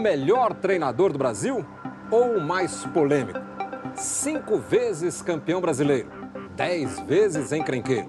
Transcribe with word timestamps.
melhor 0.00 0.54
treinador 0.54 1.12
do 1.12 1.18
Brasil 1.18 1.64
ou 2.10 2.36
o 2.36 2.40
mais 2.40 2.84
polêmico? 2.86 3.38
Cinco 3.94 4.58
vezes 4.58 5.20
campeão 5.20 5.60
brasileiro, 5.60 6.10
dez 6.56 6.98
vezes 7.00 7.52
encrenqueiro. 7.52 8.08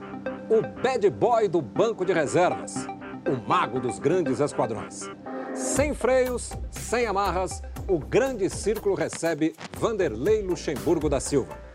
O 0.49 0.61
bad 0.81 1.09
boy 1.09 1.47
do 1.47 1.61
banco 1.61 2.05
de 2.05 2.13
reservas, 2.13 2.87
o 3.27 3.47
mago 3.47 3.79
dos 3.79 3.99
grandes 3.99 4.39
esquadrões. 4.39 5.09
Sem 5.53 5.93
freios, 5.93 6.51
sem 6.69 7.05
amarras, 7.05 7.61
o 7.87 7.99
grande 7.99 8.49
círculo 8.49 8.95
recebe 8.95 9.53
Vanderlei 9.77 10.41
Luxemburgo 10.41 11.09
da 11.09 11.19
Silva. 11.19 11.70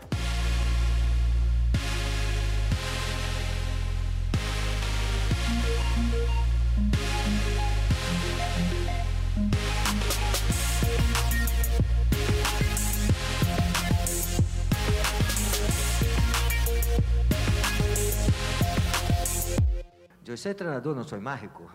Eu 20.47 20.51
sou 20.51 20.55
treinador, 20.55 20.95
não 20.95 21.03
sou 21.03 21.19
mágico. 21.19 21.69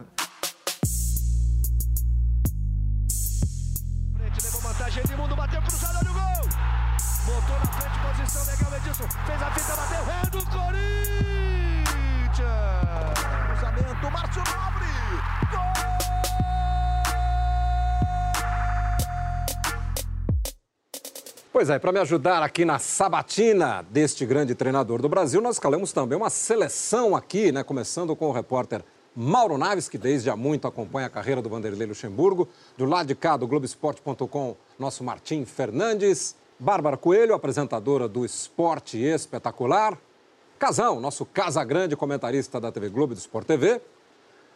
Frente, 4.17 4.45
levou 4.45 4.61
vantagem, 4.63 5.03
Edmundo 5.05 5.37
bateu 5.37 5.61
cruzado, 5.61 5.99
olha 5.99 6.11
o 6.11 6.15
gol! 6.15 6.49
Botou 7.27 7.59
na 7.59 7.67
frente, 7.67 7.99
posição 8.01 8.43
legal, 8.47 8.75
Edilson. 8.79 9.09
Fez 9.27 9.43
a 9.43 9.51
fita, 9.51 9.77
bateu, 9.77 10.11
é 10.11 10.31
do 10.31 10.43
Corinthians! 10.47 10.73
Cruzamento, 13.47 14.11
Márcio 14.11 14.43
Nobre! 14.57 14.82
Pois 21.53 21.69
é, 21.69 21.79
para 21.79 21.93
me 21.93 21.99
ajudar 21.99 22.43
aqui 22.43 22.65
na 22.65 22.79
sabatina 22.79 23.85
deste 23.91 24.25
grande 24.25 24.55
treinador 24.55 25.03
do 25.03 25.09
Brasil, 25.09 25.39
nós 25.39 25.57
escalamos 25.57 25.93
também 25.93 26.17
uma 26.17 26.31
seleção 26.31 27.15
aqui, 27.15 27.53
né? 27.53 27.63
Começando 27.63 28.17
com 28.17 28.29
o 28.29 28.33
repórter 28.33 28.83
Mauro 29.15 29.59
Naves, 29.59 29.87
que 29.87 29.99
desde 29.99 30.31
há 30.31 30.35
muito 30.35 30.67
acompanha 30.67 31.09
a 31.09 31.11
carreira 31.11 31.43
do 31.43 31.51
Vanderlei 31.51 31.87
Luxemburgo. 31.87 32.49
Do 32.79 32.87
lado 32.87 33.09
de 33.09 33.15
cá 33.15 33.37
do 33.37 33.47
Globoesporte.com, 33.47 34.57
nosso 34.79 35.05
Martim 35.05 35.45
Fernandes. 35.45 36.35
Bárbara 36.59 36.97
Coelho, 36.97 37.35
apresentadora 37.35 38.09
do 38.09 38.25
Esporte 38.25 38.97
Espetacular. 38.97 39.99
Casão, 40.59 41.01
nosso 41.01 41.27
Casa 41.27 41.63
Grande, 41.63 41.95
comentarista 41.97 42.59
da 42.59 42.73
TV 42.73 42.89
Globo 42.89 43.13
e 43.13 43.17
do 43.17 43.19
Sport 43.19 43.47
TV. 43.47 43.79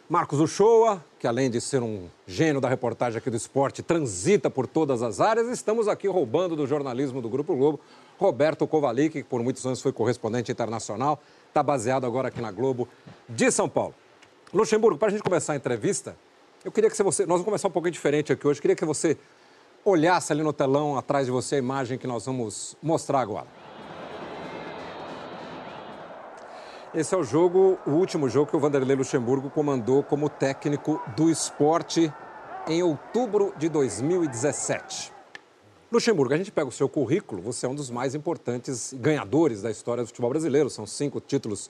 Marcos 0.09 0.39
Uchoa, 0.39 1.03
que 1.19 1.27
além 1.27 1.49
de 1.49 1.59
ser 1.59 1.83
um 1.83 2.07
gênio 2.25 2.61
da 2.61 2.69
reportagem 2.69 3.17
aqui 3.17 3.29
do 3.29 3.35
esporte, 3.35 3.83
transita 3.83 4.49
por 4.49 4.65
todas 4.65 5.01
as 5.01 5.19
áreas. 5.19 5.49
Estamos 5.49 5.89
aqui 5.89 6.07
roubando 6.07 6.55
do 6.55 6.65
jornalismo 6.65 7.21
do 7.21 7.27
Grupo 7.27 7.53
Globo. 7.53 7.77
Roberto 8.17 8.65
Kovalik, 8.65 9.09
que 9.09 9.23
por 9.23 9.43
muitos 9.43 9.65
anos 9.65 9.81
foi 9.81 9.91
correspondente 9.91 10.49
internacional, 10.49 11.21
está 11.49 11.61
baseado 11.61 12.05
agora 12.05 12.29
aqui 12.29 12.39
na 12.39 12.51
Globo 12.51 12.87
de 13.27 13.51
São 13.51 13.67
Paulo. 13.67 13.93
Luxemburgo, 14.53 14.97
para 14.97 15.09
a 15.09 15.11
gente 15.11 15.23
começar 15.23 15.51
a 15.51 15.55
entrevista, 15.57 16.15
eu 16.63 16.71
queria 16.71 16.89
que 16.89 17.03
você. 17.03 17.23
Nós 17.23 17.33
vamos 17.33 17.45
começar 17.45 17.67
um 17.67 17.71
pouquinho 17.71 17.91
diferente 17.91 18.31
aqui 18.31 18.47
hoje. 18.47 18.59
Eu 18.59 18.61
queria 18.61 18.77
que 18.77 18.85
você 18.85 19.17
olhasse 19.83 20.31
ali 20.31 20.41
no 20.41 20.53
telão 20.53 20.97
atrás 20.97 21.25
de 21.25 21.31
você 21.33 21.55
a 21.55 21.57
imagem 21.57 21.97
que 21.97 22.07
nós 22.07 22.25
vamos 22.25 22.77
mostrar 22.81 23.19
agora. 23.19 23.56
Esse 26.97 27.13
é 27.13 27.17
o 27.19 27.23
jogo, 27.23 27.77
o 27.85 27.91
último 27.91 28.27
jogo 28.27 28.49
que 28.49 28.57
o 28.57 28.59
Vanderlei 28.59 28.95
Luxemburgo 28.95 29.51
comandou 29.51 30.01
como 30.01 30.27
técnico 30.27 30.99
do 31.15 31.29
esporte 31.29 32.11
em 32.67 32.81
outubro 32.81 33.53
de 33.55 33.69
2017. 33.69 35.13
Luxemburgo, 35.91 36.33
a 36.33 36.37
gente 36.37 36.51
pega 36.51 36.67
o 36.67 36.71
seu 36.71 36.89
currículo, 36.89 37.39
você 37.39 37.67
é 37.67 37.69
um 37.69 37.75
dos 37.75 37.91
mais 37.91 38.15
importantes 38.15 38.95
ganhadores 38.97 39.61
da 39.61 39.69
história 39.69 40.03
do 40.03 40.07
futebol 40.07 40.31
brasileiro. 40.31 40.71
São 40.71 40.87
cinco 40.87 41.19
títulos 41.21 41.69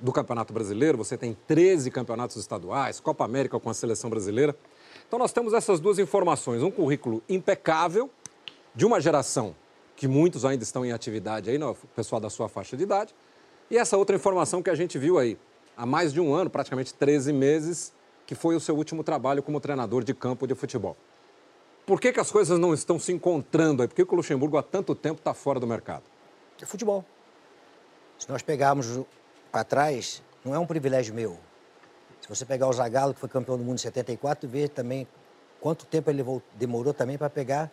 do 0.00 0.10
Campeonato 0.10 0.54
Brasileiro, 0.54 0.96
você 0.96 1.18
tem 1.18 1.36
13 1.46 1.90
campeonatos 1.90 2.36
estaduais, 2.36 2.98
Copa 2.98 3.26
América 3.26 3.60
com 3.60 3.68
a 3.68 3.74
seleção 3.74 4.08
brasileira. 4.08 4.56
Então 5.06 5.18
nós 5.18 5.34
temos 5.34 5.52
essas 5.52 5.80
duas 5.80 5.98
informações, 5.98 6.62
um 6.62 6.70
currículo 6.70 7.22
impecável 7.28 8.08
de 8.74 8.86
uma 8.86 9.02
geração 9.02 9.54
que 9.94 10.08
muitos 10.08 10.46
ainda 10.46 10.64
estão 10.64 10.82
em 10.82 10.92
atividade 10.92 11.50
aí, 11.50 11.58
no 11.58 11.74
pessoal 11.94 12.18
da 12.18 12.30
sua 12.30 12.48
faixa 12.48 12.74
de 12.74 12.84
idade, 12.84 13.14
e 13.72 13.78
essa 13.78 13.96
outra 13.96 14.14
informação 14.14 14.62
que 14.62 14.68
a 14.68 14.74
gente 14.74 14.98
viu 14.98 15.18
aí, 15.18 15.38
há 15.74 15.86
mais 15.86 16.12
de 16.12 16.20
um 16.20 16.34
ano, 16.34 16.50
praticamente 16.50 16.92
13 16.92 17.32
meses, 17.32 17.90
que 18.26 18.34
foi 18.34 18.54
o 18.54 18.60
seu 18.60 18.76
último 18.76 19.02
trabalho 19.02 19.42
como 19.42 19.58
treinador 19.58 20.04
de 20.04 20.12
campo 20.12 20.46
de 20.46 20.54
futebol. 20.54 20.94
Por 21.86 21.98
que, 21.98 22.12
que 22.12 22.20
as 22.20 22.30
coisas 22.30 22.58
não 22.58 22.74
estão 22.74 22.98
se 22.98 23.14
encontrando 23.14 23.80
aí? 23.80 23.88
Por 23.88 23.94
que, 23.94 24.04
que 24.04 24.12
o 24.12 24.16
Luxemburgo 24.16 24.58
há 24.58 24.62
tanto 24.62 24.94
tempo 24.94 25.20
está 25.20 25.32
fora 25.32 25.58
do 25.58 25.66
mercado? 25.66 26.02
É 26.60 26.66
futebol. 26.66 27.02
Se 28.18 28.28
nós 28.28 28.42
pegarmos 28.42 29.00
para 29.50 29.64
trás, 29.64 30.22
não 30.44 30.54
é 30.54 30.58
um 30.58 30.66
privilégio 30.66 31.14
meu. 31.14 31.38
Se 32.20 32.28
você 32.28 32.44
pegar 32.44 32.68
o 32.68 32.72
Zagallo, 32.74 33.14
que 33.14 33.20
foi 33.20 33.28
campeão 33.30 33.56
do 33.56 33.64
mundo 33.64 33.76
em 33.76 33.82
74, 33.82 34.46
ver 34.50 34.68
também 34.68 35.08
quanto 35.62 35.86
tempo 35.86 36.10
ele 36.10 36.22
demorou 36.56 36.92
também 36.92 37.16
para 37.16 37.30
pegar 37.30 37.72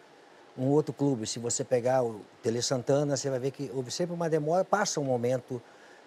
um 0.57 0.67
outro 0.67 0.93
clube. 0.93 1.27
Se 1.27 1.39
você 1.39 1.65
pegar 1.65 2.03
o 2.03 2.21
Tele 2.41 2.61
Santana, 2.61 3.17
você 3.17 3.29
vai 3.29 3.39
ver 3.39 3.51
que 3.51 3.69
houve 3.73 3.91
sempre 3.91 4.15
uma 4.15 4.29
demora, 4.29 4.63
passa 4.63 5.01
um 5.01 5.03
momento 5.03 5.61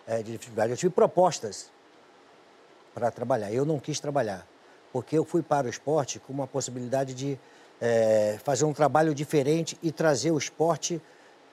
é, 0.06 0.22
de 0.22 0.32
dificuldade. 0.32 0.72
Eu 0.72 0.76
tive 0.76 0.92
propostas 0.92 1.70
para 2.94 3.10
trabalhar. 3.10 3.52
Eu 3.52 3.64
não 3.64 3.78
quis 3.78 4.00
trabalhar, 4.00 4.46
porque 4.92 5.16
eu 5.16 5.24
fui 5.24 5.42
para 5.42 5.66
o 5.66 5.70
esporte 5.70 6.18
com 6.18 6.32
uma 6.32 6.46
possibilidade 6.46 7.14
de 7.14 7.38
é, 7.80 8.38
fazer 8.44 8.64
um 8.64 8.72
trabalho 8.72 9.14
diferente 9.14 9.78
e 9.82 9.90
trazer 9.90 10.30
o 10.30 10.38
esporte 10.38 11.00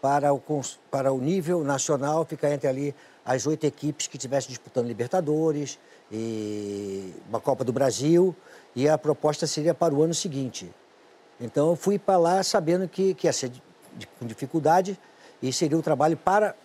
para 0.02 0.34
o, 0.34 0.42
para 0.90 1.12
o 1.12 1.20
nível 1.20 1.64
nacional, 1.64 2.26
ficar 2.26 2.52
entre 2.52 2.68
ali 2.68 2.96
as 3.26 3.46
oito 3.46 3.66
equipes 3.66 4.08
que 4.08 4.18
estivessem 4.18 4.50
disputando 4.50 4.88
Libertadores 4.88 5.78
e 6.12 7.14
uma 7.28 7.40
Copa 7.40 7.64
do 7.64 7.74
Brasil, 7.74 8.36
e 8.76 8.88
a 8.88 8.98
proposta 8.98 9.46
seria 9.46 9.74
para 9.74 9.94
o 9.94 10.02
ano 10.02 10.14
seguinte. 10.14 10.72
Então 11.40 11.70
eu 11.70 11.76
fui 11.76 12.00
para 12.00 12.18
lá 12.18 12.44
sabendo 12.44 12.88
que, 12.88 13.14
que 13.14 13.28
ia 13.28 13.34
ser 13.34 13.52
com 14.18 14.26
dificuldade 14.26 15.00
e 15.42 15.52
seria 15.52 15.78
um 15.78 15.82
trabalho 15.82 16.18
para 16.18 16.56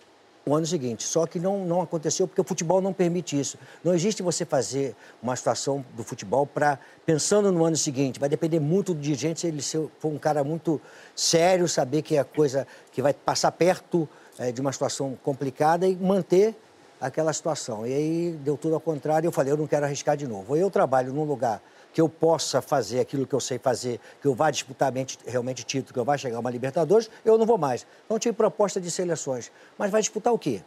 o 0.45 0.53
ano 0.53 0.65
seguinte. 0.65 1.03
Só 1.03 1.25
que 1.25 1.39
não, 1.39 1.65
não 1.65 1.81
aconteceu 1.81 2.27
porque 2.27 2.39
o 2.39 2.43
futebol 2.43 2.79
não 2.79 2.93
permite 2.93 3.39
isso. 3.39 3.57
Não 3.83 3.93
existe 3.93 4.21
você 4.21 4.45
fazer 4.45 4.95
uma 5.21 5.35
situação 5.35 5.83
do 5.95 6.03
futebol 6.03 6.45
para 6.45 6.79
pensando 7.05 7.51
no 7.51 7.65
ano 7.65 7.75
seguinte. 7.75 8.19
Vai 8.19 8.29
depender 8.29 8.59
muito 8.59 8.93
do 8.93 9.01
dirigente 9.01 9.39
se 9.39 9.47
ele 9.47 9.61
for 9.61 10.09
um 10.09 10.17
cara 10.17 10.43
muito 10.43 10.79
sério, 11.15 11.67
saber 11.67 12.01
que 12.01 12.15
é 12.15 12.19
a 12.19 12.25
coisa 12.25 12.67
que 12.91 13.01
vai 13.01 13.13
passar 13.13 13.51
perto 13.51 14.07
é, 14.37 14.51
de 14.51 14.61
uma 14.61 14.71
situação 14.71 15.17
complicada 15.23 15.87
e 15.87 15.95
manter 15.95 16.55
aquela 17.01 17.33
situação. 17.33 17.85
E 17.85 17.93
aí 17.93 18.39
deu 18.43 18.55
tudo 18.57 18.75
ao 18.75 18.81
contrário. 18.81 19.27
Eu 19.27 19.31
falei, 19.31 19.51
eu 19.51 19.57
não 19.57 19.67
quero 19.67 19.85
arriscar 19.85 20.15
de 20.15 20.27
novo. 20.27 20.55
Eu 20.55 20.69
trabalho 20.69 21.11
num 21.11 21.23
lugar 21.23 21.61
que 21.95 22.01
eu 22.01 22.09
possa 22.09 22.61
fazer 22.61 22.99
aquilo 22.99 23.25
que 23.25 23.33
eu 23.33 23.39
sei 23.39 23.57
fazer, 23.57 24.01
que 24.21 24.27
eu 24.27 24.35
vá 24.35 24.51
disputar 24.51 24.91
realmente 25.25 25.63
título, 25.63 25.93
que 25.93 25.99
eu 25.99 26.03
vá 26.03 26.17
chegar 26.17 26.35
a 26.35 26.39
uma 26.41 26.51
Libertadores, 26.51 27.09
eu 27.23 27.37
não 27.37 27.45
vou 27.45 27.57
mais. 27.57 27.87
Não 28.09 28.19
tive 28.19 28.35
proposta 28.35 28.81
de 28.81 28.91
seleções. 28.91 29.49
Mas 29.77 29.89
vai 29.89 30.01
disputar 30.01 30.33
o 30.33 30.37
quê? 30.37 30.61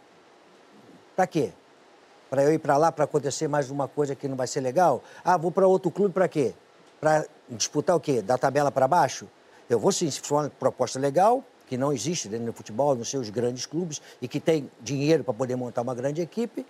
Para 1.14 1.26
quê? 1.26 1.52
Para 2.30 2.44
eu 2.44 2.54
ir 2.54 2.58
para 2.58 2.78
lá 2.78 2.90
para 2.90 3.04
acontecer 3.04 3.46
mais 3.46 3.70
uma 3.70 3.86
coisa 3.86 4.14
que 4.14 4.26
não 4.26 4.36
vai 4.36 4.46
ser 4.46 4.62
legal? 4.62 5.04
Ah, 5.22 5.36
vou 5.36 5.52
para 5.52 5.66
outro 5.66 5.90
clube 5.90 6.14
para 6.14 6.26
quê? 6.28 6.54
Para 6.98 7.26
disputar 7.46 7.94
o 7.94 8.00
quê? 8.00 8.22
Da 8.22 8.38
tabela 8.38 8.72
para 8.72 8.88
baixo? 8.88 9.28
Eu 9.68 9.78
vou 9.78 9.92
sim, 9.92 10.10
se 10.10 10.22
for 10.22 10.44
uma 10.44 10.48
proposta 10.48 10.98
legal, 10.98 11.44
que 11.66 11.76
não 11.76 11.92
existe 11.92 12.26
dentro 12.26 12.46
do 12.46 12.52
futebol, 12.54 12.94
nos 12.94 13.10
seus 13.10 13.28
grandes 13.28 13.66
clubes, 13.66 14.00
e 14.22 14.26
que 14.26 14.40
tem 14.40 14.70
dinheiro 14.80 15.22
para 15.22 15.34
poder 15.34 15.56
montar 15.56 15.82
uma 15.82 15.94
grande 15.94 16.22
equipe, 16.22 16.64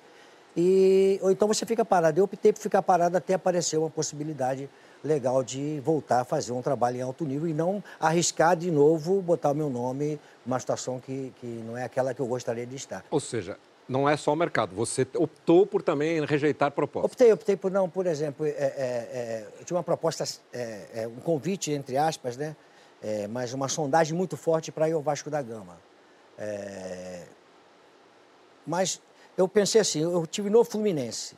e, 0.60 1.20
ou 1.22 1.30
então 1.30 1.46
você 1.46 1.64
fica 1.64 1.84
parado. 1.84 2.18
Eu 2.18 2.24
optei 2.24 2.52
por 2.52 2.58
ficar 2.58 2.82
parado 2.82 3.16
até 3.16 3.34
aparecer 3.34 3.76
uma 3.76 3.88
possibilidade 3.88 4.68
legal 5.04 5.44
de 5.44 5.80
voltar 5.84 6.22
a 6.22 6.24
fazer 6.24 6.50
um 6.50 6.60
trabalho 6.60 6.96
em 6.96 7.00
alto 7.00 7.24
nível 7.24 7.46
e 7.46 7.54
não 7.54 7.80
arriscar 8.00 8.56
de 8.56 8.68
novo 8.68 9.22
botar 9.22 9.52
o 9.52 9.54
meu 9.54 9.70
nome 9.70 10.18
numa 10.44 10.58
situação 10.58 10.98
que, 10.98 11.32
que 11.40 11.46
não 11.46 11.78
é 11.78 11.84
aquela 11.84 12.12
que 12.12 12.18
eu 12.18 12.26
gostaria 12.26 12.66
de 12.66 12.74
estar. 12.74 13.04
Ou 13.08 13.20
seja, 13.20 13.56
não 13.88 14.08
é 14.08 14.16
só 14.16 14.32
o 14.32 14.36
mercado, 14.36 14.74
você 14.74 15.06
optou 15.14 15.64
por 15.64 15.80
também 15.80 16.24
rejeitar 16.24 16.72
propostas. 16.72 17.12
Optei, 17.12 17.32
optei 17.32 17.56
por 17.56 17.70
não, 17.70 17.88
por 17.88 18.08
exemplo, 18.08 18.44
é, 18.44 18.50
é, 18.50 18.54
é, 18.58 19.48
eu 19.60 19.64
tinha 19.64 19.76
uma 19.76 19.84
proposta, 19.84 20.24
é, 20.52 20.86
é, 20.92 21.06
um 21.06 21.20
convite, 21.20 21.70
entre 21.70 21.96
aspas, 21.96 22.36
né? 22.36 22.56
É, 23.00 23.28
mas 23.28 23.54
uma 23.54 23.68
sondagem 23.68 24.12
muito 24.12 24.36
forte 24.36 24.72
para 24.72 24.88
ir 24.88 24.92
ao 24.92 25.00
Vasco 25.00 25.30
da 25.30 25.40
Gama. 25.40 25.78
mas 28.66 29.00
eu 29.38 29.46
pensei 29.46 29.80
assim, 29.80 30.02
eu 30.02 30.26
tive 30.26 30.50
no 30.50 30.64
Fluminense, 30.64 31.36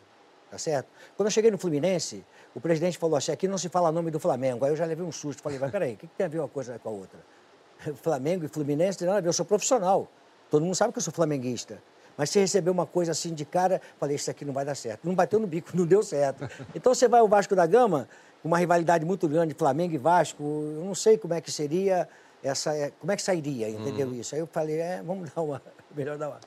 tá 0.51 0.57
certo? 0.57 0.89
Quando 1.17 1.27
eu 1.27 1.31
cheguei 1.31 1.51
no 1.51 1.59
Fluminense, 1.59 2.25
o 2.55 2.61
presidente 2.61 2.97
falou 2.97 3.17
assim, 3.17 3.31
aqui 3.31 3.47
não 3.47 3.59
se 3.59 3.69
fala 3.69 3.93
nome 3.93 4.11
do 4.11 4.19
Flamengo. 4.19 4.65
Aí 4.65 4.73
eu 4.73 4.77
já 4.77 4.87
levei 4.87 5.05
um 5.05 5.13
susto, 5.13 5.43
falei, 5.43 5.59
mas 5.59 5.71
peraí, 5.71 5.93
o 5.93 5.97
que, 5.99 6.07
que 6.07 6.15
tem 6.15 6.25
a 6.25 6.29
ver 6.29 6.39
uma 6.39 6.49
coisa 6.49 6.79
com 6.79 6.89
a 6.89 6.93
outra? 6.93 7.21
Flamengo 8.03 8.47
e 8.47 8.49
Fluminense 8.49 8.97
tem 8.97 9.07
nada 9.07 9.19
a 9.19 9.21
ver, 9.21 9.29
eu 9.29 9.33
sou 9.35 9.45
profissional. 9.45 10.09
Todo 10.51 10.65
mundo 10.65 10.75
sabe 10.75 10.95
que 10.95 10.99
eu 10.99 11.03
sou 11.03 11.13
flamenguista. 11.13 11.81
Mas 12.17 12.31
você 12.31 12.41
recebeu 12.41 12.73
uma 12.73 12.87
coisa 12.87 13.13
assim 13.13 13.35
de 13.35 13.45
cara, 13.45 13.83
falei, 13.99 14.17
isso 14.17 14.31
aqui 14.31 14.47
não 14.47 14.53
vai 14.55 14.65
dar 14.65 14.75
certo. 14.75 15.07
Não 15.07 15.15
bateu 15.15 15.39
no 15.39 15.47
bico, 15.47 15.71
não 15.77 15.85
deu 15.85 16.03
certo. 16.03 16.49
Então 16.75 16.95
você 16.95 17.07
vai 17.07 17.21
ao 17.21 17.29
Vasco 17.29 17.55
da 17.55 17.67
Gama, 17.67 18.09
uma 18.43 18.57
rivalidade 18.57 19.05
muito 19.05 19.29
grande, 19.29 19.53
Flamengo 19.53 19.95
e 19.95 19.99
Vasco, 19.99 20.43
eu 20.43 20.85
não 20.85 20.95
sei 20.95 21.19
como 21.19 21.35
é 21.35 21.41
que 21.43 21.53
seria 21.53 22.09
essa, 22.43 22.73
como 22.99 23.13
é 23.13 23.17
que 23.17 23.23
sairia, 23.23 23.69
entendeu 23.69 24.09
uhum. 24.09 24.15
isso? 24.15 24.35
Aí 24.35 24.41
eu 24.41 24.47
falei, 24.47 24.81
é, 24.81 25.03
vamos 25.03 25.31
dar 25.31 25.43
uma, 25.43 25.63
melhor 25.95 26.17
dar 26.17 26.29
uma. 26.29 26.41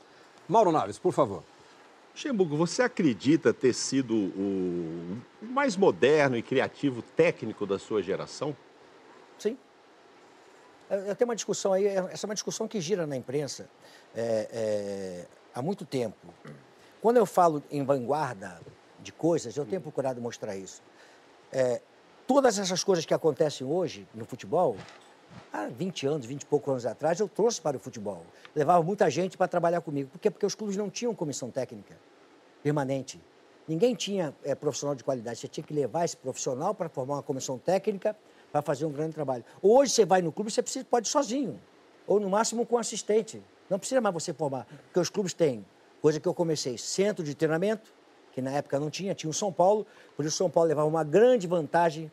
Mauro 0.53 0.71
Naves, 0.71 0.99
por 0.99 1.11
favor. 1.11 1.43
Luxemburgo, 2.11 2.55
você 2.55 2.83
acredita 2.83 3.51
ter 3.51 3.73
sido 3.73 4.13
o 4.15 5.19
mais 5.41 5.75
moderno 5.75 6.37
e 6.37 6.43
criativo 6.43 7.01
técnico 7.01 7.65
da 7.65 7.79
sua 7.79 8.03
geração? 8.03 8.55
Sim. 9.39 9.57
Eu 10.91 11.15
tenho 11.15 11.27
uma 11.27 11.35
discussão 11.35 11.73
aí, 11.73 11.87
essa 11.87 12.27
é 12.27 12.29
uma 12.29 12.35
discussão 12.35 12.67
que 12.67 12.79
gira 12.79 13.07
na 13.07 13.17
imprensa 13.17 13.67
é, 14.15 14.47
é, 14.53 15.25
há 15.55 15.61
muito 15.63 15.85
tempo. 15.85 16.27
Quando 17.01 17.17
eu 17.17 17.25
falo 17.25 17.63
em 17.71 17.83
vanguarda 17.83 18.61
de 18.99 19.11
coisas, 19.11 19.57
eu 19.57 19.65
tenho 19.65 19.81
procurado 19.81 20.21
mostrar 20.21 20.55
isso. 20.55 20.83
É, 21.51 21.81
todas 22.27 22.59
essas 22.59 22.83
coisas 22.83 23.07
que 23.07 23.13
acontecem 23.13 23.65
hoje 23.65 24.07
no 24.13 24.23
futebol, 24.23 24.77
há 25.51 25.67
20 25.67 26.07
anos, 26.07 26.25
20 26.25 26.41
e 26.41 26.45
poucos 26.45 26.69
anos 26.69 26.85
atrás, 26.85 27.19
eu 27.19 27.27
trouxe 27.27 27.61
para 27.61 27.77
o 27.77 27.79
futebol. 27.79 28.23
Levava 28.55 28.83
muita 28.83 29.09
gente 29.09 29.37
para 29.37 29.47
trabalhar 29.47 29.81
comigo. 29.81 30.09
Por 30.09 30.19
quê? 30.19 30.29
Porque 30.29 30.45
os 30.45 30.55
clubes 30.55 30.77
não 30.77 30.89
tinham 30.89 31.13
comissão 31.13 31.49
técnica 31.49 31.97
permanente. 32.63 33.19
Ninguém 33.67 33.93
tinha 33.95 34.33
é, 34.43 34.55
profissional 34.55 34.95
de 34.95 35.03
qualidade. 35.03 35.39
Você 35.39 35.47
tinha 35.47 35.63
que 35.63 35.73
levar 35.73 36.05
esse 36.05 36.17
profissional 36.17 36.73
para 36.73 36.89
formar 36.89 37.15
uma 37.15 37.23
comissão 37.23 37.57
técnica 37.57 38.15
para 38.51 38.61
fazer 38.61 38.85
um 38.85 38.91
grande 38.91 39.13
trabalho. 39.13 39.43
Hoje 39.61 39.91
você 39.91 40.05
vai 40.05 40.21
no 40.21 40.31
clube, 40.31 40.51
você 40.51 40.61
precisa, 40.61 40.85
pode 40.85 41.07
ir 41.07 41.11
sozinho. 41.11 41.59
Ou 42.05 42.19
no 42.19 42.29
máximo 42.29 42.65
com 42.65 42.77
assistente. 42.77 43.41
Não 43.69 43.79
precisa 43.79 44.01
mais 44.01 44.13
você 44.13 44.33
formar. 44.33 44.67
Porque 44.85 44.99
os 44.99 45.09
clubes 45.09 45.33
têm, 45.33 45.65
coisa 46.01 46.19
que 46.19 46.27
eu 46.27 46.33
comecei, 46.33 46.77
centro 46.77 47.23
de 47.23 47.33
treinamento, 47.33 47.93
que 48.33 48.41
na 48.41 48.51
época 48.51 48.79
não 48.79 48.89
tinha, 48.89 49.15
tinha 49.15 49.29
o 49.29 49.33
São 49.33 49.51
Paulo. 49.51 49.85
Por 50.15 50.25
isso 50.25 50.35
o 50.35 50.37
São 50.37 50.49
Paulo 50.49 50.67
levava 50.67 50.87
uma 50.87 51.03
grande 51.03 51.47
vantagem 51.47 52.11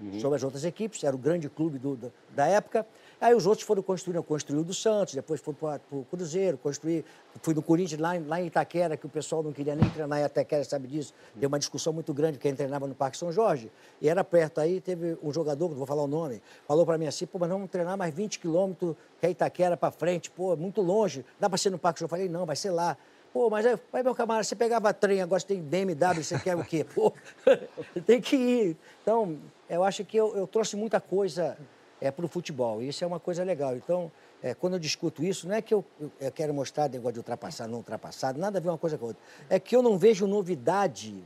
uhum. 0.00 0.20
sobre 0.20 0.36
as 0.36 0.42
outras 0.42 0.64
equipes, 0.64 1.02
era 1.04 1.14
o 1.14 1.18
grande 1.18 1.48
clube 1.48 1.78
do, 1.78 1.96
do, 1.96 2.12
da 2.34 2.46
época. 2.46 2.86
Aí 3.20 3.34
os 3.34 3.46
outros 3.46 3.66
foram 3.66 3.82
construindo, 3.82 4.22
construiu 4.22 4.60
o 4.60 4.64
do 4.64 4.74
Santos, 4.74 5.14
depois 5.14 5.40
foi 5.40 5.54
para 5.54 5.80
o 5.90 6.04
Cruzeiro, 6.04 6.58
construí, 6.58 7.02
fui 7.42 7.54
no 7.54 7.62
Corinthians, 7.62 7.98
lá, 7.98 8.12
lá 8.26 8.40
em 8.40 8.46
Itaquera, 8.46 8.96
que 8.96 9.06
o 9.06 9.08
pessoal 9.08 9.42
não 9.42 9.52
queria 9.52 9.74
nem 9.74 9.88
treinar 9.88 10.20
em 10.20 10.24
Itaquera, 10.24 10.62
sabe 10.64 10.86
disso. 10.86 11.14
Deu 11.34 11.48
uma 11.48 11.58
discussão 11.58 11.92
muito 11.92 12.12
grande, 12.12 12.38
quem 12.38 12.54
treinava 12.54 12.86
no 12.86 12.94
Parque 12.94 13.16
São 13.16 13.32
Jorge. 13.32 13.72
E 14.02 14.08
era 14.08 14.22
perto, 14.22 14.60
aí 14.60 14.80
teve 14.82 15.16
um 15.22 15.32
jogador, 15.32 15.70
não 15.70 15.76
vou 15.76 15.86
falar 15.86 16.02
o 16.02 16.06
nome, 16.06 16.42
falou 16.68 16.84
para 16.84 16.98
mim 16.98 17.06
assim, 17.06 17.24
pô, 17.26 17.38
mas 17.38 17.48
vamos 17.48 17.70
treinar 17.70 17.96
mais 17.96 18.14
20 18.14 18.38
quilômetros, 18.38 18.94
que 19.18 19.26
é 19.26 19.30
Itaquera 19.30 19.76
para 19.78 19.90
frente, 19.90 20.30
pô, 20.30 20.54
muito 20.56 20.82
longe, 20.82 21.24
dá 21.40 21.48
para 21.48 21.56
ser 21.56 21.70
no 21.70 21.78
Parque 21.78 22.00
São 22.00 22.08
Jorge? 22.08 22.22
Eu 22.22 22.28
falei, 22.28 22.40
não, 22.40 22.44
vai 22.44 22.56
ser 22.56 22.70
lá. 22.70 22.98
Pô, 23.32 23.50
mas 23.50 23.66
aí, 23.66 24.02
meu 24.02 24.14
camarada, 24.14 24.44
você 24.44 24.56
pegava 24.56 24.94
trem, 24.94 25.20
agora 25.20 25.38
você 25.38 25.46
tem 25.46 25.60
BMW, 25.60 26.24
você 26.24 26.38
quer 26.38 26.56
o 26.56 26.64
quê? 26.64 26.84
Pô, 26.94 27.12
tem 28.06 28.18
que 28.18 28.34
ir. 28.34 28.76
Então, 29.02 29.36
eu 29.68 29.82
acho 29.84 30.04
que 30.04 30.16
eu, 30.16 30.36
eu 30.36 30.46
trouxe 30.46 30.76
muita 30.76 31.00
coisa 31.00 31.56
é, 32.00 32.10
para 32.10 32.24
o 32.24 32.28
futebol. 32.28 32.82
Isso 32.82 33.02
é 33.02 33.06
uma 33.06 33.20
coisa 33.20 33.42
legal. 33.42 33.76
Então, 33.76 34.10
é, 34.42 34.54
quando 34.54 34.74
eu 34.74 34.78
discuto 34.78 35.24
isso, 35.24 35.48
não 35.48 35.54
é 35.54 35.62
que 35.62 35.74
eu, 35.74 35.84
eu 36.20 36.30
quero 36.30 36.52
mostrar 36.54 36.88
negócio 36.88 37.14
de 37.14 37.20
ultrapassar, 37.20 37.66
não 37.66 37.78
ultrapassado, 37.78 38.38
nada 38.38 38.58
a 38.58 38.60
ver 38.60 38.68
uma 38.68 38.78
coisa 38.78 38.96
com 38.96 39.06
a 39.06 39.08
outra. 39.08 39.22
É 39.48 39.58
que 39.58 39.74
eu 39.74 39.82
não 39.82 39.98
vejo 39.98 40.26
novidade, 40.26 41.22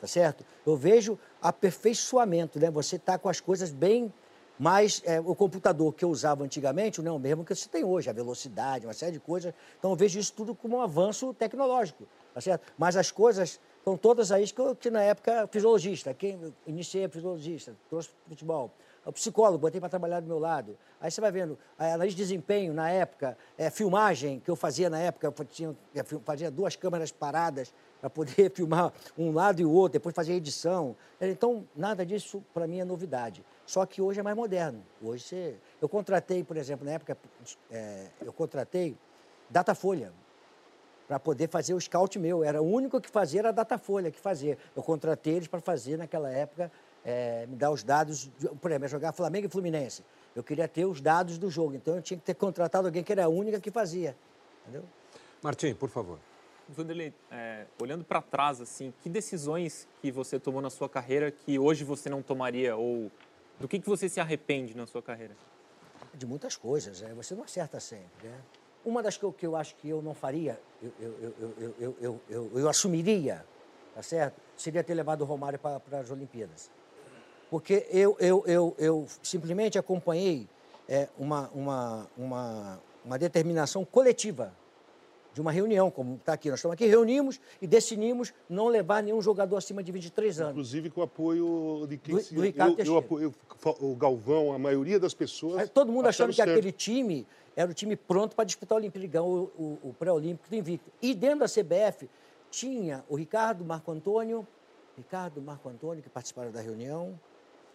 tá 0.00 0.06
certo? 0.06 0.44
Eu 0.64 0.76
vejo 0.76 1.18
aperfeiçoamento, 1.40 2.60
né? 2.60 2.70
Você 2.70 2.96
está 2.96 3.18
com 3.18 3.28
as 3.28 3.40
coisas 3.40 3.70
bem 3.70 4.12
mais... 4.58 5.02
É, 5.04 5.18
o 5.20 5.34
computador 5.34 5.92
que 5.94 6.04
eu 6.04 6.10
usava 6.10 6.44
antigamente 6.44 7.00
não 7.00 7.12
é 7.12 7.16
o 7.16 7.18
mesmo 7.18 7.44
que 7.44 7.54
você 7.54 7.68
tem 7.68 7.82
hoje, 7.82 8.08
a 8.08 8.12
velocidade, 8.12 8.86
uma 8.86 8.94
série 8.94 9.12
de 9.12 9.20
coisas. 9.20 9.52
Então, 9.78 9.90
eu 9.90 9.96
vejo 9.96 10.18
isso 10.18 10.32
tudo 10.32 10.54
como 10.54 10.76
um 10.76 10.80
avanço 10.80 11.34
tecnológico, 11.34 12.06
tá 12.34 12.40
certo? 12.40 12.72
Mas 12.78 12.96
as 12.96 13.10
coisas 13.10 13.58
estão 13.82 13.96
todas 13.96 14.30
aí 14.30 14.46
que, 14.46 14.60
eu, 14.60 14.76
que 14.76 14.90
na 14.90 15.02
época, 15.02 15.48
fisiologista, 15.48 16.14
quem 16.14 16.54
iniciei 16.66 17.06
a 17.06 17.08
fisiologista, 17.08 17.76
trouxe 17.88 18.10
futebol 18.28 18.70
o 19.04 19.12
psicólogo, 19.12 19.58
botei 19.58 19.80
para 19.80 19.88
trabalhar 19.88 20.20
do 20.20 20.26
meu 20.26 20.38
lado. 20.38 20.76
Aí 21.00 21.10
você 21.10 21.20
vai 21.20 21.32
vendo, 21.32 21.58
a 21.76 21.94
análise 21.94 22.14
de 22.14 22.22
desempenho 22.22 22.72
na 22.72 22.88
época, 22.88 23.36
é, 23.58 23.68
filmagem 23.68 24.38
que 24.38 24.50
eu 24.50 24.54
fazia 24.54 24.88
na 24.88 24.98
época, 24.98 25.26
eu 25.26 25.44
tinha, 25.44 25.76
eu 25.94 26.20
fazia 26.24 26.50
duas 26.50 26.76
câmeras 26.76 27.10
paradas 27.10 27.74
para 28.00 28.08
poder 28.08 28.50
filmar 28.54 28.92
um 29.18 29.32
lado 29.32 29.60
e 29.60 29.64
o 29.64 29.72
outro, 29.72 29.94
depois 29.94 30.14
fazia 30.14 30.34
edição. 30.34 30.94
Então, 31.20 31.66
nada 31.74 32.06
disso 32.06 32.44
para 32.54 32.66
mim 32.66 32.78
é 32.78 32.84
novidade. 32.84 33.44
Só 33.66 33.84
que 33.84 34.00
hoje 34.00 34.20
é 34.20 34.22
mais 34.22 34.36
moderno. 34.36 34.82
Hoje 35.02 35.24
você... 35.24 35.56
Eu 35.80 35.88
contratei, 35.88 36.44
por 36.44 36.56
exemplo, 36.56 36.84
na 36.84 36.92
época, 36.92 37.16
é, 37.70 38.06
eu 38.20 38.32
contratei 38.32 38.96
Datafolha 39.50 40.12
para 41.12 41.20
poder 41.20 41.46
fazer 41.46 41.74
o 41.74 41.80
scout 41.80 42.18
meu. 42.18 42.42
Era 42.42 42.62
o 42.62 42.64
único 42.64 42.98
que 42.98 43.10
fazia, 43.10 43.40
era 43.40 43.50
a 43.50 43.52
Datafolha 43.52 44.10
que 44.10 44.18
fazia. 44.18 44.56
Eu 44.74 44.82
contratei 44.82 45.34
eles 45.34 45.46
para 45.46 45.60
fazer 45.60 45.98
naquela 45.98 46.30
época 46.30 46.72
é, 47.04 47.44
me 47.46 47.54
dar 47.54 47.70
os 47.70 47.82
dados, 47.82 48.30
por 48.62 48.70
exemplo, 48.70 48.88
jogar 48.88 49.12
Flamengo 49.12 49.46
e 49.46 49.50
Fluminense. 49.50 50.02
Eu 50.34 50.42
queria 50.42 50.66
ter 50.66 50.86
os 50.86 51.02
dados 51.02 51.36
do 51.36 51.50
jogo, 51.50 51.74
então 51.74 51.96
eu 51.96 52.00
tinha 52.00 52.16
que 52.16 52.24
ter 52.24 52.32
contratado 52.32 52.88
alguém 52.88 53.04
que 53.04 53.12
era 53.12 53.26
a 53.26 53.28
única 53.28 53.60
que 53.60 53.70
fazia. 53.70 54.16
Entendeu? 54.62 54.84
Martim, 55.42 55.74
por 55.74 55.90
favor. 55.90 56.18
Vanderlei, 56.66 57.12
é, 57.30 57.66
olhando 57.78 58.04
para 58.04 58.22
trás, 58.22 58.58
assim, 58.58 58.94
que 59.02 59.10
decisões 59.10 59.86
que 60.00 60.10
você 60.10 60.40
tomou 60.40 60.62
na 60.62 60.70
sua 60.70 60.88
carreira 60.88 61.30
que 61.30 61.58
hoje 61.58 61.84
você 61.84 62.08
não 62.08 62.22
tomaria? 62.22 62.74
Ou 62.74 63.10
do 63.60 63.68
que, 63.68 63.78
que 63.78 63.86
você 63.86 64.08
se 64.08 64.18
arrepende 64.18 64.74
na 64.74 64.86
sua 64.86 65.02
carreira? 65.02 65.36
De 66.14 66.24
muitas 66.24 66.56
coisas, 66.56 67.02
né? 67.02 67.12
você 67.14 67.34
não 67.34 67.44
acerta 67.44 67.78
sempre. 67.78 68.28
Né? 68.28 68.38
Uma 68.84 69.02
das 69.02 69.16
que 69.16 69.30
que 69.32 69.46
eu 69.46 69.54
acho 69.54 69.76
que 69.76 69.88
eu 69.88 70.02
não 70.02 70.14
faria, 70.14 70.60
eu, 70.82 70.92
eu, 71.00 71.12
eu, 71.20 71.54
eu, 71.58 71.96
eu, 72.00 72.20
eu, 72.28 72.58
eu 72.58 72.68
assumiria, 72.68 73.44
tá 73.94 74.02
certo? 74.02 74.40
Seria 74.56 74.82
ter 74.82 74.94
levado 74.94 75.22
o 75.22 75.24
Romário 75.24 75.58
para 75.58 75.98
as 75.98 76.10
Olimpíadas 76.10 76.70
porque 77.52 77.86
eu, 77.90 78.16
eu, 78.18 78.42
eu, 78.46 78.74
eu 78.78 79.06
simplesmente 79.22 79.78
acompanhei 79.78 80.48
é, 80.88 81.06
uma, 81.18 81.50
uma, 81.50 82.10
uma, 82.16 82.80
uma 83.04 83.18
determinação 83.18 83.84
coletiva 83.84 84.54
de 85.32 85.40
uma 85.40 85.50
reunião, 85.50 85.90
como 85.90 86.16
está 86.16 86.34
aqui. 86.34 86.50
Nós 86.50 86.58
estamos 86.58 86.74
aqui, 86.74 86.86
reunimos 86.86 87.40
e 87.60 87.66
decidimos 87.66 88.32
não 88.48 88.68
levar 88.68 89.02
nenhum 89.02 89.20
jogador 89.22 89.56
acima 89.56 89.82
de 89.82 89.90
23 89.90 90.40
anos. 90.40 90.52
Inclusive 90.52 90.90
com 90.90 91.00
o 91.00 91.04
apoio 91.04 91.86
de 91.88 91.96
quem 91.96 92.16
do, 92.16 92.20
se... 92.20 92.34
do 92.34 92.42
Ricardo 92.42 92.78
eu, 92.78 92.84
eu 92.84 92.98
apoio 92.98 93.34
o 93.80 93.94
Galvão, 93.94 94.52
a 94.52 94.58
maioria 94.58 94.98
das 94.98 95.14
pessoas... 95.14 95.68
Todo 95.70 95.90
mundo 95.90 96.08
achando 96.08 96.30
que 96.30 96.36
certo. 96.36 96.50
aquele 96.50 96.72
time 96.72 97.26
era 97.56 97.70
o 97.70 97.74
time 97.74 97.96
pronto 97.96 98.34
para 98.34 98.44
disputar 98.44 98.76
a 98.76 98.80
Olimpíada, 98.80 99.22
o, 99.22 99.44
o, 99.58 99.78
o 99.82 99.94
pré-olímpico 99.98 100.48
do 100.48 100.56
Invicto. 100.56 100.90
E 101.00 101.14
dentro 101.14 101.40
da 101.40 101.46
CBF 101.46 102.08
tinha 102.50 103.04
o 103.08 103.16
Ricardo, 103.16 103.64
Marco 103.64 103.90
Antônio, 103.90 104.46
Ricardo, 104.96 105.40
Marco 105.40 105.68
Antônio, 105.68 106.02
que 106.02 106.10
participaram 106.10 106.50
da 106.50 106.60
reunião, 106.60 107.18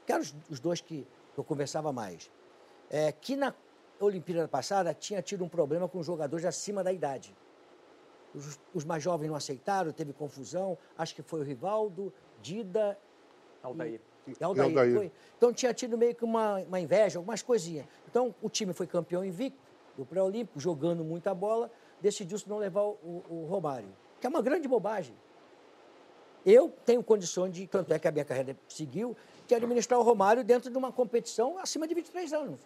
que 0.06 0.12
eram 0.12 0.22
os, 0.22 0.36
os 0.50 0.60
dois 0.60 0.82
que 0.82 1.06
eu 1.36 1.44
conversava 1.44 1.92
mais, 1.92 2.32
é, 2.90 3.12
que 3.12 3.36
na 3.36 3.54
Olimpíada 4.00 4.48
passada 4.48 4.94
tinha 4.94 5.22
tido 5.22 5.44
um 5.44 5.50
problema 5.50 5.88
com 5.88 6.02
jogadores 6.04 6.46
acima 6.46 6.84
da 6.84 6.92
idade. 6.92 7.36
Os, 8.34 8.60
os, 8.74 8.84
mais 8.84 9.02
jovens 9.02 9.28
não 9.28 9.36
aceitaram, 9.36 9.92
teve 9.92 10.14
confusão, 10.14 10.78
acho 10.98 11.16
que 11.16 11.22
foi 11.22 11.40
o 11.40 11.44
Rivaldo, 11.44 12.14
Dida... 12.42 12.98
Aldair. 13.64 14.00
E, 14.28 14.44
Aldair, 14.44 14.68
Aldair. 14.68 14.96
Foi. 14.96 15.12
Então 15.38 15.54
tinha 15.54 15.74
tido 15.74 15.98
meio 15.98 16.14
que 16.14 16.24
uma, 16.24 16.60
uma 16.60 16.80
inveja, 16.80 17.20
algumas 17.20 17.42
coisinhas. 17.42 17.86
Então 18.10 18.36
o 18.42 18.50
time 18.50 18.74
foi 18.74 18.86
campeão 18.86 19.24
invicto 19.24 19.60
do 19.98 20.06
pré-olímpico, 20.06 20.60
jogando 20.60 21.04
muita 21.04 21.34
bola, 21.34 21.72
decidiu-se 22.00 22.48
não 22.48 22.58
levar 22.58 22.84
o, 22.84 23.24
o 23.30 23.48
Romário, 23.50 23.90
que 24.20 24.28
é 24.28 24.30
uma 24.30 24.42
grande 24.42 24.68
bobagem. 24.68 25.16
Eu 26.46 26.72
tenho 26.86 27.04
condições 27.04 27.52
de, 27.52 27.68
tanto 27.68 27.92
é 27.94 28.00
que 28.00 28.08
a 28.08 28.12
minha 28.12 28.24
carreira 28.24 28.56
seguiu, 28.70 29.18
de 29.48 29.56
administrar 29.56 30.00
o 30.00 30.04
Romário 30.04 30.44
dentro 30.44 30.70
de 30.70 30.78
uma 30.78 30.92
competição 30.92 31.58
acima 31.58 31.88
de 31.88 31.94
23 31.94 32.32
anos. 32.34 32.62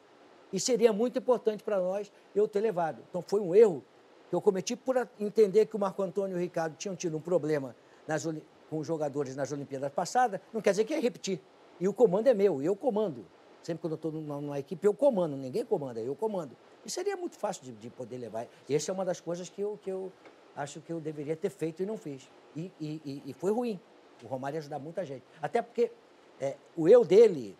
E 0.51 0.59
seria 0.59 0.91
muito 0.91 1.17
importante 1.17 1.63
para 1.63 1.79
nós 1.79 2.11
eu 2.35 2.47
ter 2.47 2.59
levado. 2.59 3.01
Então 3.09 3.21
foi 3.21 3.39
um 3.39 3.55
erro 3.55 3.83
que 4.31 4.35
eu 4.35 4.39
cometi 4.39 4.77
por 4.77 4.95
entender 5.19 5.65
que 5.65 5.75
o 5.75 5.79
Marco 5.79 6.01
Antônio 6.01 6.37
e 6.37 6.39
o 6.39 6.41
Ricardo 6.41 6.77
tinham 6.77 6.95
tido 6.95 7.17
um 7.17 7.19
problema 7.19 7.75
nas, 8.07 8.25
com 8.69 8.77
os 8.77 8.87
jogadores 8.87 9.35
nas 9.35 9.51
Olimpíadas 9.51 9.91
passadas, 9.91 10.39
não 10.53 10.61
quer 10.61 10.69
dizer 10.69 10.85
que 10.85 10.93
ia 10.93 11.01
repetir. 11.01 11.41
E 11.81 11.85
o 11.85 11.91
comando 11.93 12.27
é 12.27 12.33
meu, 12.33 12.63
eu 12.63 12.73
comando. 12.73 13.25
Sempre 13.61 13.81
quando 13.81 13.91
eu 13.91 13.95
estou 13.97 14.09
numa, 14.09 14.39
numa, 14.39 14.57
equipe, 14.57 14.87
eu 14.87 14.93
comando, 14.93 15.35
ninguém 15.35 15.65
comanda, 15.65 15.99
eu 15.99 16.15
comando. 16.15 16.55
E 16.85 16.89
seria 16.89 17.17
muito 17.17 17.35
fácil 17.35 17.65
de, 17.65 17.73
de 17.73 17.89
poder 17.89 18.17
levar. 18.19 18.47
Essa 18.69 18.89
é 18.89 18.93
uma 18.93 19.03
das 19.03 19.19
coisas 19.19 19.49
que 19.49 19.59
eu, 19.59 19.77
que 19.83 19.91
eu 19.91 20.09
acho 20.55 20.79
que 20.79 20.93
eu 20.93 21.01
deveria 21.01 21.35
ter 21.35 21.49
feito 21.49 21.83
e 21.83 21.85
não 21.85 21.97
fiz. 21.97 22.29
E, 22.55 22.71
e, 22.79 23.23
e 23.25 23.33
foi 23.33 23.51
ruim. 23.51 23.77
O 24.23 24.27
Romário 24.27 24.55
ia 24.55 24.59
ajudar 24.59 24.79
muita 24.79 25.03
gente. 25.05 25.25
Até 25.41 25.61
porque 25.61 25.91
é, 26.39 26.55
o 26.77 26.87
eu 26.87 27.03
dele, 27.03 27.53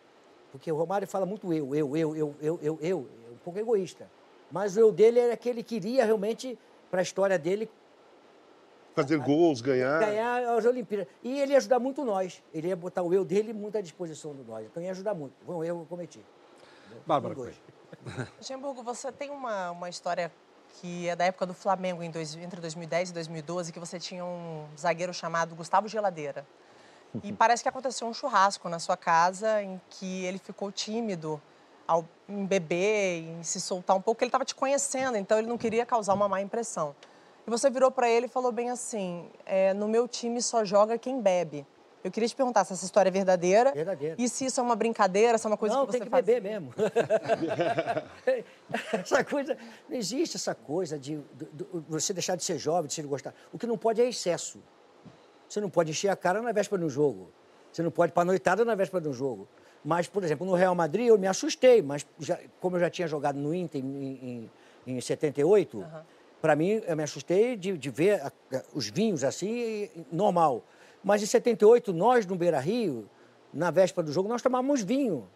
porque 0.53 0.71
o 0.71 0.75
Romário 0.77 1.05
fala 1.05 1.25
muito 1.25 1.51
eu, 1.51 1.75
eu, 1.75 1.97
eu, 1.97 2.15
eu, 2.15 2.35
eu, 2.41 2.59
eu, 2.61 2.79
eu, 2.81 3.09
é 3.27 3.33
um 3.33 3.37
pouco 3.43 3.59
egoísta. 3.59 4.09
Mas 4.51 4.75
o 4.75 4.79
eu 4.79 4.91
dele 4.91 5.19
era 5.19 5.37
que 5.37 5.47
ele 5.49 5.63
queria 5.63 6.05
realmente, 6.05 6.57
para 6.89 6.99
a 6.99 7.03
história 7.03 7.39
dele, 7.39 7.69
Fazer 8.93 9.17
gols, 9.19 9.61
ganhar. 9.61 9.99
Ganhar 9.99 10.57
as 10.57 10.65
Olimpíadas. 10.65 11.07
E 11.23 11.39
ele 11.39 11.53
ia 11.53 11.57
ajudar 11.57 11.79
muito 11.79 12.03
nós. 12.03 12.43
Ele 12.53 12.67
ia 12.67 12.75
botar 12.75 13.01
o 13.01 13.13
eu 13.13 13.23
dele 13.23 13.53
muito 13.53 13.77
à 13.77 13.81
disposição 13.81 14.35
de 14.35 14.43
nós. 14.43 14.65
Então 14.65 14.83
ia 14.83 14.91
ajudar 14.91 15.13
muito. 15.13 15.33
Foi 15.45 15.55
um 15.55 15.63
erro 15.63 15.77
que 15.77 15.83
eu 15.83 15.87
cometi. 15.87 16.25
Bárbara. 17.05 17.35
Luxemburgo, 18.37 18.83
você 18.83 19.11
tem 19.11 19.29
uma, 19.29 19.71
uma 19.71 19.89
história 19.89 20.31
que 20.79 21.07
é 21.07 21.15
da 21.15 21.25
época 21.25 21.45
do 21.45 21.53
Flamengo, 21.53 22.03
em 22.03 22.09
dois, 22.09 22.35
entre 22.35 22.59
2010 22.59 23.11
e 23.11 23.13
2012, 23.13 23.71
que 23.71 23.79
você 23.79 23.99
tinha 23.99 24.25
um 24.25 24.65
zagueiro 24.77 25.13
chamado 25.13 25.55
Gustavo 25.55 25.87
Geladeira. 25.87 26.45
E 27.23 27.33
parece 27.33 27.61
que 27.61 27.67
aconteceu 27.67 28.07
um 28.07 28.13
churrasco 28.13 28.69
na 28.69 28.79
sua 28.79 28.95
casa 28.95 29.61
em 29.61 29.81
que 29.89 30.23
ele 30.23 30.37
ficou 30.37 30.71
tímido 30.71 31.41
ao 31.87 32.05
em 32.29 32.45
beber, 32.45 33.23
em 33.23 33.43
se 33.43 33.59
soltar 33.59 33.95
um 33.95 34.01
pouco, 34.01 34.23
ele 34.23 34.29
estava 34.29 34.45
te 34.45 34.55
conhecendo, 34.55 35.17
então 35.17 35.37
ele 35.37 35.47
não 35.47 35.57
queria 35.57 35.85
causar 35.85 36.13
uma 36.13 36.29
má 36.29 36.41
impressão. 36.41 36.95
E 37.45 37.49
você 37.49 37.69
virou 37.69 37.91
para 37.91 38.09
ele 38.09 38.27
e 38.27 38.29
falou 38.29 38.51
bem 38.51 38.69
assim: 38.69 39.27
é, 39.45 39.73
no 39.73 39.87
meu 39.87 40.07
time 40.07 40.41
só 40.41 40.63
joga 40.63 40.97
quem 40.97 41.19
bebe. 41.21 41.65
Eu 42.03 42.09
queria 42.09 42.27
te 42.27 42.35
perguntar 42.35 42.65
se 42.65 42.73
essa 42.73 42.83
história 42.83 43.09
é 43.09 43.11
verdadeira. 43.11 43.71
Verdadeira. 43.73 44.15
E 44.17 44.27
se 44.27 44.45
isso 44.45 44.59
é 44.59 44.63
uma 44.63 44.75
brincadeira, 44.75 45.37
se 45.37 45.45
é 45.45 45.49
uma 45.49 45.57
coisa 45.57 45.75
não, 45.75 45.85
que 45.85 45.91
você 45.91 45.99
tem 45.99 46.07
que 46.07 46.11
faz. 46.11 46.25
beber 46.25 46.41
mesmo. 46.59 46.73
essa 48.93 49.23
coisa, 49.23 49.57
não 49.89 49.97
existe 49.97 50.37
essa 50.37 50.55
coisa 50.55 50.97
de, 50.97 51.17
de- 51.33 51.45
de 51.53 51.65
você 51.87 52.13
deixar 52.13 52.35
de 52.35 52.43
ser 52.43 52.57
jovem, 52.57 52.87
de 52.87 52.93
se 52.93 53.01
gostar. 53.03 53.33
O 53.53 53.57
que 53.57 53.67
não 53.67 53.77
pode 53.77 54.01
é 54.01 54.07
excesso. 54.07 54.59
Você 55.47 55.59
não 55.61 55.69
pode 55.69 55.91
encher 55.91 56.09
a 56.09 56.15
cara 56.15 56.41
na 56.41 56.51
véspera 56.51 56.81
do 56.81 56.89
jogo. 56.89 57.29
Você 57.71 57.83
não 57.83 57.91
pode 57.91 58.11
ir 58.11 58.13
para 58.13 58.25
noitada 58.25 58.65
na 58.65 58.75
véspera 58.75 59.01
do 59.01 59.13
jogo. 59.13 59.47
Mas, 59.83 60.07
por 60.07 60.23
exemplo, 60.23 60.45
no 60.45 60.53
Real 60.53 60.75
Madrid 60.75 61.07
eu 61.07 61.17
me 61.17 61.27
assustei, 61.27 61.81
mas 61.81 62.05
já- 62.19 62.39
como 62.59 62.75
eu 62.75 62.79
já 62.81 62.89
tinha 62.89 63.07
jogado 63.07 63.37
no 63.39 63.53
Inter 63.53 63.81
em, 63.83 64.49
em, 64.85 64.95
em 64.97 65.01
78, 65.01 65.83
para 66.41 66.55
mim 66.55 66.81
eu 66.85 66.95
me 66.95 67.03
assustei 67.03 67.55
de, 67.55 67.77
de 67.77 67.89
ver 67.89 68.21
a- 68.21 68.31
a- 68.53 68.63
os 68.73 68.89
vinhos 68.89 69.23
assim, 69.23 69.89
normal. 70.11 70.63
Mas 71.03 71.23
em 71.23 71.25
78, 71.25 71.91
nós 71.93 72.25
no 72.27 72.35
Beira 72.35 72.59
Rio, 72.59 73.09
na 73.51 73.71
véspera 73.71 74.05
do 74.05 74.11
jogo, 74.13 74.29
nós 74.29 74.41
tomávamos 74.41 74.83
vinho 74.83 75.27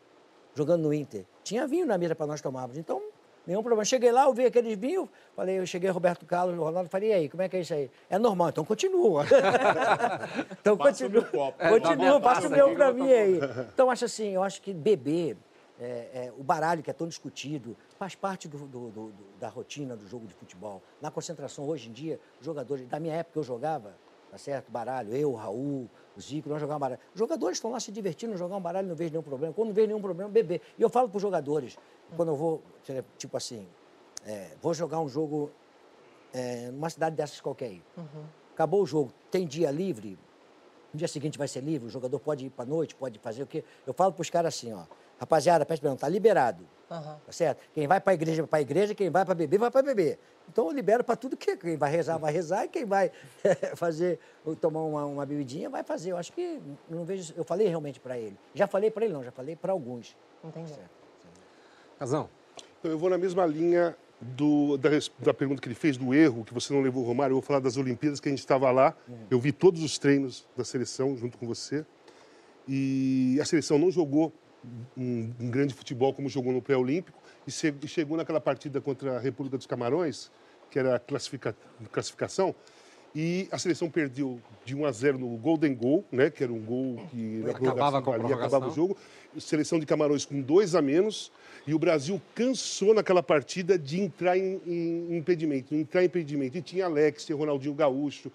jogando 0.54 0.84
no 0.84 0.94
Inter. 0.94 1.26
Tinha 1.44 1.68
vinho 1.68 1.86
na 1.88 1.98
mesa 1.98 2.14
para 2.16 2.28
nós 2.28 2.40
tomarmos. 2.40 2.78
Então, 2.78 3.02
nenhum 3.46 3.62
problema. 3.62 3.84
Cheguei 3.86 4.12
lá, 4.12 4.24
eu 4.26 4.34
vi 4.34 4.46
aqueles 4.46 4.78
vinhos, 4.78 5.08
falei, 5.36 5.60
eu 5.60 5.66
cheguei 5.66 5.90
Roberto 5.90 6.26
Carlos, 6.26 6.58
Ronaldo, 6.58 6.90
falei, 6.90 7.10
e 7.10 7.14
aí, 7.14 7.30
como 7.30 7.44
é 7.44 7.50
que 7.50 7.58
é 7.58 7.62
isso 7.62 7.74
aí? 7.74 7.90
É 8.10 8.18
normal, 8.18 8.50
então 8.50 8.66
continua. 8.66 9.24
então 10.60 10.78
Passa 10.78 11.08
continua. 11.08 11.54
É, 11.60 11.70
continua, 11.70 12.20
passa 12.22 12.48
o 12.48 12.52
meu 12.52 12.74
para 12.76 12.94
mim 12.94 13.12
aí. 13.12 13.40
Então, 13.74 13.90
acho 13.90 14.06
assim, 14.06 14.30
eu 14.30 14.44
acho 14.44 14.62
que 14.62 14.74
beber, 14.74 15.38
é, 15.80 15.84
é, 15.86 16.34
o 16.38 16.44
baralho 16.44 16.82
que 16.82 16.90
é 16.90 16.94
tão 16.94 17.08
discutido, 17.08 17.76
faz 18.00 18.16
parte 18.16 18.48
do- 18.48 18.58
do- 18.68 18.90
do- 18.90 19.14
da 19.40 19.50
rotina 19.50 19.96
do 19.96 20.08
jogo 20.08 20.26
de 20.28 20.34
futebol. 20.34 20.82
Na 21.02 21.12
concentração, 21.12 21.68
hoje 21.68 21.90
em 21.90 21.92
dia, 21.92 22.20
jogadores, 22.42 22.88
da 22.88 23.00
minha 23.00 23.16
época 23.16 23.40
eu 23.40 23.44
jogava, 23.44 23.94
tá 24.32 24.38
certo? 24.38 24.72
Baralho, 24.72 25.14
eu, 25.16 25.34
Raul, 25.34 25.90
o 26.16 26.22
Zico, 26.22 26.48
nós 26.48 26.62
jogávamos 26.62 26.80
baralho. 26.82 27.02
Os 27.14 27.20
jogadores 27.20 27.58
estão 27.58 27.72
lá 27.72 27.80
se 27.80 27.92
divertindo, 27.92 28.38
jogar 28.38 28.56
um 28.56 28.62
baralho, 28.62 28.88
não 28.88 28.96
vejo 28.96 29.12
nenhum 29.12 29.24
problema. 29.24 29.54
Quando 29.54 29.68
não 29.70 29.76
vejo 29.76 29.88
nenhum 29.88 30.02
problema, 30.02 30.30
beber. 30.30 30.62
E 30.78 30.82
eu 30.82 30.90
falo 30.90 31.10
para 31.10 31.18
os 31.18 31.22
jogadores, 31.22 31.78
quando 32.16 32.30
eu 32.30 32.36
vou, 32.36 32.64
tipo 33.18 33.36
assim, 33.38 33.68
é, 34.26 34.52
vou 34.62 34.74
jogar 34.74 35.00
um 35.00 35.08
jogo 35.10 35.52
é, 36.34 36.70
numa 36.72 36.90
cidade 36.90 37.16
dessas 37.16 37.40
qualquer 37.42 37.66
aí. 37.68 37.84
Acabou 38.54 38.82
o 38.82 38.86
jogo, 38.86 39.12
tem 39.30 39.46
dia 39.46 39.70
livre, 39.72 40.18
no 40.94 40.98
dia 40.98 41.08
seguinte 41.08 41.38
vai 41.38 41.48
ser 41.48 41.62
livre, 41.62 41.88
o 41.88 41.90
jogador 41.90 42.20
pode 42.20 42.46
ir 42.46 42.50
para 42.50 42.66
noite, 42.66 42.96
pode 42.96 43.20
fazer 43.20 43.44
o 43.44 43.48
quê? 43.48 43.64
Eu 43.86 43.94
falo 43.94 44.14
para 44.14 44.22
os 44.22 44.30
caras 44.30 44.56
assim, 44.56 44.72
ó, 44.74 44.86
rapaziada, 45.20 45.66
presta 45.66 45.86
atenção, 45.86 45.98
tá 45.98 46.08
liberado, 46.08 46.66
Aham. 46.90 47.20
tá 47.26 47.32
certo? 47.32 47.62
Quem 47.74 47.86
vai 47.88 48.00
para 48.00 48.12
a 48.12 48.14
igreja, 48.14 48.42
vai 48.44 48.48
para 48.48 48.60
a 48.60 48.62
igreja, 48.62 48.96
quem 48.96 49.10
vai 49.10 49.26
para 49.26 49.36
beber, 49.36 49.58
vai 49.58 49.72
para 49.72 49.82
beber. 49.82 50.20
Então 50.48 50.68
eu 50.68 50.72
libero 50.72 51.04
para 51.04 51.16
tudo 51.16 51.36
que 51.36 51.58
quem 51.58 51.76
vai 51.76 51.92
rezar, 51.92 52.18
vai 52.18 52.32
rezar, 52.32 52.66
e 52.66 52.70
quem 52.70 52.86
vai 52.86 53.12
fazer, 53.76 54.20
tomar 54.62 54.84
uma, 54.84 55.06
uma 55.06 55.26
bebidinha, 55.26 55.70
vai 55.70 55.84
fazer. 55.84 56.12
Eu 56.12 56.18
acho 56.18 56.32
que, 56.32 56.62
não 56.90 57.04
vejo, 57.04 57.34
eu 57.36 57.44
falei 57.44 57.68
realmente 57.68 58.00
para 58.00 58.18
ele. 58.18 58.38
Já 58.54 58.68
falei 58.68 58.90
para 58.90 59.06
ele 59.06 59.14
não, 59.14 59.24
já 59.24 59.32
falei 59.32 59.56
para 59.56 59.74
alguns. 59.74 60.16
Entendi. 60.44 60.74
Casão, 62.00 62.30
Então, 62.80 62.92
eu 62.92 62.98
vou 63.00 63.10
na 63.10 63.18
mesma 63.18 63.46
linha 63.46 63.96
do- 64.22 64.78
da, 64.78 64.90
da 65.20 65.34
pergunta 65.34 65.62
que 65.62 65.68
ele 65.68 65.76
fez 65.76 65.98
do 65.98 66.14
erro, 66.14 66.44
que 66.46 66.54
você 66.54 66.74
não 66.74 66.82
levou 66.82 67.04
o 67.04 67.06
Romário. 67.08 67.32
Eu 67.32 67.36
vou 67.38 67.42
falar 67.42 67.60
das 67.60 67.78
Olimpíadas, 67.78 68.20
que 68.20 68.28
a 68.28 68.32
gente 68.32 68.40
estava 68.40 68.70
lá. 68.72 68.96
Eu 69.30 69.40
vi 69.40 69.52
todos 69.52 69.82
os 69.84 69.98
treinos 69.98 70.48
da 70.56 70.64
seleção 70.64 71.16
junto 71.18 71.38
com 71.38 71.48
você. 71.48 71.86
E 72.68 73.38
a 73.42 73.46
seleção 73.46 73.78
não 73.78 73.92
jogou 73.92 74.34
um, 74.98 75.32
um 75.40 75.50
grande 75.50 75.74
futebol 75.74 76.14
como 76.14 76.28
jogou 76.30 76.52
no 76.52 76.62
pré-olímpico. 76.62 77.22
E, 77.48 77.52
e 77.84 77.88
chegou 77.88 78.18
naquela 78.18 78.42
partida 78.42 78.82
contra 78.82 79.18
a 79.18 79.20
República 79.20 79.58
dos 79.58 79.68
Camarões, 79.68 80.32
que 80.72 80.80
era 80.80 80.96
a 80.96 81.00
classifica- 81.00 81.56
classificação. 81.92 82.54
E 83.16 83.48
a 83.50 83.58
seleção 83.58 83.90
perdeu 83.90 84.42
de 84.66 84.76
1 84.76 84.86
a 84.86 84.92
0 84.92 85.18
no 85.18 85.28
Golden 85.38 85.74
Goal, 85.74 86.04
né, 86.12 86.30
que 86.30 86.44
era 86.44 86.52
um 86.52 86.60
gol 86.60 86.98
que 87.10 87.46
Acabava 87.50 88.02
com 88.02 88.12
a 88.12 88.18
valia, 88.18 88.36
acabava 88.36 88.68
o 88.68 88.74
jogo. 88.74 88.98
Seleção 89.40 89.80
de 89.80 89.86
Camarões 89.86 90.26
com 90.26 90.42
dois 90.42 90.76
a 90.76 90.82
menos. 90.82 91.32
E 91.66 91.74
o 91.74 91.80
Brasil 91.80 92.22
cansou 92.36 92.94
naquela 92.94 93.24
partida 93.24 93.80
de 93.80 94.02
entrar 94.02 94.38
em, 94.38 94.62
em 94.68 95.18
impedimento, 95.18 95.74
entrar 95.74 96.04
em 96.04 96.08
impedimento. 96.08 96.58
E 96.58 96.62
tinha 96.62 96.86
Alex, 96.86 97.26
tinha 97.26 97.38
Ronaldinho 97.38 97.74
Gaúcho, 97.74 98.30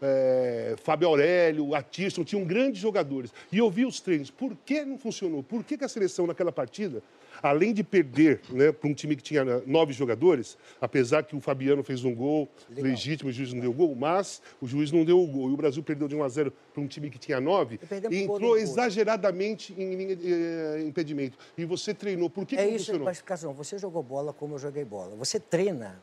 eh, 0.00 0.74
Fábio 0.82 1.08
Aurélio, 1.08 1.74
Atisson, 1.74 2.24
tinham 2.24 2.44
grandes 2.44 2.80
jogadores. 2.80 3.32
E 3.52 3.58
eu 3.58 3.70
vi 3.70 3.84
os 3.84 4.00
treinos. 4.00 4.30
Por 4.30 4.56
que 4.64 4.82
não 4.84 4.98
funcionou? 4.98 5.42
Por 5.42 5.62
que, 5.62 5.76
que 5.76 5.84
a 5.84 5.88
seleção 5.88 6.26
naquela 6.26 6.50
partida, 6.50 7.02
além 7.42 7.72
de 7.72 7.84
perder 7.84 8.40
né, 8.50 8.72
para 8.72 8.88
um 8.88 8.94
time 8.94 9.14
que 9.14 9.22
tinha 9.22 9.42
eh, 9.42 9.62
nove 9.66 9.92
jogadores, 9.92 10.58
apesar 10.80 11.22
que 11.22 11.36
o 11.36 11.40
Fabiano 11.40 11.82
fez 11.82 12.04
um 12.04 12.14
gol 12.14 12.48
legítimo, 12.70 13.30
o 13.30 13.32
juiz 13.32 13.52
não 13.52 13.60
deu 13.60 13.72
gol, 13.72 13.94
mas 13.94 14.42
o 14.60 14.66
juiz 14.66 14.90
não 14.90 15.04
deu 15.04 15.20
o 15.20 15.26
gol. 15.26 15.50
E 15.50 15.54
o 15.54 15.56
Brasil 15.56 15.82
perdeu 15.82 16.08
de 16.08 16.16
1 16.16 16.22
a 16.22 16.28
0 16.28 16.52
para 16.72 16.82
um 16.82 16.86
time 16.86 17.10
que 17.10 17.18
tinha 17.18 17.40
nove 17.40 17.78
E 18.10 18.14
e 18.14 18.22
entrou 18.22 18.56
exageradamente 18.56 19.72
em 19.76 19.94
linha 19.94 20.16
de 20.16 20.32
eh, 20.32 20.82
impedimento. 20.86 21.38
E 21.56 21.64
você 21.64 21.94
treinou. 21.94 22.28
Por 22.28 22.44
que, 22.46 22.54
É 22.54 22.58
que 22.58 22.64
não 22.64 22.70
isso, 22.70 22.86
funcionou? 22.86 23.06
classificação. 23.06 23.52
Você 23.54 23.78
jogou 23.78 24.02
bola 24.02 24.32
como 24.32 24.54
eu 24.54 24.58
joguei 24.58 24.84
bola. 24.84 25.14
Você 25.16 25.38
treina. 25.38 26.00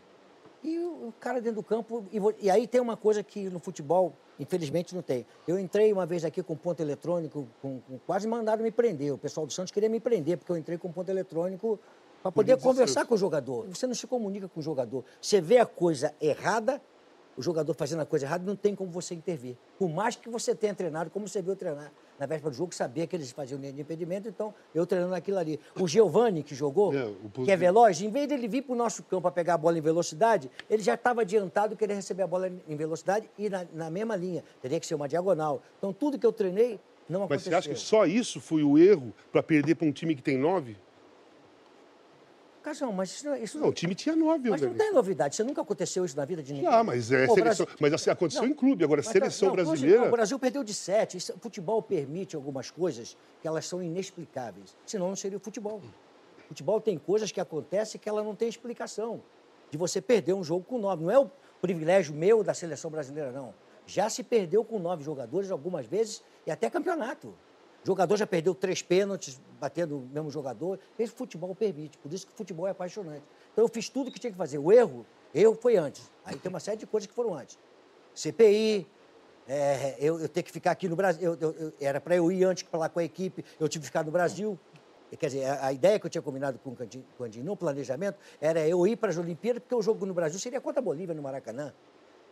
E 0.63 0.78
o 0.80 1.13
cara 1.20 1.39
dentro 1.39 1.62
do 1.62 1.63
campo. 1.63 2.06
E, 2.12 2.20
e 2.46 2.50
aí 2.50 2.68
tem 2.68 2.82
uma 2.82 2.98
coisa 2.98 3.24
que 3.24 3.50
no 3.50 3.60
futebol, 3.60 4.13
infelizmente, 4.39 4.94
não 4.94 5.01
tem. 5.01 5.25
Eu 5.48 5.58
entrei 5.58 5.92
uma 5.94 6.06
vez 6.06 6.25
aqui 6.25 6.44
com 6.44 6.56
ponto 6.56 6.82
eletrônico, 6.82 7.48
com, 7.62 7.80
com- 7.80 8.00
quase 8.06 8.28
mandaram 8.28 8.62
me 8.63 8.72
prender. 8.72 9.13
O 9.13 9.18
pessoal 9.18 9.46
do 9.46 9.54
Santos 9.54 9.72
queria 9.72 9.89
me 9.89 10.00
prender, 10.00 10.38
porque 10.38 10.51
eu 10.51 10.58
entrei 10.58 10.78
com 10.78 10.92
ponto 10.92 11.10
eletrônico 11.10 11.80
para 12.22 12.32
poder 12.32 12.54
conversar 12.68 13.06
com 13.06 13.16
o 13.16 13.18
jogador. 13.18 13.66
Você 13.70 13.88
não 13.88 13.94
se 13.96 14.06
comunica 14.06 14.50
com 14.50 14.60
o 14.60 14.63
jogador. 14.63 15.06
Você 15.22 15.39
vê 15.39 15.58
a 15.60 15.66
coisa 15.66 16.13
errada, 16.20 16.82
o 17.39 17.41
jogador 17.41 17.74
fazendo 17.74 18.01
a 18.01 18.05
coisa 18.05 18.25
errada, 18.25 18.46
não 18.46 18.53
tem 18.53 18.75
como 18.75 18.91
você 18.91 19.15
intervir. 19.15 19.55
Por 19.77 19.89
mais 19.89 20.13
que 20.13 20.27
você 20.27 20.53
tenha 20.53 20.75
treinado, 20.75 21.10
como 21.10 21.25
você 21.25 21.41
viu 21.41 21.55
treinar 21.55 21.89
na 22.19 22.25
véspera 22.25 22.51
do 22.51 22.58
jogo, 22.58 22.75
sabia 22.75 23.08
que 23.08 23.15
eles 23.15 23.31
faziam 23.31 23.58
linha 23.58 23.72
de 23.72 23.79
impedimento, 23.79 24.27
então 24.27 24.53
eu 24.75 24.86
treinando 24.86 25.15
aquilo 25.15 25.38
ali. 25.38 25.58
O 25.79 25.88
Giovani, 25.88 26.43
que 26.43 26.53
jogou, 26.53 26.93
É, 26.93 27.05
o 27.05 27.29
que 27.46 27.50
é 27.50 27.55
veloz, 27.55 28.01
em 28.01 28.10
vez 28.10 28.27
dele 28.27 28.46
vir 28.46 28.63
para 28.63 28.74
o 28.74 28.75
nosso 28.75 29.03
campo 29.03 29.22
para 29.22 29.31
pegar 29.31 29.53
a 29.53 29.58
bola 29.58 29.77
em 29.77 29.81
velocidade, 29.81 30.51
ele 30.69 30.84
já 30.84 30.96
estava 30.96 31.22
adiantado 31.22 31.77
querer 31.77 31.93
receber 31.93 32.24
a 32.24 32.27
bola 32.27 32.51
em 32.67 32.75
velocidade 32.75 33.31
e 33.38 33.50
na, 33.50 33.65
na 33.74 33.89
mesma 33.89 34.17
linha. 34.17 34.43
Teria 34.62 34.77
que 34.77 34.86
ser 34.86 34.96
uma 34.96 35.08
diagonal. 35.08 35.62
Então, 35.77 35.93
tudo 35.93 36.19
que 36.19 36.25
eu 36.25 36.34
treinei 36.34 36.77
não 37.08 37.22
Mas 37.22 37.27
aconteceu. 37.48 37.51
você 37.51 37.55
acha 37.55 37.69
que 37.69 37.79
só 37.79 38.05
isso 38.05 38.41
foi 38.41 38.63
o 38.63 38.77
erro 38.77 39.13
para 39.31 39.41
perder 39.41 39.75
para 39.75 39.88
um 39.88 39.93
time 39.93 40.13
que 40.13 40.22
tem 40.22 40.38
nove? 40.38 40.75
Mas 42.96 43.10
isso, 43.12 43.26
não- 43.26 43.36
isso 43.36 43.60
Não, 43.60 43.68
o 43.70 43.74
time 43.74 43.96
tinha 43.96 44.16
nove. 44.16 44.50
Mas 44.50 44.62
não 44.62 44.74
tem 44.74 44.92
novidade. 44.94 45.34
Isso 45.36 45.44
nunca 45.44 45.62
aconteceu 45.62 46.06
isso 46.06 46.16
na 46.16 46.26
vida 46.26 46.42
de 46.44 46.54
ninguém. 46.54 46.68
Ah, 46.70 46.84
mas 46.84 47.12
é 47.12 47.26
Pô, 47.28 47.34
seleção. 47.36 47.66
Brasil- 47.66 47.80
Mas 47.82 47.94
assim, 47.94 48.10
aconteceu 48.10 48.46
em 48.46 48.54
clube. 48.54 48.84
Agora, 48.84 49.02
Mas, 49.04 49.12
seleção 49.12 49.48
não, 49.50 49.56
brasileira. 49.56 50.02
não, 50.02 50.08
o 50.08 50.12
Brasil 50.12 50.38
perdeu 50.40 50.64
de 50.64 50.74
sete. 50.74 51.18
Isso- 51.18 51.34
o 51.34 51.40
futebol 51.40 51.82
permite 51.82 52.36
algumas 52.36 52.70
coisas 52.72 53.18
que 53.42 53.48
elas 53.48 53.66
são 53.66 53.82
inexplicáveis. 53.82 54.76
Senão 54.86 55.08
não 55.10 55.16
seria 55.16 55.38
o 55.38 55.42
futebol. 55.42 55.82
O 56.46 56.48
futebol 56.50 56.80
tem 56.82 56.98
coisas 56.98 57.32
que 57.32 57.40
acontecem 57.40 58.00
que 58.00 58.08
ela 58.10 58.24
não 58.24 58.36
tem 58.36 58.48
explicação. 58.50 59.22
De 59.72 59.78
você 59.78 60.02
perder 60.02 60.34
um 60.34 60.44
jogo 60.44 60.66
com 60.66 60.78
nove. 60.80 61.04
Não 61.04 61.12
é 61.12 61.20
o 61.20 61.30
privilégio 61.62 62.14
meu 62.14 62.44
da 62.44 62.54
seleção 62.54 62.90
brasileira, 62.90 63.32
não. 63.32 63.54
Já 63.86 64.10
se 64.10 64.24
perdeu 64.24 64.64
com 64.64 64.80
nove 64.80 65.04
jogadores 65.04 65.52
algumas 65.52 65.86
vezes 65.86 66.24
e 66.46 66.52
até 66.52 66.70
campeonato. 66.70 67.34
O 67.84 67.88
jogador 67.88 68.18
já 68.18 68.28
perdeu 68.28 68.54
três 68.54 68.82
pênaltis, 68.82 69.40
batendo 69.60 69.98
o 69.98 70.02
mesmo 70.02 70.30
jogador. 70.30 70.80
Esse 70.98 71.14
futebol 71.14 71.56
permite. 71.56 71.98
Por 71.98 72.12
isso 72.14 72.28
que 72.28 72.34
o 72.34 72.36
futebol 72.36 72.68
é 72.68 72.72
apaixonante. 72.72 73.24
Então 73.54 73.64
eu 73.64 73.70
fiz 73.70 73.90
tudo 73.90 74.12
que 74.12 74.20
tinha 74.20 74.32
que 74.32 74.38
fazer. 74.38 74.58
O 74.58 74.72
erro, 74.72 75.06
erro 75.34 75.58
foi 75.60 75.78
antes. 75.78 76.12
Aí 76.26 76.36
tem 76.36 76.50
uma 76.50 76.60
série 76.60 76.78
de 76.78 76.86
coisas 76.86 77.08
que 77.08 77.14
foram 77.14 77.34
antes. 77.36 77.58
CPI, 78.14 78.86
é, 79.48 79.96
eu, 80.00 80.20
eu 80.20 80.28
ter 80.30 80.44
que 80.44 80.52
ficar 80.52 80.72
aqui 80.72 80.88
no 80.88 80.96
Brasil. 80.96 81.38
eu- 81.40 81.52
eu- 81.54 81.74
era 81.80 82.00
para 82.02 82.16
eu 82.16 82.32
ir 82.32 82.44
antes 82.44 82.64
para 82.64 82.80
lá 82.82 82.90
com 82.90 83.00
a 83.00 83.04
equipe, 83.04 83.44
eu 83.60 83.68
tive 83.70 83.84
que 83.84 83.88
ficar 83.88 84.04
no 84.04 84.12
Brasil. 84.12 84.60
Quer 85.18 85.26
dizer, 85.26 85.46
a, 85.46 85.74
ideia 85.74 86.00
que 86.00 86.06
eu 86.06 86.10
tinha 86.10 86.22
combinado 86.22 86.60
com 86.60 86.70
o 86.70 86.76
Candinho, 86.76 87.04
o 87.16 87.24
Candinho 87.24 87.44
no 87.44 87.56
planejamento 87.58 88.20
era 88.40 88.68
eu 88.68 88.86
ir 88.86 88.96
para 88.96 89.10
as 89.10 89.18
Olimpíadas, 89.18 89.62
porque 89.64 89.74
o 89.74 89.82
jogo 89.82 90.06
no 90.06 90.14
Brasil 90.14 90.40
seria 90.40 90.62
contra 90.62 90.82
a 90.82 90.84
Bolívia, 90.84 91.16
no 91.16 91.22
Maracanã. 91.24 91.74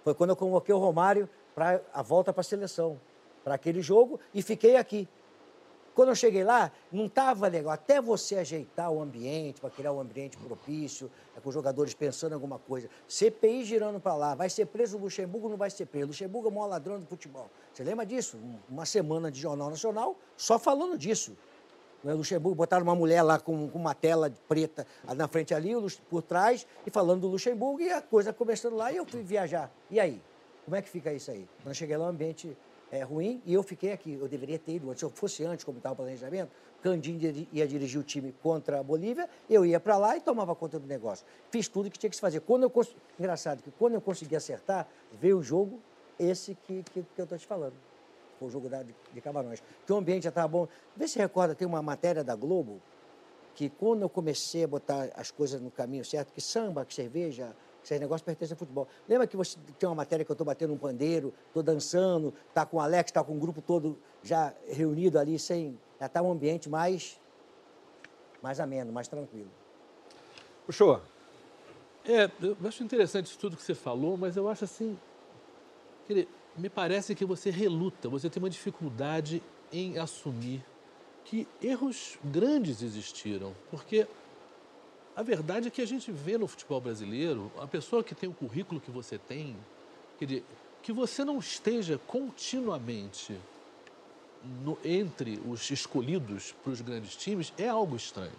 Foi 0.04 0.14
quando 0.14 0.30
eu 0.30 0.36
convoquei 0.36 0.76
o 0.76 0.78
Romário 0.78 1.28
para 1.56 1.82
a 1.92 2.04
volta 2.04 2.32
para 2.32 2.42
a 2.42 2.44
seleção, 2.44 3.00
para 3.44 3.56
aquele 3.56 3.82
jogo, 3.82 4.20
e 4.32 4.44
fiquei 4.44 4.76
aqui. 4.76 5.10
Quando 5.98 6.10
eu 6.10 6.16
cheguei 6.16 6.44
lá, 6.44 6.72
não 6.92 7.08
estava 7.08 7.48
legal. 7.48 7.72
Até 7.74 8.00
você 8.00 8.36
ajeitar 8.36 8.92
o 8.92 9.02
ambiente, 9.02 9.60
para 9.60 9.72
criar 9.72 9.92
um 9.92 10.00
ambiente 10.00 10.38
propício, 10.38 11.10
é, 11.36 11.40
com 11.40 11.50
os 11.50 11.56
jogadores 11.56 11.96
pensando 11.96 12.34
em 12.34 12.36
alguma 12.36 12.60
coisa. 12.60 12.88
CPI 13.08 13.66
girando 13.66 14.00
para 14.00 14.14
lá, 14.14 14.36
vai 14.36 14.48
ser 14.48 14.68
preso 14.68 14.96
o 14.96 15.02
Luxemburgo, 15.02 15.50
não 15.50 15.58
vai 15.58 15.72
ser 15.72 15.88
preso. 15.88 16.06
Luxemburgo 16.10 16.50
é 16.50 16.52
o 16.52 16.54
maior 16.54 16.68
ladrão 16.68 17.00
do 17.00 17.06
futebol. 17.08 17.50
Você 17.74 17.84
lembra 17.84 18.06
disso? 18.06 18.38
Um- 18.38 18.60
Uma 18.70 18.86
semana 18.86 19.32
de 19.32 19.42
Jornal 19.42 19.72
Nacional 19.72 20.16
só 20.38 20.60
falando 20.60 21.00
disso. 21.00 21.36
no 22.04 22.16
Luxemburgo, 22.16 22.56
botaram 22.56 22.84
uma 22.84 22.94
mulher 22.96 23.24
lá 23.24 23.40
com, 23.40 23.68
com 23.68 23.80
uma 23.80 23.96
tela 23.96 24.32
preta 24.48 24.86
na 25.16 25.28
frente 25.28 25.52
ali, 25.56 25.76
o 25.76 25.88
por 26.12 26.22
trás, 26.22 26.68
e 26.86 26.92
falando 26.92 27.22
do 27.22 27.28
Luxemburgo, 27.28 27.82
e 27.82 27.90
a 27.90 28.04
coisa 28.04 28.32
começando 28.32 28.76
lá, 28.76 28.92
e 28.92 28.98
eu 28.98 29.06
fui 29.06 29.24
viajar. 29.24 29.72
E 29.90 30.00
aí? 30.00 30.22
Como 30.64 30.76
é 30.76 30.82
que 30.84 30.90
fica 30.90 31.12
isso 31.12 31.32
aí? 31.32 31.48
Quando 31.64 31.70
eu 31.70 31.74
cheguei 31.74 31.98
lá, 31.98 32.06
o 32.06 32.10
ambiente 32.10 32.56
é 32.92 33.04
ruim, 33.04 33.42
e 33.46 33.54
eu 33.54 33.62
fiquei 33.64 33.92
aqui. 33.92 34.14
Eu 34.14 34.28
deveria 34.28 34.58
ter 34.58 34.74
ido 34.74 34.90
antes. 34.90 35.00
Se 35.00 35.06
eu 35.06 35.10
fosse 35.10 35.44
antes, 35.44 35.66
como 35.66 35.78
estava 35.78 35.94
o 35.94 35.98
planejamento, 35.98 36.52
Candinho 36.82 37.48
ia 37.52 37.68
dirigir 37.68 38.00
o 38.00 38.04
time 38.04 38.34
contra 38.42 38.80
a 38.80 38.84
Bolívia, 38.84 39.30
eu 39.50 39.66
ia 39.66 39.80
para 39.80 39.98
lá 39.98 40.16
e 40.16 40.22
tomava 40.22 40.56
conta 40.56 40.80
do 40.80 40.88
negócio. 40.88 41.26
Fiz 41.52 41.68
tudo 41.68 41.90
que 41.90 41.98
tinha 41.98 42.10
que 42.10 42.16
se 42.16 42.22
fazer. 42.22 42.40
Quando 42.42 42.64
eu 42.64 42.70
cons... 42.70 42.96
Engraçado 43.20 43.62
que 43.62 43.72
quando 43.72 43.96
eu 43.96 44.02
consegui 44.02 44.36
acertar, 44.36 44.88
veio 45.20 45.40
o 45.40 45.44
jogo 45.44 45.80
esse 46.20 46.56
que, 46.56 46.84
que, 46.84 47.04
que 47.04 47.22
eu 47.22 47.24
estou 47.24 47.38
te 47.38 47.46
falando. 47.46 47.74
Foi 48.40 48.48
o 48.48 48.52
jogo 48.52 48.70
da, 48.70 48.84
de, 48.84 48.96
de 49.14 49.22
Camarões. 49.22 49.62
Que 49.86 49.92
o 49.92 49.98
ambiente 49.98 50.24
já 50.24 50.30
estava 50.30 50.48
bom. 50.48 50.68
Vê 50.96 51.08
se 51.08 51.18
recorda, 51.18 51.56
tem 51.56 51.68
uma 51.68 51.82
matéria 51.82 52.24
da 52.24 52.36
Globo 52.36 52.82
que 53.56 53.70
quando 53.70 54.04
eu 54.04 54.10
comecei 54.10 54.64
a 54.64 54.68
botar 54.68 55.10
as 55.16 55.32
coisas 55.32 55.60
no 55.60 55.72
caminho 55.72 56.06
certo, 56.06 56.32
que 56.32 56.40
samba, 56.40 56.86
que 56.86 56.94
cerveja, 56.94 57.56
esses 57.94 58.02
negócios 58.02 58.22
pertencem 58.22 58.54
ao 58.54 58.60
futebol. 58.60 58.88
Lembra 59.08 59.26
que 59.28 59.38
você 59.38 59.58
tem 59.80 59.88
uma 59.88 59.96
matéria 59.96 60.26
que 60.26 60.32
eu 60.32 60.34
estou 60.34 60.46
batendo 60.46 60.74
um 60.74 60.78
pandeiro, 60.78 61.34
estou 61.48 61.64
dançando, 61.64 62.34
tá 62.54 62.66
com 62.66 62.78
o 62.78 62.80
Alex, 62.80 63.12
tá 63.12 63.24
com 63.24 63.36
o 63.36 63.40
grupo 63.40 63.62
todo 63.62 63.98
já 64.22 64.54
reunido 64.68 65.18
ali, 65.18 65.40
sem. 65.40 65.80
Já 66.00 66.06
está 66.06 66.22
um 66.22 66.32
ambiente 66.32 66.70
mais, 66.70 67.20
mais 68.42 68.60
ameno, 68.60 68.92
mais 68.92 69.08
tranquilo. 69.08 69.50
Uchoa, 70.68 71.02
É, 72.06 72.30
eu 72.42 72.56
acho 72.66 72.84
interessante 72.84 73.26
isso 73.26 73.40
tudo 73.40 73.58
que 73.58 73.64
você 73.64 73.76
falou, 73.76 74.16
mas 74.18 74.38
eu 74.38 74.48
acho 74.48 74.64
assim. 74.66 74.98
me 76.58 76.70
parece 76.70 77.16
que 77.16 77.26
você 77.26 77.50
reluta, 77.50 78.08
você 78.10 78.30
tem 78.30 78.42
uma 78.42 78.50
dificuldade 78.50 79.42
em 79.72 79.98
assumir 79.98 80.64
que 81.26 81.48
erros 81.62 82.18
grandes 82.24 82.82
existiram. 82.82 83.54
Porque 83.70 84.08
a 85.18 85.24
verdade 85.24 85.68
é 85.68 85.72
que 85.72 85.82
a 85.82 85.86
gente 85.86 86.12
vê 86.12 86.38
no 86.38 86.48
futebol 86.48 86.80
brasileiro, 86.80 87.52
a 87.60 87.66
pessoa 87.66 88.04
que 88.04 88.14
tem 88.14 88.30
o 88.30 88.34
currículo 88.34 88.80
que 88.80 88.92
você 88.92 89.18
tem, 89.18 89.58
que 90.84 90.94
você 90.94 91.26
não 91.26 91.40
esteja 91.40 92.00
continuamente 92.06 93.36
no- 94.64 94.78
entre 94.86 95.40
os 95.50 95.72
escolhidos 95.72 96.54
para 96.64 96.72
os 96.72 96.82
grandes 96.82 97.16
times 97.16 97.52
é 97.58 97.68
algo 97.68 97.96
estranho. 97.96 98.32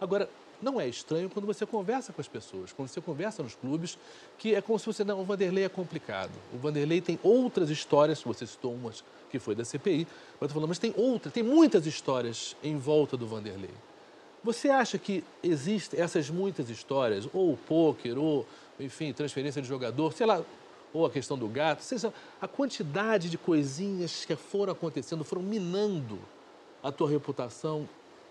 Agora, 0.00 0.30
não 0.62 0.80
é 0.80 0.86
estranho 0.86 1.28
quando 1.28 1.46
você 1.46 1.66
conversa 1.66 2.12
com 2.12 2.20
as 2.20 2.28
pessoas, 2.28 2.72
quando 2.72 2.86
você 2.86 3.00
conversa 3.00 3.42
nos 3.42 3.56
clubes, 3.56 3.98
que 4.38 4.54
é 4.54 4.60
como 4.60 4.78
se 4.78 4.86
você, 4.86 5.02
não, 5.02 5.20
o 5.20 5.24
Vanderlei 5.24 5.64
é 5.64 5.68
complicado. 5.68 6.30
O 6.54 6.58
Vanderlei 6.58 7.00
tem 7.00 7.18
outras 7.24 7.70
histórias, 7.70 8.22
você 8.22 8.46
citou 8.46 8.72
umas 8.72 9.02
que 9.32 9.40
foi 9.40 9.56
da 9.56 9.64
CPI, 9.64 10.06
mas 10.40 10.52
falando, 10.52 10.68
mas 10.68 10.78
tem 10.78 10.94
outras, 10.96 11.34
tem 11.34 11.42
muitas 11.42 11.86
histórias 11.86 12.54
em 12.62 12.76
volta 12.76 13.16
do 13.16 13.26
Vanderlei. 13.26 13.89
Você 14.42 14.70
acha 14.70 14.98
que 14.98 15.22
existem 15.42 16.00
essas 16.00 16.30
muitas 16.30 16.70
histórias, 16.70 17.28
ou 17.32 17.52
o 17.52 17.56
pôquer, 17.56 18.16
ou, 18.16 18.46
enfim, 18.78 19.12
transferência 19.12 19.60
de 19.60 19.68
jogador, 19.68 20.12
sei 20.12 20.26
lá, 20.26 20.42
ou 20.92 21.04
a 21.06 21.10
questão 21.10 21.38
do 21.38 21.46
gato, 21.46 21.82
seja 21.82 22.12
a 22.40 22.48
quantidade 22.48 23.28
de 23.28 23.36
coisinhas 23.36 24.24
que 24.24 24.34
foram 24.34 24.72
acontecendo, 24.72 25.24
foram 25.24 25.42
minando 25.42 26.18
a 26.82 26.90
tua 26.90 27.08
reputação 27.08 27.88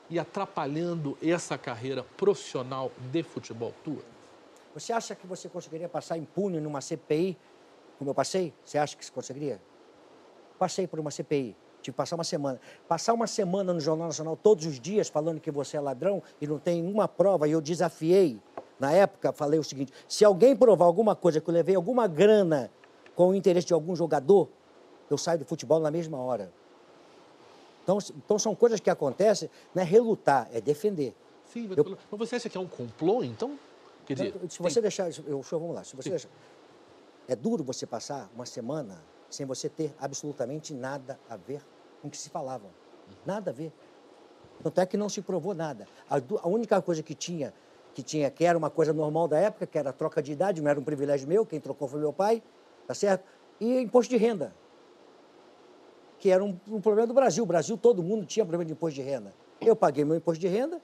e 0.10 0.18
atrapalhando 0.18 1.18
essa 1.22 1.58
carreira 1.58 2.04
profissional 2.18 2.92
de 3.12 3.22
futebol 3.22 3.74
tua? 3.84 4.04
Você 4.74 4.92
acha 4.92 5.16
que 5.16 5.28
você 5.28 5.48
conseguiria 5.48 5.88
passar 5.88 6.18
impune 6.18 6.60
numa 6.60 6.82
CPI, 6.82 7.38
como 7.98 8.10
eu 8.10 8.16
passei? 8.16 8.54
Você 8.66 8.78
acha 8.78 8.98
que 8.98 9.06
você 9.06 9.12
conseguiria? 9.12 9.62
Passei 10.58 10.88
por 10.88 11.00
uma 11.00 11.12
CPI. 11.12 11.56
Tive 11.82 11.94
que 11.94 11.98
passar 11.98 12.16
uma 12.16 12.24
semana. 12.24 12.60
Passar 12.88 13.14
uma 13.14 13.28
semana 13.28 13.74
no 13.74 13.80
Jornal 13.80 14.08
Nacional 14.08 14.36
todos 14.36 14.66
os 14.66 14.80
dias 14.80 15.08
falando 15.08 15.40
que 15.40 15.50
você 15.52 15.78
é 15.78 15.80
ladrão 15.80 16.22
e 16.42 16.48
não 16.48 16.60
tem 16.60 16.86
uma 16.86 17.08
prova, 17.08 17.48
e 17.48 17.52
eu 17.52 17.62
desafiei. 17.62 18.40
Na 18.80 18.92
época, 18.92 19.32
falei 19.32 19.60
o 19.60 19.64
seguinte: 19.64 19.92
se 20.08 20.24
alguém 20.26 20.56
provar 20.56 20.86
alguma 20.86 21.16
coisa 21.16 21.40
que 21.42 21.50
eu 21.50 21.54
levei 21.54 21.76
alguma 21.76 22.08
grana 22.08 22.70
com 23.15 23.30
o 23.30 23.36
interesse 23.36 23.68
de 23.68 23.74
algum 23.74 23.96
jogador, 23.96 24.50
eu 25.10 25.18
saio 25.18 25.39
do 25.39 25.46
futebol 25.46 25.80
na 25.80 25.89
mesma 25.92 26.18
hora. 26.18 26.52
Então, 27.84 27.98
então 28.15 28.38
são 28.38 28.54
coisas 28.54 28.80
que 28.80 28.89
acontecem, 28.89 29.50
não 29.74 29.82
é 29.82 29.86
relutar, 29.86 30.48
é 30.54 30.62
defender. 30.62 31.15
Sim, 31.46 31.68
mas, 31.68 31.78
Eu- 31.78 31.98
mas 32.12 32.20
você 32.20 32.36
acha 32.36 32.48
que 32.50 32.58
é 32.58 32.62
um 32.62 32.68
complô, 32.68 33.24
então? 33.24 33.58
Quer 34.06 34.13
dizer, 34.13 34.34
se 34.50 34.60
você 34.62 34.82
deixar, 34.82 35.10
eu, 35.26 35.42
vamos 35.42 35.76
lá, 35.76 35.84
se 35.84 35.96
você 35.96 36.10
deixar, 36.10 36.30
é 37.28 37.36
duro 37.36 37.63
você 37.63 37.86
passar 37.88 38.30
uma 38.36 38.46
semana 38.46 39.02
sem 39.30 39.46
você 39.46 39.70
ter 39.70 39.94
absolutamente 40.00 40.74
nada 40.74 41.20
a 41.30 41.36
ver 41.38 41.62
com 42.02 42.08
o 42.08 42.12
que 42.12 42.18
se 42.18 42.30
falava, 42.30 42.70
nada 43.26 43.52
a 43.52 43.54
ver. 43.54 43.72
Tanto 44.63 44.82
é 44.82 44.86
que 44.86 44.98
não 44.98 45.08
se 45.10 45.22
provou 45.22 45.54
nada. 45.54 45.86
A, 46.10 46.15
a 46.18 46.48
única 46.48 46.82
coisa 46.82 47.02
que 47.04 47.13
tinha, 47.15 47.54
que 47.94 48.04
tinha, 48.04 48.30
que 48.30 48.44
era 48.44 48.58
uma 48.58 48.70
coisa 48.70 48.92
normal 48.94 49.28
da 49.28 49.38
época, 49.39 49.65
que 49.65 49.78
era 49.78 49.89
a 49.89 49.94
troca 49.94 50.22
de 50.22 50.32
idade, 50.32 50.62
não 50.62 50.70
era 50.70 50.80
um 50.80 50.84
privilégio 50.84 51.28
meu, 51.28 51.46
quem 51.46 51.60
trocou 51.60 51.88
foi 51.88 52.00
meu 52.00 52.12
pai, 52.13 52.42
tá 52.88 52.94
certo? 52.94 53.24
E 53.60 53.80
imposto 53.80 54.10
de 54.12 54.18
renda, 54.18 54.54
que 56.20 56.30
era 56.30 56.44
um, 56.44 56.58
um 56.68 56.82
problema 56.82 57.08
do 57.08 57.13
Brasil. 57.13 57.44
O 57.44 57.48
Brasil, 57.48 57.78
todo 57.78 58.04
mundo 58.04 58.26
tinha 58.26 58.44
problema 58.46 58.65
de 58.65 58.74
imposto 58.74 58.96
de 58.96 59.02
renda. 59.02 59.34
Eu 59.62 59.76
paguei 59.76 60.04
meu 60.04 60.15
imposto 60.15 60.39
de 60.42 60.48
renda, 60.48 60.82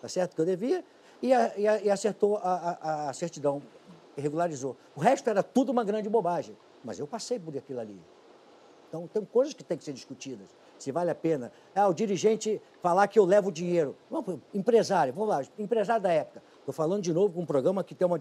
tá 0.00 0.08
certo? 0.08 0.34
Que 0.34 0.40
eu 0.40 0.46
devia, 0.46 0.84
e, 1.22 1.32
a- 1.32 1.58
e 1.58 1.66
a- 1.68 1.80
e 1.82 1.90
acertou 1.90 2.36
a- 2.38 3.08
a 3.08 3.12
certidão, 3.12 3.60
regularizou. 4.16 4.76
O 4.94 5.00
resto 5.00 5.28
era 5.28 5.42
tudo 5.42 5.70
uma 5.72 5.84
grande 5.84 6.08
bobagem, 6.08 6.56
mas 6.84 6.98
eu 6.98 7.06
passei 7.06 7.38
por 7.38 7.56
aquilo 7.56 7.80
ali. 7.80 8.00
Então, 8.88 9.06
tem 9.06 9.24
coisas 9.24 9.52
que 9.52 9.62
têm 9.62 9.76
que 9.76 9.84
ser 9.84 9.92
discutidas. 9.92 10.48
Se 10.78 10.90
vale 10.90 11.10
a 11.10 11.14
pena. 11.14 11.52
Ah, 11.74 11.88
o 11.88 11.94
dirigente 11.94 12.60
falar 12.80 13.06
que 13.06 13.18
eu 13.18 13.24
levo 13.24 13.52
dinheiro. 13.52 13.94
Pô, 14.08 14.38
empresário, 14.54 15.12
vamos 15.12 15.28
lá, 15.28 15.42
empresário 15.58 16.02
da 16.02 16.10
época. 16.10 16.42
Estou 16.60 16.72
falando 16.72 17.02
de 17.02 17.12
novo 17.12 17.34
com 17.34 17.40
um 17.42 17.46
programa 17.46 17.84
que 17.84 17.94
tem 17.94 18.06
uma. 18.06 18.18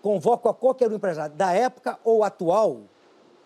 Convoco 0.00 0.48
a 0.48 0.54
qualquer 0.54 0.90
empresário 0.90 1.34
da 1.34 1.52
época 1.52 1.98
ou 2.04 2.22
atual, 2.22 2.82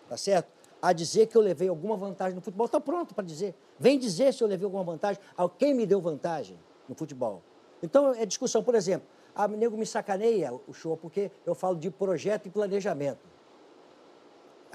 tá 0.07 0.15
certo? 0.15 0.47
A 0.81 0.93
dizer 0.93 1.27
que 1.27 1.35
eu 1.35 1.41
levei 1.41 1.67
alguma 1.67 1.97
vantagem 1.97 2.35
no 2.35 2.41
futebol. 2.41 2.65
Estou 2.65 2.79
pronto 2.79 3.15
para 3.15 3.25
dizer. 3.25 3.55
Vem 3.79 3.97
dizer 3.97 4.33
se 4.33 4.43
eu 4.43 4.47
levei 4.47 4.65
alguma 4.65 4.83
vantagem. 4.83 5.21
Quem 5.57 5.73
me 5.73 5.85
deu 5.85 5.99
vantagem 5.99 6.59
no 6.87 6.93
futebol? 6.93 7.41
Então, 7.81 8.13
é 8.13 8.25
discussão. 8.25 8.63
Por 8.63 8.75
exemplo, 8.75 9.07
a 9.33 9.47
nego 9.47 9.75
me 9.75 9.85
sacaneia 9.85 10.53
o 10.67 10.73
show 10.73 10.95
porque 10.95 11.31
eu 11.45 11.55
falo 11.55 11.75
de 11.75 11.89
projeto 11.89 12.45
e 12.45 12.49
planejamento 12.51 13.34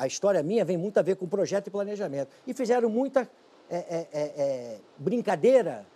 a 0.00 0.06
história 0.06 0.42
minha 0.42 0.64
vem 0.64 0.78
muito 0.78 0.96
a 0.96 1.02
ver 1.02 1.16
com 1.16 1.28
projeto 1.28 1.66
e 1.66 1.70
planejamento. 1.70 2.30
E 2.46 2.54
fizeram 2.54 2.88
muita 2.88 3.28
é, 3.68 3.76
é, 3.76 4.08
é, 4.10 4.22
é, 4.22 4.78
brincadeira. 4.96 5.86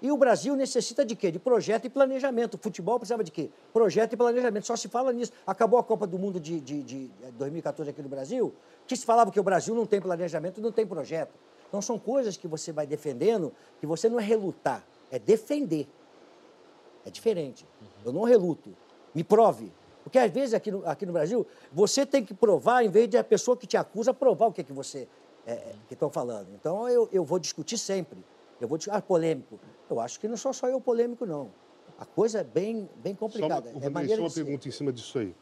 E 0.00 0.08
o 0.12 0.16
Brasil 0.16 0.54
necessita 0.54 1.04
de 1.04 1.16
quê? 1.16 1.32
De 1.32 1.38
projeto 1.40 1.84
e 1.84 1.90
planejamento. 1.90 2.54
O 2.54 2.58
futebol 2.58 3.00
precisava 3.00 3.24
de 3.24 3.32
quê? 3.32 3.50
Projeto 3.72 4.12
e 4.12 4.16
planejamento. 4.16 4.68
Só 4.68 4.76
se 4.76 4.86
fala 4.86 5.12
nisso. 5.12 5.32
Acabou 5.44 5.80
a 5.80 5.82
Copa 5.82 6.06
do 6.06 6.16
Mundo 6.16 6.38
de, 6.38 6.60
de, 6.60 6.82
de 6.84 7.10
2014 7.32 7.90
aqui 7.90 8.02
no 8.02 8.08
Brasil, 8.08 8.54
que 8.86 8.96
se 8.96 9.04
falava 9.04 9.32
que 9.32 9.40
o 9.40 9.42
Brasil 9.42 9.74
não 9.74 9.84
tem 9.84 10.00
planejamento, 10.00 10.60
não 10.60 10.70
tem 10.70 10.86
projeto. 10.86 11.34
Então 11.68 11.82
são 11.82 11.98
coisas 11.98 12.36
que 12.36 12.46
você 12.46 12.70
vai 12.70 12.86
defendendo, 12.86 13.52
que 13.80 13.86
você 13.86 14.08
não 14.08 14.20
é 14.20 14.22
relutar, 14.22 14.86
é 15.10 15.18
defender. 15.18 15.88
É 17.04 17.10
diferente. 17.10 17.66
Eu 18.04 18.12
não 18.12 18.22
reluto. 18.22 18.70
Me 19.12 19.24
prove. 19.24 19.72
Porque 20.02 20.18
às 20.18 20.30
vezes 20.30 20.54
aqui 20.54 20.70
no, 20.70 20.86
aqui 20.86 21.06
no 21.06 21.12
Brasil, 21.12 21.46
você 21.72 22.04
tem 22.04 22.24
que 22.24 22.34
provar, 22.34 22.84
em 22.84 22.88
vez 22.88 23.08
de 23.08 23.16
a 23.16 23.24
pessoa 23.24 23.56
que 23.56 23.66
te 23.66 23.76
acusa 23.76 24.12
provar 24.12 24.46
o 24.46 24.52
que, 24.52 24.60
é 24.60 24.64
que 24.64 24.72
você 24.72 25.08
é, 25.46 25.52
é, 25.52 25.74
que 25.88 25.94
estão 25.94 26.10
falando. 26.10 26.48
Então 26.54 26.88
eu, 26.88 27.08
eu 27.12 27.24
vou 27.24 27.38
discutir 27.38 27.78
sempre. 27.78 28.18
Eu 28.60 28.68
vou 28.68 28.78
discutir. 28.78 28.96
Ah, 28.96 29.02
polêmico. 29.02 29.58
Eu 29.90 30.00
acho 30.00 30.18
que 30.18 30.28
não 30.28 30.36
sou 30.36 30.52
só 30.52 30.68
eu 30.68 30.80
polêmico, 30.80 31.26
não. 31.26 31.50
A 31.98 32.04
coisa 32.04 32.40
é 32.40 32.44
bem, 32.44 32.88
bem 32.96 33.14
Só 33.14 33.24
uma, 33.24 33.30
complicada. 33.30 33.72
é 33.80 33.88
maneira 33.88 34.16
só 34.16 34.22
uma 34.22 34.28
de 34.28 34.34
ser. 34.34 34.44
pergunta 34.44 34.68
em 34.68 34.70
cima 34.70 34.92
disso 34.92 35.18
aí. 35.18 35.34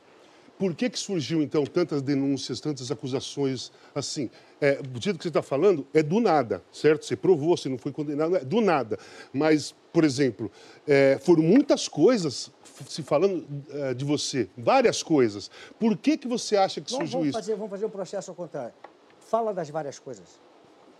Por 0.60 0.74
que, 0.74 0.90
que 0.90 0.98
surgiu, 0.98 1.40
então, 1.40 1.64
tantas 1.64 2.02
denúncias, 2.02 2.60
tantas 2.60 2.90
acusações 2.90 3.72
assim? 3.94 4.28
É, 4.60 4.78
o 4.94 5.00
jeito 5.00 5.16
que 5.16 5.22
você 5.22 5.28
está 5.28 5.40
falando 5.40 5.86
é 5.94 6.02
do 6.02 6.20
nada, 6.20 6.62
certo? 6.70 7.06
Você 7.06 7.16
provou, 7.16 7.56
você 7.56 7.66
não 7.70 7.78
foi 7.78 7.90
condenado, 7.90 8.36
é 8.36 8.44
do 8.44 8.60
nada. 8.60 8.98
Mas, 9.32 9.74
por 9.90 10.04
exemplo, 10.04 10.52
é, 10.86 11.18
foram 11.22 11.42
muitas 11.42 11.88
coisas 11.88 12.50
se 12.86 13.02
falando 13.02 13.46
é, 13.70 13.94
de 13.94 14.04
você, 14.04 14.50
várias 14.54 15.02
coisas. 15.02 15.50
Por 15.78 15.96
que, 15.96 16.18
que 16.18 16.28
você 16.28 16.58
acha 16.58 16.78
que 16.82 16.90
surgiu 16.90 17.20
vamos 17.20 17.28
isso? 17.28 17.38
fazer, 17.38 17.54
vamos 17.54 17.70
fazer 17.70 17.86
um 17.86 17.90
processo 17.90 18.30
ao 18.30 18.34
contrário. 18.34 18.74
Fala 19.18 19.54
das 19.54 19.70
várias 19.70 19.98
coisas. 19.98 20.38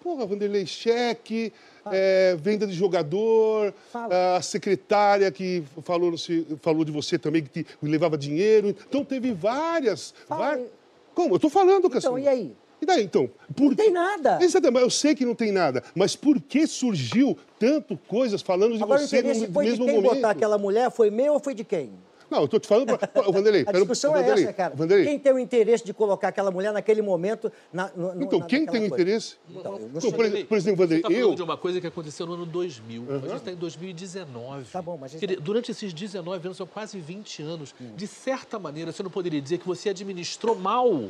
Porra, 0.02 0.24
Vanderlei, 0.26 0.64
cheque, 0.66 1.52
é, 1.90 2.34
venda 2.40 2.66
de 2.66 2.72
jogador, 2.72 3.72
Fala. 3.92 4.36
a 4.36 4.42
secretária 4.42 5.30
que 5.30 5.62
falou, 5.82 6.14
falou 6.62 6.84
de 6.84 6.90
você 6.92 7.18
também, 7.18 7.42
que 7.42 7.64
te 7.64 7.66
levava 7.82 8.16
dinheiro. 8.16 8.68
Então 8.88 9.04
teve 9.04 9.32
várias. 9.32 10.14
Fala 10.26 10.40
va- 10.46 10.54
aí. 10.54 10.66
Como? 11.14 11.34
Eu 11.34 11.38
tô 11.38 11.50
falando, 11.50 11.90
Cassiano. 11.90 12.18
Então, 12.18 12.32
e 12.32 12.34
aí? 12.34 12.56
E 12.80 12.86
daí, 12.86 13.04
então? 13.04 13.28
Por... 13.54 13.68
Não 13.70 13.74
tem 13.74 13.90
nada. 13.90 14.38
Exatamente, 14.40 14.72
mas 14.74 14.82
eu 14.84 14.90
sei 14.90 15.14
que 15.14 15.26
não 15.26 15.34
tem 15.34 15.52
nada. 15.52 15.82
Mas 15.94 16.16
por 16.16 16.40
que 16.40 16.66
surgiu 16.66 17.36
tanto 17.58 17.94
coisas 18.08 18.40
falando 18.40 18.76
de 18.76 18.82
Agora 18.82 19.00
você 19.06 19.20
no 19.20 19.28
no 19.28 19.52
foi 19.52 19.64
de 19.66 19.70
mesmo 19.72 19.84
quem 19.84 19.94
momento? 19.96 20.14
botar 20.14 20.30
aquela 20.30 20.56
mulher, 20.56 20.90
foi 20.90 21.10
meu 21.10 21.34
ou 21.34 21.40
foi 21.40 21.52
de 21.54 21.62
quem? 21.62 21.90
Não, 22.30 22.42
eu 22.42 22.48
tô 22.48 22.58
te 22.60 22.68
falando. 22.68 22.96
Pra... 22.96 23.08
Ô, 23.26 23.32
Vanderlei, 23.32 23.62
A 23.62 23.64
pera- 23.66 23.78
discussão 23.78 24.14
é 24.16 24.20
Vanderlei, 24.20 24.44
essa, 24.44 24.52
cara. 24.52 24.74
Vanderlei, 24.74 25.06
Quem 25.06 25.18
tem 25.18 25.32
o 25.32 25.38
interesse 25.38 25.84
de 25.84 25.92
colocar 25.92 26.28
aquela 26.28 26.50
mulher 26.50 26.72
naquele 26.72 27.02
momento 27.02 27.50
na, 27.72 27.90
no, 27.96 28.22
então, 28.22 28.38
na- 28.38 28.46
quem 28.46 28.60
tem 28.64 28.80
coisa? 28.80 28.86
interesse? 28.86 29.36
Então, 29.50 29.76
eu 29.78 29.88
não 29.92 30.00
sei. 30.00 30.12
por, 30.12 30.24
exemplo- 30.24 30.46
por 30.46 30.56
exemplo, 30.58 30.76
Você 30.76 30.94
Vanderlei, 30.94 31.02
falando 31.02 31.18
eu. 31.30 31.34
de 31.34 31.42
uma 31.42 31.56
coisa 31.56 31.80
que 31.80 31.86
aconteceu 31.86 32.26
no 32.26 32.34
ano 32.34 32.46
2000. 32.46 33.04
A 33.10 33.18
gente 33.18 33.34
está 33.36 33.50
em 33.50 33.56
2019. 33.56 34.64
Tá 34.70 34.80
bom, 34.80 34.96
mas- 35.00 35.12
Quer 35.14 35.26
dizer, 35.26 35.40
durante 35.40 35.70
esses 35.72 35.92
19 35.92 36.46
anos, 36.46 36.56
são 36.56 36.66
quase 36.66 36.98
20 37.00 37.42
anos, 37.42 37.74
Hum. 37.80 37.90
de 37.96 38.06
certa 38.06 38.58
maneira, 38.58 38.92
você 38.92 39.02
não 39.02 39.10
poderia 39.10 39.40
dizer 39.40 39.58
que 39.58 39.66
você 39.66 39.88
administrou 39.90 40.54
mal 40.54 41.08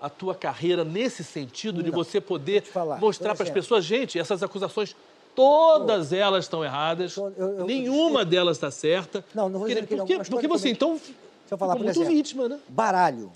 a 0.00 0.08
tua 0.08 0.34
carreira 0.34 0.82
nesse 0.82 1.22
sentido 1.22 1.82
de 1.82 1.90
Não. 1.90 1.98
você 1.98 2.22
poder 2.22 2.64
mostrar 2.98 3.34
para 3.34 3.42
as 3.44 3.48
exemplo. 3.50 3.54
pessoas, 3.62 3.84
gente, 3.84 4.18
essas 4.18 4.42
acusações 4.42 4.96
todas 5.44 6.12
elas 6.12 6.44
estão 6.44 6.64
erradas, 6.64 7.16
Eu- 7.16 7.32
eu- 7.36 7.58
eu- 7.60 7.66
nenhuma 7.66 8.24
delas 8.24 8.56
está 8.56 8.70
certa. 8.70 9.24
Não, 9.34 9.48
não 9.48 9.58
vou 9.60 9.68
dizer 9.68 9.80
que 9.80 9.86
dizer, 9.86 9.96
não, 9.96 10.06
Porque, 10.06 10.30
porque 10.30 10.48
você, 10.48 10.68
então, 10.70 10.92
Deixa 10.94 11.14
eu 11.50 11.58
falar, 11.58 11.74
muito 11.76 11.90
exemplo, 11.90 12.08
vítima, 12.10 12.48
né? 12.48 12.60
Baralho. 12.68 13.32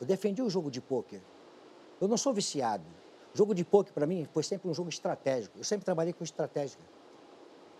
Eu 0.00 0.06
defendi 0.06 0.42
o 0.42 0.50
jogo 0.50 0.70
de 0.70 0.80
pôquer. 0.80 1.20
Eu 2.00 2.08
não 2.08 2.16
sou 2.16 2.32
viciado. 2.32 2.84
Jogo 3.32 3.54
de 3.54 3.64
pôquer, 3.64 3.92
para 3.92 4.06
mim, 4.06 4.26
foi 4.32 4.42
sempre 4.42 4.68
um 4.68 4.74
jogo 4.74 4.88
estratégico. 4.88 5.56
Eu 5.58 5.64
sempre 5.64 5.84
trabalhei 5.84 6.12
com 6.12 6.22
estratégia. 6.24 6.78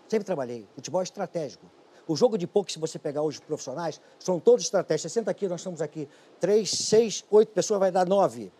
Sempre 0.07 0.25
trabalhei. 0.25 0.67
Futebol 0.75 1.01
é 1.01 1.03
estratégico. 1.03 1.65
O 2.07 2.15
jogo 2.15 2.37
de 2.37 2.45
pôquer, 2.45 2.71
se 2.73 2.79
você 2.79 2.99
pegar 2.99 3.21
hoje 3.23 3.39
os 3.39 3.45
profissionais, 3.45 3.99
são 4.19 4.39
todos 4.39 4.63
estratégicos. 4.65 5.11
Você 5.11 5.19
senta 5.19 5.31
aqui, 5.31 5.47
nós 5.47 5.59
estamos 5.61 5.81
aqui, 5.81 6.07
três, 6.39 6.69
seis, 6.71 7.23
oito 7.31 7.51
pessoas, 7.51 7.79
vai 7.79 7.91
dar 7.91 8.05
nove. 8.07 8.51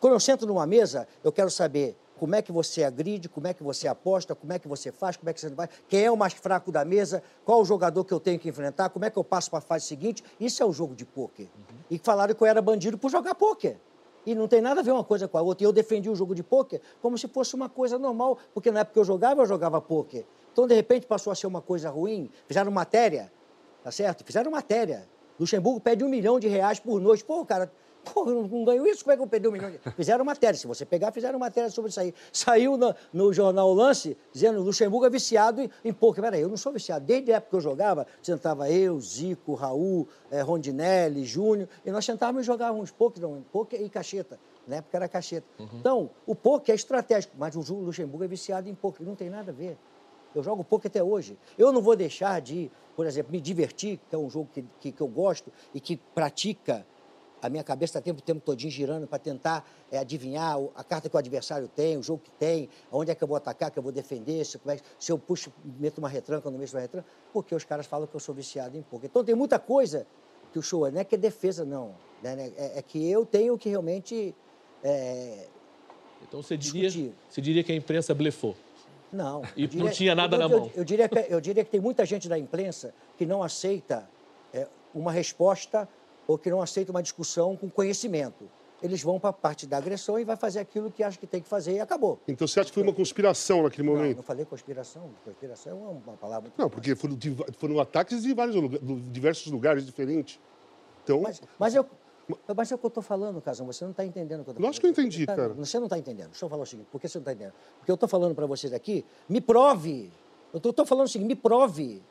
Quando 0.00 0.12
eu 0.14 0.20
sento 0.20 0.46
numa 0.46 0.66
mesa, 0.66 1.06
eu 1.22 1.32
quero 1.32 1.50
saber 1.50 1.96
como 2.18 2.34
é 2.34 2.42
que 2.42 2.52
você 2.52 2.84
agride, 2.84 3.28
como 3.28 3.46
é 3.46 3.54
que 3.54 3.62
você 3.62 3.88
aposta, 3.88 4.34
como 4.34 4.52
é 4.52 4.58
que 4.58 4.68
você 4.68 4.92
faz, 4.92 5.16
como 5.16 5.30
é 5.30 5.32
que 5.32 5.40
você 5.40 5.48
não 5.48 5.56
vai, 5.56 5.68
quem 5.88 6.04
é 6.04 6.10
o 6.10 6.16
mais 6.16 6.32
fraco 6.32 6.70
da 6.70 6.84
mesa, 6.84 7.22
qual 7.44 7.60
o 7.60 7.64
jogador 7.64 8.04
que 8.04 8.12
eu 8.12 8.20
tenho 8.20 8.38
que 8.38 8.48
enfrentar, 8.48 8.88
como 8.90 9.04
é 9.04 9.10
que 9.10 9.16
eu 9.16 9.24
passo 9.24 9.50
para 9.50 9.58
a 9.58 9.62
fase 9.62 9.86
seguinte. 9.86 10.22
Isso 10.38 10.62
é 10.62 10.66
o 10.66 10.72
jogo 10.72 10.94
de 10.94 11.04
pôquer. 11.04 11.48
E 11.90 11.98
falaram 11.98 12.34
que 12.34 12.42
eu 12.42 12.46
era 12.46 12.62
bandido 12.62 12.96
por 12.96 13.10
jogar 13.10 13.34
pôquer. 13.34 13.78
E 14.26 14.34
não 14.34 14.48
tem 14.48 14.60
nada 14.60 14.80
a 14.80 14.82
ver 14.82 14.92
uma 14.92 15.04
coisa 15.04 15.28
com 15.28 15.36
a 15.36 15.42
outra. 15.42 15.64
E 15.64 15.66
eu 15.66 15.72
defendi 15.72 16.08
o 16.08 16.14
jogo 16.14 16.34
de 16.34 16.42
pôquer 16.42 16.80
como 17.02 17.18
se 17.18 17.28
fosse 17.28 17.54
uma 17.54 17.68
coisa 17.68 17.98
normal, 17.98 18.38
porque 18.54 18.70
na 18.70 18.80
época 18.80 18.94
que 18.94 19.00
eu 19.00 19.04
jogava, 19.04 19.42
eu 19.42 19.46
jogava 19.46 19.80
pôquer. 19.80 20.24
Então, 20.52 20.66
de 20.66 20.74
repente, 20.74 21.06
passou 21.06 21.32
a 21.32 21.34
ser 21.34 21.46
uma 21.46 21.60
coisa 21.60 21.90
ruim. 21.90 22.30
Fizeram 22.46 22.70
matéria, 22.70 23.30
tá 23.82 23.90
certo? 23.90 24.24
Fizeram 24.24 24.50
matéria. 24.50 25.08
Luxemburgo 25.38 25.80
pede 25.80 26.04
um 26.04 26.08
milhão 26.08 26.38
de 26.38 26.46
reais 26.46 26.78
por 26.78 27.00
noite. 27.00 27.24
Pô, 27.24 27.44
cara, 27.44 27.70
pô, 28.04 28.28
eu 28.28 28.46
não 28.46 28.64
ganho 28.64 28.86
isso, 28.86 29.04
como 29.04 29.12
é 29.12 29.16
que 29.16 29.22
eu 29.22 29.26
perdi 29.26 29.48
um 29.48 29.52
milhão 29.52 29.70
de 29.70 29.78
Fizeram 29.96 30.24
matéria. 30.24 30.58
Se 30.58 30.66
você 30.66 30.84
pegar, 30.84 31.12
fizeram 31.12 31.38
matéria 31.38 31.70
sobre 31.70 31.90
isso 31.90 32.00
aí. 32.00 32.14
Saiu 32.32 32.76
no, 32.76 32.94
no 33.12 33.32
jornal 33.32 33.72
Lance, 33.72 34.16
dizendo 34.32 34.60
Luxemburgo 34.62 35.06
é 35.06 35.10
viciado 35.10 35.60
em, 35.60 35.70
em 35.84 35.92
pôquer. 35.92 36.22
Peraí, 36.22 36.40
eu 36.40 36.48
não 36.48 36.56
sou 36.56 36.72
viciado. 36.72 37.04
Desde 37.04 37.32
a 37.32 37.36
época 37.36 37.50
que 37.50 37.56
eu 37.56 37.60
jogava, 37.60 38.06
sentava 38.22 38.70
eu, 38.70 39.00
Zico, 39.00 39.54
Raul, 39.54 40.08
eh, 40.30 40.40
Rondinelli, 40.42 41.24
Júnior, 41.24 41.68
e 41.84 41.90
nós 41.90 42.04
sentávamos 42.04 42.42
e 42.42 42.46
jogávamos 42.46 42.90
pôquer, 42.90 43.20
não, 43.20 43.44
e 43.72 43.88
cacheta. 43.88 44.38
Na 44.66 44.76
época 44.76 44.96
era 44.96 45.08
cacheta. 45.08 45.46
Então, 45.78 46.10
o 46.26 46.34
pôquer 46.34 46.72
é 46.72 46.74
estratégico, 46.74 47.34
mas 47.38 47.54
o 47.54 47.74
Luxemburgo 47.74 48.24
é 48.24 48.28
viciado 48.28 48.68
em 48.68 48.74
pôquer. 48.74 49.04
Não 49.06 49.14
tem 49.14 49.28
nada 49.28 49.50
a 49.50 49.54
ver. 49.54 49.76
Eu 50.34 50.42
jogo 50.42 50.64
pouco 50.64 50.86
até 50.86 51.02
hoje. 51.02 51.38
Eu 51.56 51.70
não 51.70 51.80
vou 51.80 51.94
deixar 51.94 52.40
de, 52.40 52.70
por 52.96 53.06
exemplo, 53.06 53.30
me 53.30 53.40
divertir, 53.40 54.00
que 54.08 54.14
é 54.14 54.18
um 54.18 54.28
jogo 54.28 54.48
que, 54.52 54.64
que, 54.80 54.92
que 54.92 55.00
eu 55.00 55.06
gosto 55.06 55.52
e 55.72 55.80
que 55.80 55.96
pratica. 55.96 56.84
A 57.44 57.50
minha 57.50 57.62
cabeça 57.62 57.90
está 57.90 58.00
o 58.00 58.02
tempo, 58.02 58.20
o 58.20 58.22
tempo 58.22 58.40
todinho 58.40 58.70
girando 58.70 59.06
para 59.06 59.18
tentar 59.18 59.68
é, 59.92 59.98
adivinhar 59.98 60.56
a 60.74 60.82
carta 60.82 61.10
que 61.10 61.14
o 61.14 61.18
adversário 61.18 61.68
tem, 61.68 61.98
o 61.98 62.02
jogo 62.02 62.22
que 62.24 62.30
tem, 62.30 62.70
onde 62.90 63.10
é 63.10 63.14
que 63.14 63.22
eu 63.22 63.28
vou 63.28 63.36
atacar, 63.36 63.70
que 63.70 63.78
eu 63.78 63.82
vou 63.82 63.92
defender, 63.92 64.42
se, 64.46 64.56
é 64.66 64.78
se 64.98 65.12
eu 65.12 65.18
puxo, 65.18 65.52
meto 65.78 65.98
uma 65.98 66.08
retranca 66.08 66.48
ou 66.48 66.52
não 66.52 66.58
meto 66.58 66.72
uma 66.72 66.80
retranca, 66.80 67.06
porque 67.34 67.54
os 67.54 67.62
caras 67.62 67.84
falam 67.84 68.06
que 68.06 68.14
eu 68.14 68.20
sou 68.20 68.34
viciado 68.34 68.78
em 68.78 68.82
pouco. 68.82 69.04
Então 69.04 69.22
tem 69.22 69.34
muita 69.34 69.58
coisa 69.58 70.06
que 70.54 70.58
o 70.58 70.62
show 70.62 70.90
não 70.90 70.98
é 71.02 71.04
que 71.04 71.16
é 71.16 71.18
defesa, 71.18 71.66
não. 71.66 71.94
né? 72.22 72.50
É, 72.56 72.78
é 72.78 72.82
que 72.82 73.10
eu 73.10 73.26
tenho 73.26 73.58
que 73.58 73.68
realmente. 73.68 74.34
é, 74.82 75.46
Então 76.26 76.42
você 76.42 76.56
diria, 76.56 76.88
Discutir. 76.88 77.14
você 77.28 77.42
diria 77.42 77.62
que 77.62 77.72
a 77.72 77.76
imprensa 77.76 78.14
blefou. 78.14 78.56
Não. 79.12 79.42
E 79.54 79.64
eu 79.64 79.70
não 79.74 79.90
tinha 79.90 80.14
nada 80.14 80.36
eu- 80.36 80.38
na 80.40 80.44
eu- 80.46 80.60
mão. 80.60 80.70
Eu, 80.74 80.82
diria 80.82 81.08
que, 81.10 81.26
eu 81.28 81.40
diria 81.42 81.62
que 81.62 81.70
tem 81.70 81.80
muita 81.80 82.06
gente 82.06 82.26
da 82.26 82.38
imprensa 82.38 82.94
que 83.18 83.26
não 83.26 83.42
aceita 83.42 84.08
é, 84.54 84.66
uma 84.94 85.12
resposta 85.12 85.86
ou 86.26 86.38
que 86.38 86.50
não 86.50 86.60
aceita 86.62 86.90
uma 86.90 87.02
discussão 87.02 87.56
com 87.56 87.68
conhecimento. 87.70 88.48
Eles 88.82 89.02
vão 89.02 89.18
para 89.18 89.30
a 89.30 89.32
parte 89.32 89.66
da 89.66 89.78
agressão 89.78 90.18
e 90.18 90.24
vai 90.24 90.36
fazer 90.36 90.58
aquilo 90.58 90.90
que 90.90 91.02
acha 91.02 91.18
que 91.18 91.26
tem 91.26 91.40
que 91.40 91.48
fazer 91.48 91.72
e 91.74 91.80
acabou. 91.80 92.18
Então 92.28 92.46
você 92.46 92.60
acha 92.60 92.68
que 92.68 92.74
foi 92.74 92.82
uma 92.82 92.92
conspiração 92.92 93.62
naquele 93.62 93.86
Não, 93.88 93.96
momento? 93.96 94.16
não 94.16 94.22
falei 94.22 94.44
conspiração. 94.44 95.10
Conspiração 95.24 95.72
é 95.72 96.10
uma, 96.10 96.16
palavra 96.18 96.52
Não, 96.58 96.68
porque 96.68 96.94
foram, 96.94 97.16
foram 97.58 97.80
ataques 97.80 98.22
de 98.22 98.34
vários 98.34 98.54
diversos 99.10 99.50
lugares 99.50 99.86
diferentes. 99.86 100.38
Então, 101.02 101.20
Mas, 101.22 101.40
mas, 101.58 101.74
eu, 101.74 101.86
mas 102.54 102.72
é 102.72 102.74
o 102.74 102.78
que 102.78 102.84
eu 102.84 102.88
estou 102.88 103.02
falando, 103.02 103.40
Casão. 103.40 103.66
Você 103.66 103.84
não 103.84 103.92
está 103.92 104.04
entendendo 104.04 104.40
o 104.40 104.44
que 104.44 104.50
eu 104.50 104.52
estou 104.52 104.66
Lógico 104.66 104.80
que 104.82 104.86
eu 104.86 104.90
entendi, 104.90 105.24
Tá, 105.24 105.34
cara. 105.36 105.54
Você 105.54 105.78
não 105.78 105.86
está 105.86 105.98
entendendo. 105.98 106.30
Deixa 106.30 106.44
eu 106.44 106.48
falar 106.50 106.62
o 106.62 106.66
seguinte. 106.66 106.88
Por 106.90 107.00
que 107.00 107.08
você 107.08 107.16
não 107.18 107.22
está 107.22 107.32
entendendo? 107.32 107.54
Porque 107.78 107.90
eu 107.90 107.94
estou 107.94 108.08
falando 108.08 108.34
para 108.34 108.44
vocês 108.46 108.72
aqui, 108.72 109.04
me 109.28 109.40
prove. 109.40 110.10
Eu 110.52 110.58
estou 110.58 110.84
falando 110.84 111.06
o 111.06 111.10
seguinte, 111.10 111.28
me 111.28 111.36
prove. 111.36 112.02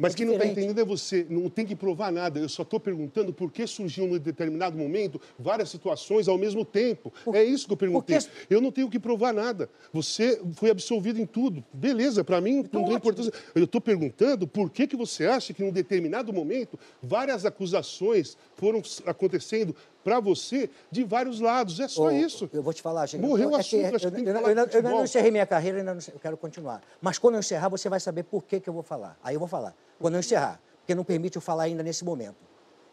Mas 0.00 0.14
É 0.14 0.16
quem 0.16 0.24
não 0.26 0.32
está 0.32 0.44
diferente. 0.46 0.64
entendendo 0.70 0.80
é 0.80 0.84
você. 0.84 1.26
Não 1.28 1.50
tem 1.50 1.66
que 1.66 1.76
provar 1.76 2.10
nada. 2.10 2.40
Eu 2.40 2.48
só 2.48 2.62
estou 2.62 2.80
perguntando 2.80 3.32
por 3.34 3.52
que 3.52 3.66
surgiu 3.66 4.06
num 4.06 4.18
determinado 4.18 4.76
momento 4.78 5.20
várias 5.38 5.68
situações 5.68 6.26
ao 6.26 6.38
mesmo 6.38 6.64
tempo. 6.64 7.12
é 7.34 7.44
isso 7.44 7.66
que 7.66 7.72
eu 7.72 7.76
perguntei. 7.76 8.16
porque- 8.18 8.30
Eu 8.48 8.60
não 8.62 8.72
tenho 8.72 8.88
que 8.88 8.98
provar 8.98 9.34
nada. 9.34 9.68
Você 9.92 10.40
foi 10.54 10.70
absolvido 10.70 11.20
em 11.20 11.26
tudo. 11.26 11.62
Beleza, 11.72 12.24
para 12.24 12.40
mim 12.40 12.60
Então, 12.60 12.80
não 12.80 12.88
tem 12.88 12.96
importância. 12.96 13.32
Eu 13.54 13.64
estou 13.64 13.80
perguntando 13.80 14.46
por 14.48 14.70
que, 14.70 14.86
que 14.86 14.96
você 14.96 15.26
acha 15.26 15.52
que 15.52 15.62
num 15.62 15.70
determinado 15.70 16.32
momento 16.32 16.78
várias 17.02 17.44
acusações 17.44 18.36
foram 18.56 18.80
acontecendo 19.04 19.76
para 20.02 20.20
você 20.20 20.70
de 20.90 21.04
vários 21.04 21.40
lados. 21.40 21.78
É 21.80 21.88
só 21.88 22.04
Ô, 22.04 22.10
isso. 22.10 22.48
Eu 22.52 22.62
vou 22.62 22.72
te 22.72 22.82
falar, 22.82 23.06
gente. 23.06 23.20
Morreu 23.20 23.48
o 23.48 23.50
é 23.50 23.54
que 23.54 23.60
assunto, 23.60 23.98
que 23.98 24.06
eu, 24.06 24.10
que 24.12 24.28
eu- 24.28 24.46
ainda 24.46 24.82
não 24.82 25.04
encerrei 25.04 25.30
minha 25.30 25.46
carreira, 25.46 25.78
ainda 25.78 25.94
não, 25.94 26.00
eu 26.12 26.20
quero 26.20 26.36
continuar. 26.36 26.82
Mas 27.00 27.18
quando 27.18 27.34
eu 27.34 27.40
encerrar, 27.40 27.68
você 27.68 27.88
vai 27.88 28.00
saber 28.00 28.22
por 28.24 28.44
que, 28.44 28.60
que 28.60 28.68
eu 28.68 28.74
vou 28.74 28.82
falar. 28.82 29.18
Aí 29.22 29.34
eu 29.34 29.38
vou 29.38 29.48
falar. 29.48 29.74
Quando 29.98 30.14
eu 30.14 30.20
encerrar. 30.20 30.60
Porque 30.80 30.94
não 30.94 31.04
permite 31.04 31.36
eu 31.36 31.42
falar 31.42 31.64
ainda 31.64 31.82
nesse 31.82 32.04
momento. 32.04 32.36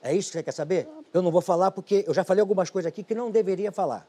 É 0.02 0.14
isso 0.14 0.30
que 0.30 0.38
você 0.38 0.44
quer 0.44 0.52
saber? 0.52 0.88
Eu 1.14 1.22
não 1.22 1.32
vou 1.32 1.42
falar 1.42 1.72
porque 1.72 2.04
eu 2.08 2.14
já 2.14 2.24
falei 2.24 2.42
algumas 2.42 2.70
coisas 2.70 2.88
aqui 2.88 3.04
que 3.04 3.16
não 3.16 3.32
deveria 3.32 3.72
falar. 3.72 4.08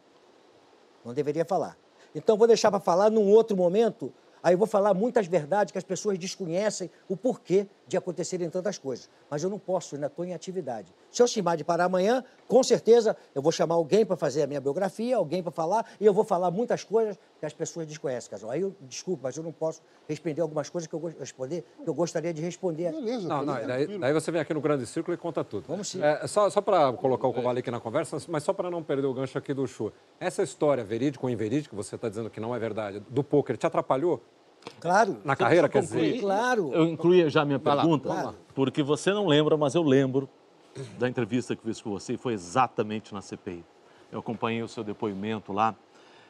Não 1.04 1.14
deveria 1.14 1.44
falar. 1.44 1.76
Então, 2.14 2.36
vou 2.36 2.46
deixar 2.46 2.70
para 2.70 2.80
falar 2.80 3.10
num 3.10 3.30
outro 3.30 3.56
momento. 3.56 4.12
Aí 4.42 4.54
eu 4.54 4.58
vou 4.58 4.66
falar 4.66 4.94
muitas 4.94 5.26
verdades 5.26 5.72
que 5.72 5.78
as 5.78 5.84
pessoas 5.84 6.18
desconhecem 6.18 6.90
o 7.08 7.16
porquê 7.16 7.66
de 7.88 7.96
acontecerem 7.96 8.50
tantas 8.50 8.76
coisas. 8.76 9.08
Mas 9.30 9.42
eu 9.42 9.48
não 9.48 9.58
posso, 9.58 9.94
ainda 9.94 10.06
estou 10.06 10.24
em 10.24 10.34
atividade. 10.34 10.94
Se 11.10 11.22
eu 11.22 11.26
chamar 11.26 11.56
de 11.56 11.64
parar 11.64 11.84
amanhã, 11.84 12.22
com 12.46 12.62
certeza 12.62 13.16
eu 13.34 13.40
vou 13.40 13.50
chamar 13.50 13.76
alguém 13.76 14.04
para 14.04 14.16
fazer 14.16 14.42
a 14.42 14.46
minha 14.46 14.60
biografia, 14.60 15.16
alguém 15.16 15.42
para 15.42 15.50
falar, 15.50 15.86
e 15.98 16.04
eu 16.04 16.12
vou 16.12 16.24
falar 16.24 16.50
muitas 16.50 16.84
coisas 16.84 17.18
que 17.40 17.46
as 17.46 17.52
pessoas 17.52 17.86
desconhecem, 17.86 18.30
Casal. 18.30 18.50
Aí 18.50 18.60
eu, 18.60 18.74
desculpa, 18.82 19.22
mas 19.24 19.36
eu 19.36 19.42
não 19.42 19.52
posso 19.52 19.80
responder 20.06 20.42
algumas 20.42 20.68
coisas 20.68 20.86
que 20.86 20.94
eu, 20.94 21.12
responder, 21.18 21.64
que 21.82 21.88
eu 21.88 21.94
gostaria 21.94 22.32
de 22.34 22.42
responder. 22.42 22.92
Beleza. 22.92 23.26
Não, 23.26 23.44
não, 23.44 23.66
daí, 23.66 23.98
daí 23.98 24.12
você 24.12 24.30
vem 24.30 24.40
aqui 24.40 24.52
no 24.52 24.60
Grande 24.60 24.86
Círculo 24.86 25.14
e 25.14 25.16
conta 25.16 25.42
tudo. 25.42 25.64
Vamos 25.66 25.88
sim. 25.88 26.02
É, 26.02 26.26
só 26.26 26.50
só 26.50 26.60
para 26.60 26.92
colocar 26.92 27.26
o 27.26 27.32
Covali 27.32 27.60
aqui 27.60 27.70
na 27.70 27.80
conversa, 27.80 28.18
mas 28.28 28.42
só 28.42 28.52
para 28.52 28.70
não 28.70 28.82
perder 28.82 29.06
o 29.06 29.14
gancho 29.14 29.38
aqui 29.38 29.54
do 29.54 29.66
Chu. 29.66 29.92
Essa 30.20 30.42
história, 30.42 30.84
verídico 30.84 31.26
ou 31.26 31.30
inverídico, 31.30 31.74
você 31.76 31.94
está 31.94 32.08
dizendo 32.08 32.28
que 32.28 32.40
não 32.40 32.54
é 32.54 32.58
verdade, 32.58 33.00
do 33.08 33.22
pôquer, 33.22 33.56
te 33.56 33.66
atrapalhou 33.66 34.22
Claro. 34.80 35.18
na 35.24 35.34
carreira, 35.34 35.68
quer 35.68 35.80
dizer? 35.82 36.20
Claro. 36.20 36.72
Eu 36.72 36.84
incluí 36.84 37.28
já 37.30 37.42
a 37.42 37.44
minha 37.44 37.58
pergunta, 37.58 38.08
lá. 38.08 38.34
porque 38.54 38.82
você 38.82 39.12
não 39.12 39.26
lembra, 39.26 39.56
mas 39.56 39.74
eu 39.74 39.82
lembro 39.82 40.28
da 40.98 41.08
entrevista 41.08 41.56
que 41.56 41.62
fiz 41.62 41.80
com 41.80 41.90
você 41.90 42.14
e 42.14 42.16
foi 42.16 42.32
exatamente 42.32 43.12
na 43.12 43.20
CPI. 43.20 43.64
Eu 44.12 44.20
acompanhei 44.20 44.62
o 44.62 44.68
seu 44.68 44.84
depoimento 44.84 45.52
lá 45.52 45.74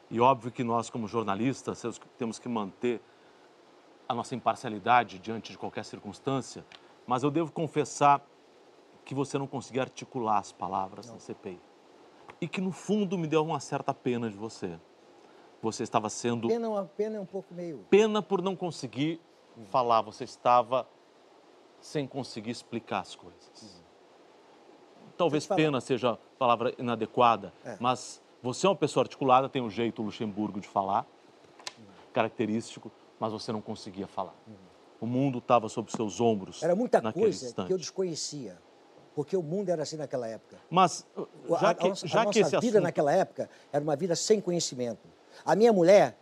e 0.09 0.19
óbvio 0.19 0.51
que 0.51 0.63
nós, 0.63 0.89
como 0.89 1.07
jornalistas, 1.07 1.83
temos 2.17 2.39
que 2.39 2.49
manter 2.49 3.01
a 4.07 4.13
nossa 4.13 4.33
imparcialidade 4.33 5.19
diante 5.19 5.51
de 5.51 5.57
qualquer 5.57 5.85
circunstância, 5.85 6.65
mas 7.05 7.21
eu 7.21 7.29
devo 7.29 7.51
confessar 7.51 8.25
que 9.05 9.13
você 9.13 9.37
não 9.37 9.45
conseguia 9.45 9.83
articular 9.83 10.39
as 10.39 10.51
palavras 10.51 11.11
na 11.11 11.19
CPI. 11.19 11.59
E 12.41 12.47
que 12.47 12.59
no 12.59 12.71
fundo 12.71 13.17
me 13.17 13.27
deu 13.27 13.43
uma 13.43 13.59
certa 13.59 13.93
pena 13.93 14.29
de 14.29 14.37
você. 14.37 14.79
Você 15.61 15.83
estava 15.83 16.09
sendo 16.09 16.47
Pena, 16.47 16.67
é 16.79 16.83
pena 16.95 17.17
é 17.17 17.19
um 17.19 17.25
pouco 17.25 17.53
meio. 17.53 17.85
pena 17.89 18.21
por 18.21 18.41
não 18.41 18.55
conseguir 18.55 19.19
falar, 19.65 20.01
você 20.01 20.23
estava 20.23 20.87
sem 21.81 22.07
conseguir 22.07 22.51
explicar 22.51 22.99
as 23.01 23.15
coisas. 23.15 23.83
Talvez 25.17 25.43
te 25.43 25.47
falar. 25.47 25.57
pena 25.57 25.81
seja 25.81 26.11
a 26.11 26.17
palavra 26.37 26.73
inadequada, 26.77 27.51
É. 27.65 27.75
mas 27.79 28.21
você 28.41 28.65
é 28.65 28.69
uma 28.69 28.75
pessoa 28.75 29.03
articulada, 29.03 29.49
tem 29.49 29.61
um 29.61 29.69
jeito 29.69 30.01
Luxemburgo 30.01 30.61
de 30.61 30.67
falar, 30.67 31.05
característico, 32.13 32.89
mas 33.19 33.33
você 33.33 33.51
não 33.51 33.61
conseguia 33.61 34.07
falar. 34.07 34.33
O 35.01 35.05
mundo 35.05 35.39
estava 35.39 35.67
sob 35.69 35.91
seus 35.91 36.19
ombros 36.21 36.61
Era 36.63 36.75
muita 36.75 37.01
coisa 37.11 37.45
instante. 37.47 37.67
que 37.67 37.73
eu 37.73 37.77
desconhecia. 37.77 38.57
Porque 39.15 39.35
o 39.35 39.41
mundo 39.43 39.67
era 39.69 39.83
assim 39.83 39.97
naquela 39.97 40.27
época. 40.27 40.57
Mas 40.69 41.05
A- 41.17 41.59
já 41.59 41.69
a, 41.71 41.73
que, 41.73 41.89
nossa- 41.89 42.05
a 42.05 42.09
já 42.09 42.23
nossa 42.23 42.33
que 42.33 42.39
esse 42.39 42.49
vida 42.59 42.77
assunto... 42.77 42.83
naquela 42.83 43.11
época 43.11 43.49
era 43.73 43.83
uma 43.83 43.95
vida 43.95 44.15
sem 44.15 44.39
conhecimento. 44.39 45.08
A 45.45 45.55
minha 45.55 45.71
mulher, 45.73 46.15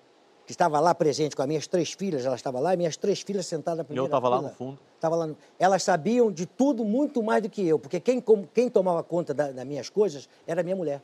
que 0.46 0.52
estava 0.52 0.80
lá 0.80 0.96
presente 0.96 1.36
com 1.36 1.42
as 1.42 1.48
minhas 1.48 1.68
três 1.68 1.92
filhas, 1.94 2.26
ela 2.26 2.36
estava 2.36 2.60
lá, 2.60 2.74
e 2.74 2.78
minhas 2.78 2.96
três 2.96 3.22
filhas 3.22 3.46
sentadas 3.46 3.78
na 3.80 3.84
E 3.84 3.86
primeira 3.88 4.04
eu 4.04 4.08
estava 4.08 4.30
lá 4.30 4.42
no 4.42 4.50
fundo. 4.50 4.80
Tava 5.00 5.16
lá 5.16 5.28
no- 5.28 5.38
Elas 5.60 5.84
sabiam 5.84 6.32
de 6.32 6.46
tudo 6.46 6.84
muito 6.86 7.22
mais 7.22 7.44
do 7.44 7.50
que 7.50 7.66
eu, 7.68 7.78
porque 7.78 8.00
quem, 8.00 8.24
quem 8.54 8.70
tomava 8.70 9.04
conta 9.04 9.34
da- 9.34 9.52
das 9.52 9.66
minhas 9.66 9.90
coisas 9.90 10.28
era 10.48 10.62
a 10.62 10.64
minha 10.64 10.76
mulher. 10.76 11.02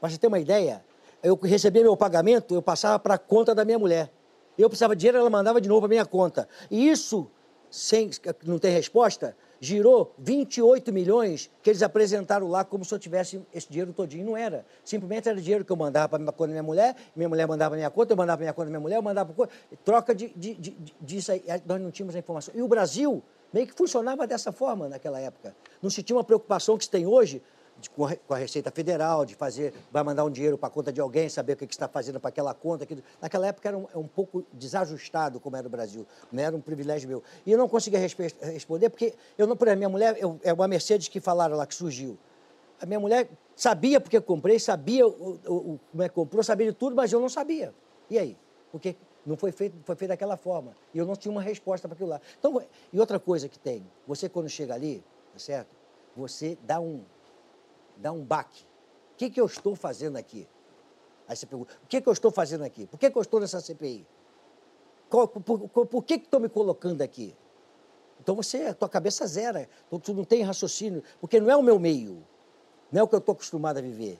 Para 0.00 0.10
você 0.10 0.18
ter 0.18 0.26
uma 0.26 0.38
ideia, 0.38 0.84
eu 1.22 1.36
recebia 1.36 1.82
meu 1.82 1.96
pagamento, 1.96 2.54
eu 2.54 2.62
passava 2.62 2.98
para 2.98 3.14
a 3.14 3.18
conta 3.18 3.54
da 3.54 3.64
minha 3.64 3.78
mulher. 3.78 4.10
Eu 4.56 4.68
precisava 4.68 4.94
de 4.94 5.00
dinheiro, 5.00 5.18
ela 5.18 5.30
mandava 5.30 5.60
de 5.60 5.68
novo 5.68 5.80
para 5.82 5.88
minha 5.88 6.06
conta. 6.06 6.48
E 6.70 6.88
isso, 6.88 7.28
sem 7.70 8.10
não 8.44 8.58
ter 8.58 8.70
resposta, 8.70 9.36
girou 9.64 10.14
28 10.18 10.92
milhões 10.92 11.50
que 11.62 11.70
eles 11.70 11.82
apresentaram 11.82 12.48
lá 12.48 12.64
como 12.64 12.84
se 12.84 12.94
eu 12.94 12.98
tivesse 12.98 13.40
esse 13.52 13.68
dinheiro 13.68 13.92
todinho. 13.92 14.24
Não 14.24 14.36
era. 14.36 14.64
Simplesmente 14.84 15.28
era 15.28 15.40
dinheiro 15.40 15.64
que 15.64 15.72
eu 15.72 15.76
mandava 15.76 16.08
para 16.08 16.22
a 16.22 16.32
conta 16.32 16.48
da 16.48 16.52
minha 16.52 16.62
mulher, 16.62 16.94
minha 17.16 17.28
mulher 17.28 17.48
mandava 17.48 17.70
para 17.70 17.78
minha 17.78 17.90
conta, 17.90 18.12
eu 18.12 18.16
mandava 18.16 18.36
para 18.36 18.44
minha 18.44 18.52
conta 18.52 18.66
da 18.66 18.70
minha 18.70 18.80
mulher, 18.80 18.96
eu 18.96 19.02
mandava 19.02 19.32
para 19.32 19.48
Troca 19.84 20.14
de, 20.14 20.28
de, 20.36 20.54
de, 20.54 20.94
disso 21.00 21.32
aí. 21.32 21.42
Nós 21.66 21.80
não 21.80 21.90
tínhamos 21.90 22.14
a 22.14 22.18
informação. 22.18 22.54
E 22.54 22.62
o 22.62 22.68
Brasil 22.68 23.22
meio 23.52 23.66
que 23.66 23.72
funcionava 23.72 24.26
dessa 24.26 24.50
forma 24.52 24.88
naquela 24.88 25.20
época. 25.20 25.54
Não 25.80 25.88
se 25.88 26.02
tinha 26.02 26.16
uma 26.16 26.24
preocupação 26.24 26.76
que 26.76 26.84
se 26.84 26.90
tem 26.90 27.06
hoje 27.06 27.40
de- 27.78 27.90
com, 27.90 28.06
a, 28.06 28.36
Receita 28.36 28.70
Federal, 28.70 29.24
de 29.24 29.34
fazer, 29.34 29.74
vai 29.90 30.02
mandar 30.02 30.24
um 30.24 30.30
dinheiro 30.30 30.56
para 30.56 30.68
a 30.68 30.70
conta 30.70 30.92
de 30.92 31.00
alguém, 31.00 31.28
saber 31.28 31.54
o 31.54 31.56
que, 31.56 31.66
que 31.66 31.74
está 31.74 31.88
fazendo 31.88 32.20
para 32.20 32.28
aquela 32.28 32.54
conta. 32.54 32.84
aquilo. 32.84 33.02
Naquela 33.20 33.46
época 33.46 33.68
era 33.68 33.76
um, 33.78 33.86
é 33.94 33.98
um 33.98 34.06
pouco 34.06 34.44
desajustado 34.52 35.40
como 35.40 35.56
era 35.56 35.66
o 35.66 35.70
Brasil, 35.70 36.06
não 36.32 36.42
era 36.42 36.54
um 36.56 36.60
privilégio 36.60 37.08
meu. 37.08 37.22
E 37.44 37.52
eu 37.52 37.58
não 37.58 37.68
conseguia 37.68 37.98
respe- 37.98 38.34
responder 38.40 38.90
porque, 38.90 39.14
eu 39.36 39.46
não, 39.46 39.56
por 39.56 39.66
exemplo, 39.68 39.78
minha 39.78 39.88
mulher, 39.88 40.16
eu, 40.18 40.38
é 40.42 40.52
uma 40.52 40.68
Mercedes 40.68 41.08
que 41.08 41.20
falaram 41.20 41.56
lá, 41.56 41.66
que 41.66 41.74
surgiu. 41.74 42.16
A 42.80 42.86
minha 42.86 43.00
mulher 43.00 43.28
sabia 43.56 44.00
porque 44.00 44.20
comprei, 44.20 44.58
sabia 44.58 45.06
o, 45.06 45.10
o- 45.46 45.54
o- 45.74 45.80
como 45.90 46.02
é 46.02 46.08
que 46.08 46.14
comprou, 46.14 46.42
sabia 46.42 46.66
de 46.70 46.76
tudo, 46.76 46.94
mas 46.94 47.12
eu 47.12 47.20
não 47.20 47.28
sabia. 47.28 47.72
E 48.10 48.18
aí? 48.18 48.36
Porque 48.70 48.96
não 49.24 49.36
foi 49.36 49.52
feito, 49.52 49.74
foi 49.84 49.96
feito 49.96 50.10
daquela 50.10 50.36
forma. 50.36 50.72
E 50.92 50.98
eu 50.98 51.06
não 51.06 51.14
tinha 51.16 51.32
uma 51.32 51.40
resposta 51.40 51.88
para 51.88 51.94
aquilo 51.94 52.10
lá. 52.10 52.20
Então, 52.38 52.60
e 52.92 53.00
outra 53.00 53.18
coisa 53.18 53.48
que 53.48 53.58
tem, 53.58 53.86
você 54.06 54.28
quando 54.28 54.48
chega 54.48 54.74
ali, 54.74 55.02
tá 55.32 55.38
certo? 55.38 55.68
Você 56.16 56.58
dá 56.62 56.80
um, 56.80 57.02
dá 57.96 58.12
um 58.12 58.22
baque. 58.24 58.64
O 59.12 59.16
que, 59.16 59.30
que 59.30 59.40
eu 59.40 59.46
estou 59.46 59.74
fazendo 59.76 60.16
aqui? 60.16 60.48
Aí 61.26 61.36
você 61.36 61.46
pergunta, 61.46 61.72
o 61.82 61.86
que, 61.86 62.00
que 62.00 62.08
eu 62.08 62.12
estou 62.12 62.30
fazendo 62.30 62.64
aqui? 62.64 62.86
Por 62.86 62.98
que, 62.98 63.10
que 63.10 63.16
eu 63.16 63.22
estou 63.22 63.40
nessa 63.40 63.60
CPI? 63.60 64.06
Qual- 65.08 65.28
por, 65.28 65.68
por- 65.68 65.86
por 65.86 66.02
que 66.02 66.14
estão 66.14 66.40
me 66.40 66.48
colocando 66.48 67.02
aqui? 67.02 67.34
Então 68.20 68.34
você, 68.34 68.62
a 68.66 68.74
tua 68.74 68.88
cabeça 68.88 69.26
zera, 69.26 69.68
então 69.86 69.98
tu 69.98 70.12
não 70.14 70.24
tem 70.24 70.42
raciocínio, 70.42 71.02
porque 71.20 71.40
não 71.40 71.50
é 71.50 71.56
o 71.56 71.62
meu 71.62 71.78
meio, 71.78 72.24
não 72.90 73.00
é 73.00 73.02
o 73.04 73.08
que 73.08 73.14
eu 73.14 73.18
estou 73.18 73.32
acostumado 73.32 73.78
a 73.78 73.82
viver. 73.82 74.18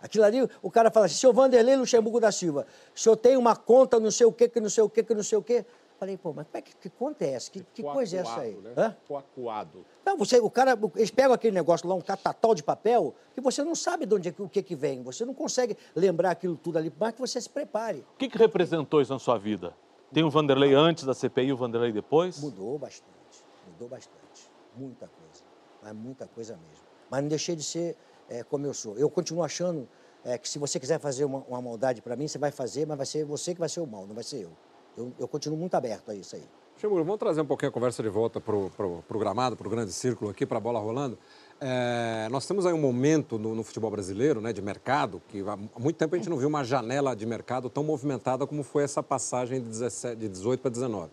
Aquilo 0.00 0.24
ali, 0.24 0.38
o 0.62 0.70
cara 0.70 0.90
fala 0.90 1.06
assim, 1.06 1.14
seu 1.16 1.32
Vanderlei 1.32 1.76
Luxemburgo 1.76 2.20
da 2.20 2.30
Silva, 2.30 2.66
senhor 2.94 3.16
tem 3.16 3.36
uma 3.36 3.56
conta 3.56 3.98
não 3.98 4.10
sei 4.10 4.26
o 4.26 4.32
quê, 4.32 4.48
que 4.48 4.60
não 4.60 4.68
sei 4.68 4.84
o 4.84 4.88
quê, 4.88 5.02
que 5.02 5.14
não 5.14 5.22
sei 5.22 5.38
o 5.38 5.42
quê. 5.42 5.64
Falei, 5.98 6.16
pô, 6.18 6.32
mas 6.32 6.46
como 6.46 6.58
é 6.58 6.62
que, 6.62 6.74
que 6.76 6.90
conta 6.90 7.24
é 7.24 7.30
essa? 7.34 7.50
Que, 7.50 7.62
que 7.62 7.82
coisa 7.82 8.16
é 8.16 8.20
essa 8.20 8.40
aí? 8.40 8.56
Né? 8.56 8.74
Hã? 8.76 8.96
Coacuado. 9.06 9.86
Não, 10.04 10.16
você, 10.18 10.38
o 10.40 10.50
cara, 10.50 10.78
eles 10.96 11.10
pegam 11.10 11.32
aquele 11.32 11.54
negócio 11.54 11.88
lá, 11.88 11.94
um 11.94 12.00
catatal 12.00 12.54
de 12.54 12.62
papel, 12.62 13.14
que 13.34 13.40
você 13.40 13.62
não 13.62 13.74
sabe 13.74 14.04
de 14.04 14.14
onde 14.14 14.28
é 14.28 14.32
que- 14.32 14.42
o 14.42 14.48
que, 14.48 14.62
que 14.62 14.74
vem. 14.74 15.02
Você 15.02 15.24
não 15.24 15.32
consegue 15.32 15.76
lembrar 15.94 16.32
aquilo 16.32 16.56
tudo 16.56 16.78
ali, 16.78 16.92
mas 16.98 17.12
que 17.14 17.20
você 17.20 17.40
se 17.40 17.48
prepare. 17.48 18.00
O 18.14 18.18
que, 18.18 18.28
que 18.28 18.36
representou 18.36 19.00
isso 19.00 19.12
na 19.12 19.18
sua 19.18 19.38
vida? 19.38 19.72
Tem 20.12 20.22
o 20.24 20.30
Vanderlei 20.30 20.74
antes 20.74 21.04
da 21.04 21.14
CPI 21.14 21.46
e 21.46 21.52
o 21.52 21.56
Vanderlei 21.56 21.92
depois? 21.92 22.38
Mudou 22.40 22.78
bastante, 22.78 23.44
mudou 23.72 23.88
bastante. 23.88 24.50
Muita 24.76 25.06
coisa, 25.06 25.44
mas 25.82 25.92
muita 25.94 26.26
coisa 26.26 26.52
mesmo. 26.56 26.84
Mas 27.08 27.22
não 27.22 27.28
deixei 27.28 27.54
de 27.56 27.62
ser 27.62 27.96
é, 28.28 28.42
como 28.42 28.66
eu 28.66 28.74
sou. 28.74 28.98
Eu 28.98 29.08
continuo 29.08 29.42
achando 29.44 29.88
é, 30.24 30.36
que 30.38 30.48
se 30.48 30.58
você 30.58 30.78
quiser 30.80 30.98
fazer 30.98 31.24
uma, 31.24 31.38
uma 31.48 31.62
maldade 31.62 32.02
para 32.02 32.16
mim, 32.16 32.26
você 32.28 32.38
vai 32.38 32.50
fazer, 32.50 32.86
mas 32.86 32.96
vai 32.96 33.06
ser 33.06 33.24
você 33.24 33.54
que 33.54 33.60
vai 33.60 33.68
ser 33.68 33.80
o 33.80 33.86
mal, 33.86 34.06
não 34.06 34.14
vai 34.14 34.24
ser 34.24 34.42
eu. 34.42 34.52
Eu, 34.96 35.12
eu 35.18 35.28
continuo 35.28 35.58
muito 35.58 35.74
aberto 35.74 36.10
a 36.10 36.14
isso 36.14 36.36
aí. 36.36 36.42
Ximuro, 36.76 37.04
vamos 37.04 37.20
trazer 37.20 37.40
um 37.40 37.46
pouquinho 37.46 37.70
a 37.70 37.72
conversa 37.72 38.02
de 38.02 38.08
volta 38.08 38.40
para 38.40 38.54
o 38.56 39.18
gramado, 39.18 39.56
para 39.56 39.66
o 39.66 39.70
grande 39.70 39.92
círculo 39.92 40.30
aqui, 40.30 40.44
para 40.44 40.58
a 40.58 40.60
bola 40.60 40.80
rolando. 40.80 41.16
É, 41.60 42.28
nós 42.30 42.46
temos 42.46 42.66
aí 42.66 42.72
um 42.72 42.80
momento 42.80 43.38
no, 43.38 43.54
no 43.54 43.62
futebol 43.62 43.90
brasileiro, 43.90 44.40
né, 44.40 44.52
de 44.52 44.60
mercado, 44.60 45.22
que 45.28 45.40
há 45.40 45.56
muito 45.78 45.96
tempo 45.96 46.14
a 46.14 46.18
gente 46.18 46.28
não 46.28 46.36
viu 46.36 46.48
uma 46.48 46.64
janela 46.64 47.14
de 47.14 47.24
mercado 47.24 47.70
tão 47.70 47.84
movimentada 47.84 48.46
como 48.46 48.62
foi 48.64 48.82
essa 48.82 49.02
passagem 49.02 49.62
de, 49.62 49.68
17, 49.68 50.16
de 50.16 50.28
18 50.28 50.60
para 50.60 50.70
19. 50.70 51.10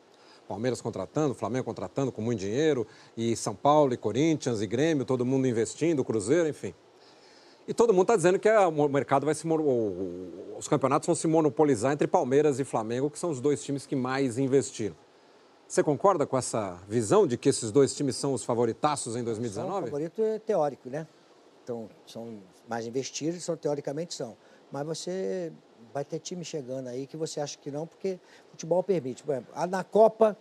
Palmeiras 0.47 0.81
contratando, 0.81 1.33
Flamengo 1.33 1.63
contratando 1.63 2.11
com 2.11 2.21
muito 2.21 2.39
dinheiro, 2.39 2.85
e 3.15 3.35
São 3.35 3.55
Paulo, 3.55 3.93
e 3.93 3.97
Corinthians, 3.97 4.61
e 4.61 4.67
Grêmio, 4.67 5.05
todo 5.05 5.25
mundo 5.25 5.47
investindo, 5.47 6.03
Cruzeiro, 6.03 6.49
enfim. 6.49 6.73
E 7.67 7.73
todo 7.73 7.93
mundo 7.93 8.03
está 8.03 8.15
dizendo 8.15 8.39
que 8.39 8.49
a- 8.49 8.67
o 8.67 8.89
mercado 8.89 9.25
vai 9.25 9.35
se. 9.35 9.47
o- 9.47 10.55
Os 10.57 10.67
campeonatos 10.67 11.07
vão 11.07 11.15
se 11.15 11.27
monopolizar 11.27 11.91
entre 11.91 12.07
Palmeiras 12.07 12.59
e 12.59 12.63
Flamengo, 12.63 13.09
que 13.09 13.17
são 13.17 13.31
os 13.31 13.41
dois 13.41 13.63
times 13.63 13.85
que 13.87 13.95
mais 13.95 14.37
investiram. 14.37 14.95
Você 15.67 15.81
concorda 15.81 16.25
com 16.27 16.37
essa 16.37 16.77
visão 16.87 17.25
de 17.25 17.35
que 17.37 17.49
esses 17.49 17.71
dois 17.71 17.95
times 17.95 18.15
são 18.15 18.33
os 18.33 18.43
favoritaços 18.43 19.13
em 19.15 19.19
São, 19.19 19.21
o 19.21 19.25
2019? 19.25 19.85
favorito 19.85 20.21
é 20.21 20.37
teórico, 20.37 20.87
né? 20.89 21.07
Então, 21.63 21.89
são 22.05 22.39
mais 22.67 22.85
investidos, 22.85 23.43
são, 23.43 23.55
teoricamente 23.57 24.13
são. 24.13 24.35
Mas 24.71 24.85
você 24.85 25.51
vai 25.93 26.03
ter 26.05 26.19
time 26.19 26.43
chegando 26.45 26.87
aí 26.89 27.07
que 27.07 27.17
você 27.17 27.39
acha 27.39 27.57
que 27.57 27.71
não, 27.71 27.87
porque 27.87 28.19
futebol 28.51 28.83
permite. 28.83 29.23
Por 29.23 29.31
exemplo, 29.33 29.53
na 29.67 29.83
Copa, 29.83 30.37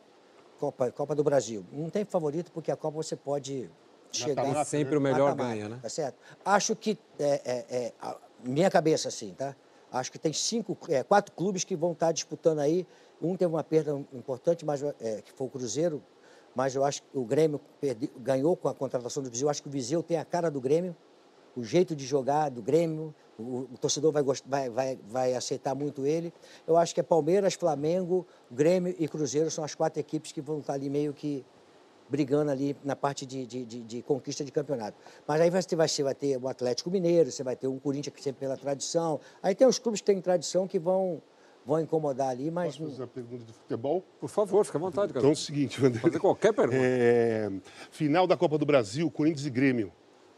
Copa, 0.59 0.91
Copa 0.91 1.15
do 1.15 1.25
Brasil, 1.25 1.65
não 1.73 1.89
tem 1.89 2.05
favorito, 2.05 2.51
porque 2.53 2.71
a 2.71 2.77
Copa 2.77 2.97
você 2.97 3.17
pode 3.17 3.71
chegar... 4.13 4.43
mata-mata, 4.43 4.65
sempre 4.69 4.97
o 4.97 5.01
melhor 5.01 5.31
Mata-mata, 5.31 5.55
ganha, 5.55 5.69
né? 5.69 5.79
Tá 5.83 5.89
certo? 5.89 6.17
Acho 6.45 6.77
que, 6.77 6.99
é, 7.19 7.41
é, 7.45 7.77
é, 7.77 7.93
minha 8.45 8.71
cabeça 8.71 9.09
assim, 9.09 9.35
tá? 9.35 9.55
Acho 9.93 10.13
que 10.13 10.19
tem 10.19 10.33
cinco, 10.33 10.77
é, 10.89 11.03
quatro 11.03 11.33
clubes 11.33 11.65
que 11.65 11.75
vão 11.75 11.93
estar 11.93 12.13
disputando 12.13 12.61
aí. 12.61 12.87
Um 13.21 13.37
teve 13.37 13.53
uma 13.53 13.65
perda 13.65 13.93
importante, 14.13 14.65
mas, 14.65 14.83
é, 14.83 15.21
que 15.23 15.33
foi 15.33 15.47
o 15.47 15.51
Cruzeiro, 15.51 16.03
mas 16.55 16.75
eu 16.75 16.85
acho 16.85 17.03
que 17.03 17.09
o 17.19 17.25
Grêmio 17.25 17.61
ganhou 18.19 18.57
com 18.57 18.69
a 18.69 18.75
contratação 18.75 19.23
do 19.23 19.31
Viseu. 19.31 19.47
Eu 19.47 19.51
acho 19.51 19.63
que 19.63 19.69
o 19.69 19.71
Viseu 19.71 20.03
tem 20.03 20.17
a 20.17 20.25
cara 20.25 20.51
do 20.51 20.61
Grêmio, 20.61 20.97
o 21.57 21.65
jeito 21.65 21.97
de 21.97 22.07
jogar 22.07 22.49
do 22.49 22.63
Grêmio, 22.63 23.15
o, 23.39 23.69
o 23.73 23.79
torcedor 23.81 24.13
vai, 24.13 24.23
vai, 24.23 24.71
vai, 24.71 24.99
vai 25.09 25.35
aceitar 25.35 25.75
muito 25.75 26.07
ele. 26.07 26.33
Eu 26.67 26.77
acho 26.77 26.95
que 26.95 27.01
é 27.01 27.03
Palmeiras, 27.03 27.55
Flamengo, 27.55 28.27
Grêmio 28.51 28.95
e 28.99 29.09
Cruzeiro 29.09 29.51
são 29.51 29.65
as 29.65 29.75
quatro 29.75 29.99
equipes 30.01 30.33
que 30.33 30.41
vão 30.41 30.61
estar 30.61 30.75
ali 30.75 30.89
meio 30.89 31.13
que 31.13 31.45
brigando 32.11 32.51
ali 32.51 32.77
na 32.85 32.97
parte 32.97 33.25
de, 33.25 33.47
de, 33.47 33.65
de- 33.65 33.81
de 33.83 34.03
conquista 34.03 34.45
de 34.45 34.51
campeonato. 34.51 34.97
Mas 35.27 35.41
aí 35.41 35.49
você 35.51 35.77
vai, 35.77 35.87
você 35.89 36.03
vai 36.03 36.15
ter 36.15 36.37
o 36.37 36.49
Atlético 36.49 36.91
Mineiro, 36.91 37.31
você 37.31 37.43
vai 37.45 37.55
ter 37.57 37.69
um 37.69 37.79
Corinthians 37.79 38.15
que 38.15 38.23
sempre 38.23 38.41
pela 38.41 38.57
tradição. 38.57 39.21
Aí 39.43 39.55
tem 39.55 39.67
os 39.67 39.79
clubes 39.79 40.01
que 40.01 40.07
têm 40.07 40.21
tradição 40.21 40.67
que 40.67 40.79
vão, 40.79 41.23
vão 41.65 41.81
incomodar 41.81 42.29
ali, 42.31 42.51
mas... 42.51 42.77
Posso 42.77 42.91
fazer 42.91 43.03
uma 43.03 43.09
pergunta 43.09 43.45
de 43.45 43.53
futebol? 43.53 44.05
Por 44.21 44.29
favor, 44.29 44.65
fica 44.65 44.77
à 44.79 44.81
vontade, 44.81 45.13
cara. 45.13 45.21
Então 45.21 45.31
é 45.31 45.33
o 45.33 45.37
seguinte, 45.37 45.81
Vanderlei. 45.81 46.03
Fazer 46.03 46.19
qualquer 46.19 46.53
pergunta. 46.53 46.77
É, 46.83 47.51
final 47.93 48.27
da 48.27 48.37
Copa 48.37 48.59
do 48.59 48.67
Brasil, 48.67 49.09
Corinthians 49.11 49.47
e 49.47 49.51
Grêmio. 49.51 49.93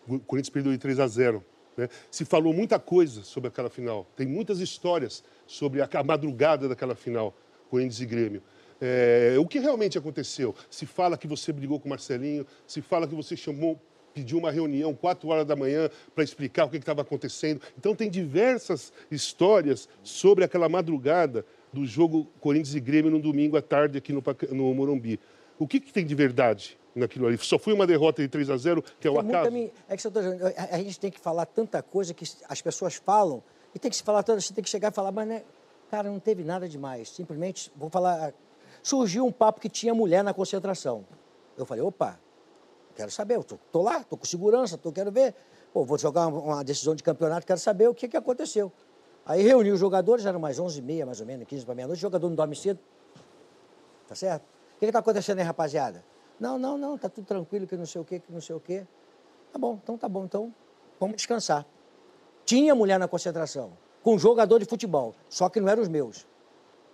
O 0.07 0.19
Corinthians 0.21 0.51
perdeu 0.51 0.73
de 0.73 0.79
3 0.79 1.01
a 1.01 1.07
0. 1.07 1.43
né? 1.77 1.89
Se 2.11 2.25
falou 2.27 2.53
muita 2.53 2.79
coisa 2.79 3.23
sobre 3.23 3.49
aquela 3.49 3.71
final. 3.71 4.07
Tem 4.15 4.27
muitas 4.27 4.61
histórias 4.61 5.25
sobre 5.47 5.81
a, 5.81 5.89
a 5.91 6.03
madrugada 6.05 6.69
daquela 6.69 6.95
final, 6.95 7.33
Corinthians 7.71 8.01
e 8.01 8.07
Grêmio. 8.07 8.43
É, 8.85 9.37
o 9.39 9.47
que 9.47 9.61
realmente 9.61 9.97
aconteceu? 9.97 10.53
Se 10.69 10.87
fala 10.87 11.17
que 11.17 11.29
você 11.29 11.53
brigou 11.53 11.79
com 11.79 11.87
o 11.87 11.91
Marcelinho, 11.91 12.45
se 12.67 12.83
fala 12.83 13.07
que 13.07 13.15
você 13.15 13.37
chamou, 13.37 13.81
pediu 14.13 14.39
uma 14.39 14.51
reunião 14.51 14.93
4 14.93 15.29
horas 15.29 15.47
da 15.47 15.55
manhã 15.55 15.89
para 16.13 16.25
explicar 16.25 16.65
o 16.65 16.69
que 16.69 16.79
estava 16.79 17.01
acontecendo. 17.03 17.63
Então 17.79 17.95
tem 17.95 18.11
diversas 18.11 18.93
histórias 19.09 19.89
sobre 20.03 20.43
aquela 20.43 20.69
madrugada 20.69 21.47
do 21.73 21.87
jogo 21.87 22.27
Corinthians 22.41 22.75
e 22.75 22.81
Grêmio 22.81 23.09
no 23.09 23.21
domingo 23.21 23.57
à 23.57 23.63
tarde 23.63 23.99
aqui 23.99 24.13
no, 24.13 24.21
no 24.51 24.75
Morumbi. 24.75 25.21
O 25.61 25.69
que, 25.69 25.79
que 25.79 25.93
tem 25.93 26.05
de 26.05 26.15
verdade 26.17 26.77
naquilo 26.93 27.29
ali? 27.29 27.39
Só 27.39 27.61
foi 27.61 27.73
uma 27.73 27.87
derrota 27.87 28.21
de 28.21 28.27
3 28.27 28.51
a 28.51 28.57
0 28.57 28.83
que 28.99 29.07
é 29.07 29.11
o 29.13 29.21
acaso? 29.21 29.47
É 29.47 29.97
que 29.97 30.75
a, 30.75 30.79
gente 30.79 30.99
tem 30.99 31.11
que 31.11 31.21
falar 31.21 31.47
tanta 31.47 31.81
coisa 31.85 32.13
que 32.13 32.25
as 32.49 32.61
pessoas 32.61 32.97
falam 32.97 33.45
e 33.73 33.79
tem 33.79 33.89
que 33.89 33.97
se 33.97 34.03
falar 34.03 34.25
tanto, 34.25 34.43
você 34.43 34.53
tem 34.53 34.65
que 34.65 34.69
chegar 34.69 34.91
e 34.91 34.95
falar, 34.95 35.13
mas 35.13 35.29
né, 35.29 35.45
cara, 35.89 36.11
não 36.11 36.19
teve 36.19 36.43
nada 36.43 36.69
demais. 36.69 37.11
Simplesmente, 37.11 37.71
vou 37.77 37.89
falar, 37.89 38.35
surgiu 38.83 39.25
um 39.25 39.33
papo 39.33 39.61
que 39.61 39.69
tinha 39.69 39.95
mulher 39.95 40.25
na 40.25 40.35
concentração. 40.35 41.05
Eu 41.57 41.65
falei, 41.65 41.83
opa, 41.83 42.19
quero 42.97 43.11
saber, 43.11 43.37
eu 43.37 43.45
tô, 43.45 43.57
tô 43.71 43.83
lá, 43.83 44.03
tô 44.03 44.17
com 44.17 44.25
segurança, 44.25 44.77
tô, 44.77 44.91
quero 44.91 45.13
ver. 45.13 45.35
Pô, 45.73 45.85
vou 45.85 45.97
jogar 45.97 46.27
uma, 46.27 46.65
decisão 46.65 46.95
de 46.95 47.03
campeonato, 47.03 47.47
quero 47.47 47.61
saber 47.61 47.89
o 47.89 47.95
que, 47.95 48.09
que 48.09 48.17
aconteceu. 48.17 48.73
Aí 49.25 49.43
reuni 49.43 49.71
os 49.71 49.79
jogadores, 49.79 50.27
eram 50.27 50.41
mais 50.41 50.59
11h30, 50.59 51.07
mais 51.07 51.21
ou 51.21 51.27
menos, 51.27 51.47
15 51.47 51.65
para 51.65 51.75
meia-noite, 51.75 52.01
o 52.01 52.03
jogador 52.03 52.29
não 52.29 52.37
dorme 52.37 52.57
cedo. 52.57 52.81
Tá 54.09 54.15
certo? 54.15 54.43
O 54.43 54.79
que 54.79 54.87
está 54.87 54.99
acontecendo 54.99 55.39
aí, 55.39 55.45
rapaziada? 55.45 56.05
Não, 56.41 56.59
não, 56.59 56.77
não, 56.77 56.99
tá 56.99 57.09
tudo 57.09 57.25
tranquilo, 57.25 57.67
que 57.67 57.77
não 57.77 57.87
sei 57.87 58.01
o 58.01 58.05
quê, 58.05 58.19
que 58.19 58.33
não 58.33 58.41
sei 58.41 58.57
o 58.57 58.61
quê. 58.61 58.85
Tá 59.53 59.59
bom, 59.59 59.79
então 59.81 59.97
tá 59.97 60.09
bom, 60.09 60.25
então 60.25 60.53
vamos 60.99 61.17
descansar. 61.17 61.65
Tinha 62.45 62.75
mulher 62.75 62.99
na 62.99 63.07
concentração, 63.07 63.73
com 64.03 64.19
jogador 64.19 64.59
de 64.59 64.65
futebol, 64.65 65.15
só 65.29 65.49
que 65.49 65.61
não 65.61 65.69
eram 65.69 65.83
os 65.83 65.89
meus. 65.89 66.27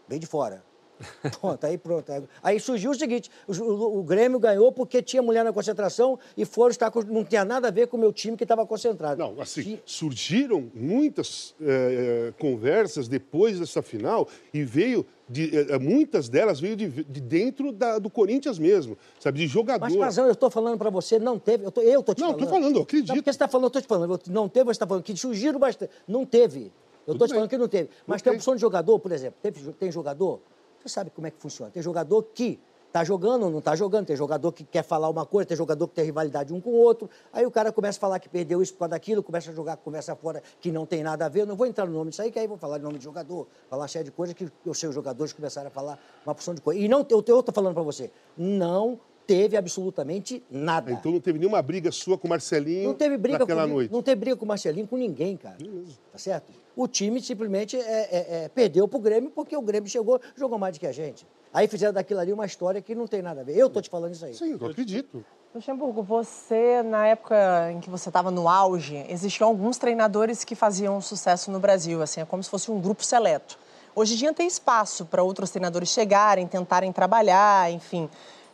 Veio 0.06 0.20
de 0.20 0.26
fora. 0.26 0.67
Pronto, 1.40 1.64
aí 1.64 1.78
pronto. 1.78 2.12
Aí 2.42 2.58
surgiu 2.58 2.90
o 2.90 2.94
seguinte: 2.94 3.30
o, 3.46 3.98
o, 3.98 4.02
Grêmio 4.02 4.38
ganhou 4.38 4.72
porque 4.72 5.02
tinha 5.02 5.22
mulher 5.22 5.44
na 5.44 5.52
concentração 5.52 6.18
e 6.36 6.44
foram 6.44 6.70
estar 6.70 6.90
com, 6.90 7.02
não 7.02 7.24
tinha 7.24 7.44
nada 7.44 7.68
a 7.68 7.70
ver 7.70 7.86
com 7.86 7.96
o 7.96 8.00
meu 8.00 8.12
time 8.12 8.36
que 8.36 8.44
estava 8.44 8.66
concentrado. 8.66 9.18
Não, 9.18 9.40
assim, 9.40 9.78
surgiram 9.84 10.70
muitas 10.74 11.54
é, 11.60 12.32
conversas 12.38 13.08
depois 13.08 13.58
dessa 13.58 13.82
final 13.82 14.28
e 14.52 14.64
veio. 14.64 15.06
De, 15.30 15.54
é, 15.70 15.78
muitas 15.78 16.26
delas 16.26 16.58
veio 16.58 16.74
de, 16.74 16.88
de 16.88 17.20
dentro 17.20 17.70
da, 17.70 17.98
do 17.98 18.08
Corinthians 18.08 18.58
mesmo, 18.58 18.96
sabe? 19.20 19.40
De 19.40 19.46
jogador. 19.46 19.84
Mas, 19.84 19.94
razão, 19.94 20.24
eu 20.24 20.32
estou 20.32 20.48
falando 20.48 20.78
para 20.78 20.88
você, 20.88 21.18
não 21.18 21.38
teve. 21.38 21.66
Eu 21.66 21.70
tô, 21.70 21.82
eu 21.82 22.02
tô 22.02 22.14
te 22.14 22.22
não, 22.22 22.28
falando. 22.28 22.38
Não, 22.38 22.44
estou 22.46 22.58
falando, 22.58 22.76
eu 22.76 22.82
acredito. 22.82 23.08
Não, 23.08 23.16
porque 23.16 23.30
você 23.30 23.36
está 23.36 23.46
falando, 23.46 23.64
eu 23.64 23.68
estou 23.68 23.82
te 23.82 23.88
falando. 23.88 24.20
Não 24.28 24.48
teve, 24.48 24.64
você 24.64 24.70
está 24.70 24.86
falando 24.86 25.02
que 25.02 25.14
surgiram 25.14 25.58
bastante. 25.58 25.92
Não 26.08 26.24
teve. 26.24 26.72
Eu 27.06 27.12
estou 27.12 27.28
te 27.28 27.34
falando 27.34 27.50
que 27.50 27.58
não 27.58 27.68
teve. 27.68 27.90
Mas 28.06 28.22
tem 28.22 28.32
opção 28.32 28.54
de 28.54 28.60
jogador, 28.62 28.98
por 28.98 29.12
exemplo. 29.12 29.38
Tem, 29.42 29.52
tem 29.52 29.92
jogador 29.92 30.40
você 30.88 30.94
sabe 30.94 31.10
como 31.10 31.26
é 31.26 31.30
que 31.30 31.40
funciona. 31.40 31.70
Tem 31.70 31.82
jogador 31.82 32.22
que 32.22 32.58
está 32.86 33.04
jogando 33.04 33.44
ou 33.44 33.50
não 33.50 33.58
está 33.58 33.76
jogando, 33.76 34.06
tem 34.06 34.16
jogador 34.16 34.50
que 34.50 34.64
quer 34.64 34.82
falar 34.82 35.08
uma 35.10 35.26
coisa, 35.26 35.46
tem 35.46 35.56
jogador 35.56 35.86
que 35.88 35.94
tem 35.94 36.04
rivalidade 36.04 36.52
um 36.52 36.60
com 36.60 36.70
o 36.70 36.76
outro. 36.76 37.08
Aí 37.32 37.44
o 37.44 37.50
cara 37.50 37.70
começa 37.70 37.98
a 37.98 38.00
falar 38.00 38.18
que 38.18 38.28
perdeu 38.28 38.62
isso 38.62 38.72
por 38.72 38.80
causa 38.80 38.90
daquilo, 38.90 39.22
começa 39.22 39.50
a 39.50 39.54
jogar 39.54 39.76
conversa 39.76 40.16
fora 40.16 40.42
que 40.60 40.72
não 40.72 40.86
tem 40.86 41.02
nada 41.02 41.26
a 41.26 41.28
ver. 41.28 41.42
Eu 41.42 41.46
não 41.46 41.54
vou 41.54 41.66
entrar 41.66 41.86
no 41.86 41.92
nome 41.92 42.10
disso 42.10 42.22
aí, 42.22 42.32
que 42.32 42.38
aí 42.38 42.46
vou 42.46 42.56
falar 42.56 42.78
de 42.78 42.84
nome 42.84 42.98
de 42.98 43.04
jogador, 43.04 43.46
falar 43.68 43.82
uma 43.82 43.88
série 43.88 44.04
de 44.04 44.10
coisas 44.10 44.34
que 44.34 44.50
os 44.64 44.78
seus 44.78 44.94
jogadores 44.94 45.32
começaram 45.32 45.68
a 45.68 45.70
falar 45.70 45.98
uma 46.24 46.34
porção 46.34 46.54
de 46.54 46.60
coisa. 46.60 46.80
E 46.80 46.88
não, 46.88 47.06
eu 47.08 47.20
estou 47.20 47.44
falando 47.52 47.74
para 47.74 47.82
você, 47.82 48.10
não 48.36 48.98
teve 49.26 49.58
absolutamente 49.58 50.42
nada. 50.50 50.90
Então 50.90 51.12
não 51.12 51.20
teve 51.20 51.38
nenhuma 51.38 51.60
briga 51.60 51.92
sua 51.92 52.16
com 52.16 52.26
o 52.26 52.30
Marcelinho 52.30 52.88
não 52.88 52.94
teve 52.94 53.18
briga 53.18 53.40
naquela 53.40 53.60
comigo, 53.62 53.76
noite? 53.76 53.92
Não 53.92 54.02
teve 54.02 54.16
briga 54.16 54.36
com 54.36 54.46
o 54.46 54.48
Marcelinho, 54.48 54.86
com 54.86 54.96
ninguém, 54.96 55.36
cara. 55.36 55.56
Beleza. 55.58 55.98
Tá 56.10 56.16
certo? 56.16 56.50
O 56.78 56.86
time 56.86 57.20
simplesmente 57.20 57.76
é, 57.76 57.80
é, 57.80 58.44
é, 58.44 58.48
perdeu 58.50 58.86
pro 58.86 59.00
Grêmio 59.00 59.32
porque 59.32 59.56
o 59.56 59.60
Grêmio 59.60 59.90
chegou, 59.90 60.20
jogou 60.36 60.60
mais 60.60 60.76
do 60.76 60.78
que 60.78 60.86
a 60.86 60.92
gente. 60.92 61.26
Aí 61.52 61.66
fizeram 61.66 61.92
daquilo 61.92 62.20
ali 62.20 62.32
uma 62.32 62.46
história 62.46 62.80
que 62.80 62.94
não 62.94 63.08
tem 63.08 63.20
nada 63.20 63.40
a 63.40 63.44
ver. 63.44 63.56
Eu 63.56 63.68
tô 63.68 63.82
te 63.82 63.90
falando 63.90 64.14
isso 64.14 64.24
aí. 64.24 64.32
Sim, 64.32 64.56
eu 64.60 64.64
acredito. 64.64 65.24
Luxemburgo, 65.52 66.04
você, 66.04 66.80
na 66.84 67.04
época 67.04 67.72
em 67.72 67.80
que 67.80 67.90
você 67.90 68.10
estava 68.10 68.30
no 68.30 68.48
auge, 68.48 69.04
existiam 69.08 69.48
alguns 69.48 69.76
treinadores 69.76 70.44
que 70.44 70.54
faziam 70.54 71.00
sucesso 71.00 71.50
no 71.50 71.58
Brasil, 71.58 72.00
assim, 72.00 72.20
é 72.20 72.24
como 72.24 72.40
se 72.44 72.48
fosse 72.48 72.70
um 72.70 72.80
grupo 72.80 73.04
seleto. 73.04 73.58
Hoje 73.92 74.14
em 74.14 74.16
dia 74.16 74.32
tem 74.32 74.46
espaço 74.46 75.04
para 75.04 75.20
outros 75.20 75.50
treinadores 75.50 75.88
chegarem, 75.88 76.46
tentarem 76.46 76.92
trabalhar, 76.92 77.72
enfim 77.72 78.08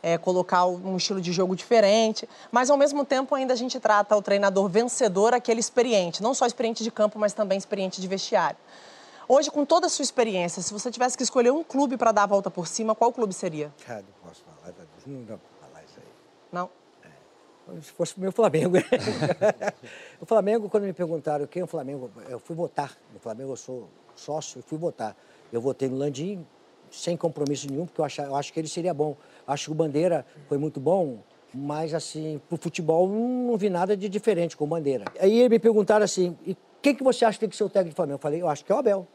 é, 0.05 0.19
colocar 0.19 0.67
um 0.67 0.95
estilo 0.97 1.19
de 1.19 1.31
jogo 1.31 1.55
diferente, 1.55 2.29
mas 2.51 2.69
ao 2.69 2.77
mesmo 2.77 3.03
tempo 3.03 3.33
ainda 3.33 3.55
a 3.55 3.57
gente 3.57 3.79
trata 3.79 4.15
o 4.15 4.21
treinador 4.21 4.69
vencedor, 4.69 5.33
aquele 5.33 5.59
experiente, 5.59 6.21
não 6.21 6.31
só 6.35 6.45
experiente 6.45 6.83
de 6.83 6.91
campo, 6.91 7.17
mas 7.17 7.33
também 7.33 7.57
experiente 7.57 7.99
de 7.99 8.07
vestiário. 8.07 8.55
Hoje, 9.27 9.49
com 9.49 9.65
toda 9.65 9.87
a 9.87 9.89
sua 9.89 10.03
experiência, 10.03 10.61
se 10.61 10.71
você 10.71 10.91
tivesse 10.91 11.17
que 11.17 11.23
escolher 11.23 11.51
um 11.51 11.63
clube 11.63 11.97
para 11.97 12.11
dar 12.11 12.21
a 12.21 12.27
volta 12.27 12.51
por 12.51 12.67
cima, 12.67 12.93
qual 12.93 13.11
clube 13.11 13.33
seria? 13.33 13.73
Cara, 13.83 14.03
não 14.03 14.29
posso 14.29 14.43
falar, 14.43 14.75
não 15.07 15.23
dá 15.23 15.37
para 15.37 15.67
falar 15.67 15.83
isso 15.83 15.95
aí. 15.97 16.13
Não? 16.51 16.69
É. 17.03 17.81
Se 17.81 17.91
fosse 17.91 18.15
o 18.15 18.19
meu 18.19 18.31
Flamengo. 18.31 18.77
o 20.21 20.25
Flamengo, 20.27 20.69
quando 20.69 20.83
me 20.83 20.93
perguntaram 20.93 21.47
quem 21.47 21.61
é 21.61 21.65
o 21.65 21.67
Flamengo, 21.67 22.11
eu 22.29 22.37
fui 22.37 22.55
votar. 22.55 22.95
No 23.11 23.19
Flamengo 23.19 23.53
eu 23.53 23.57
sou 23.57 23.89
sócio, 24.15 24.59
eu 24.59 24.63
fui 24.63 24.77
votar. 24.77 25.17
Eu 25.51 25.59
votei 25.59 25.89
no 25.89 25.97
Landim 25.97 26.45
sem 26.95 27.17
compromisso 27.17 27.67
nenhum, 27.69 27.85
porque 27.85 28.01
eu, 28.01 28.05
acho, 28.05 28.21
eu 28.21 28.35
acho 28.35 28.53
que 28.53 28.59
ele 28.59 28.67
seria 28.67 28.93
bom. 28.93 29.15
Acho 29.47 29.65
que 29.65 29.71
o 29.71 29.75
Bandeira 29.75 30.25
foi 30.47 30.57
muito 30.57 30.79
bom, 30.79 31.19
mas 31.53 31.93
assim, 31.93 32.41
pro 32.49 32.57
futebol 32.57 33.07
não 33.07 33.57
vi 33.57 33.69
nada 33.69 33.95
de 33.95 34.09
diferente 34.09 34.55
com 34.55 34.65
o 34.65 34.67
Bandeira. 34.67 35.05
Aí 35.19 35.47
me 35.47 35.59
perguntaram 35.59 36.03
assim, 36.03 36.37
e 36.45 36.55
quem 36.81 36.95
que 36.95 37.03
você 37.03 37.25
acha 37.25 37.37
que 37.37 37.41
tem 37.41 37.49
que 37.49 37.55
ser 37.55 37.63
o 37.63 37.69
técnico 37.69 37.93
do 37.93 37.95
Flamengo? 37.95 38.15
Eu 38.15 38.21
falei, 38.21 38.41
eu 38.41 38.49
acho 38.49 38.63
que 38.63 38.71
é 38.71 38.75
o 38.75 38.77
Abel. 38.79 39.07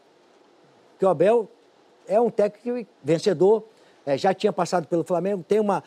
Porque 0.93 1.05
o 1.05 1.09
Abel 1.09 1.49
é 2.07 2.21
um 2.21 2.31
técnico 2.31 2.89
vencedor, 3.03 3.65
é, 4.05 4.17
já 4.17 4.35
tinha 4.35 4.53
passado 4.53 4.87
pelo 4.87 5.05
Flamengo, 5.05 5.45
tem 5.47 5.61
uma 5.61 5.83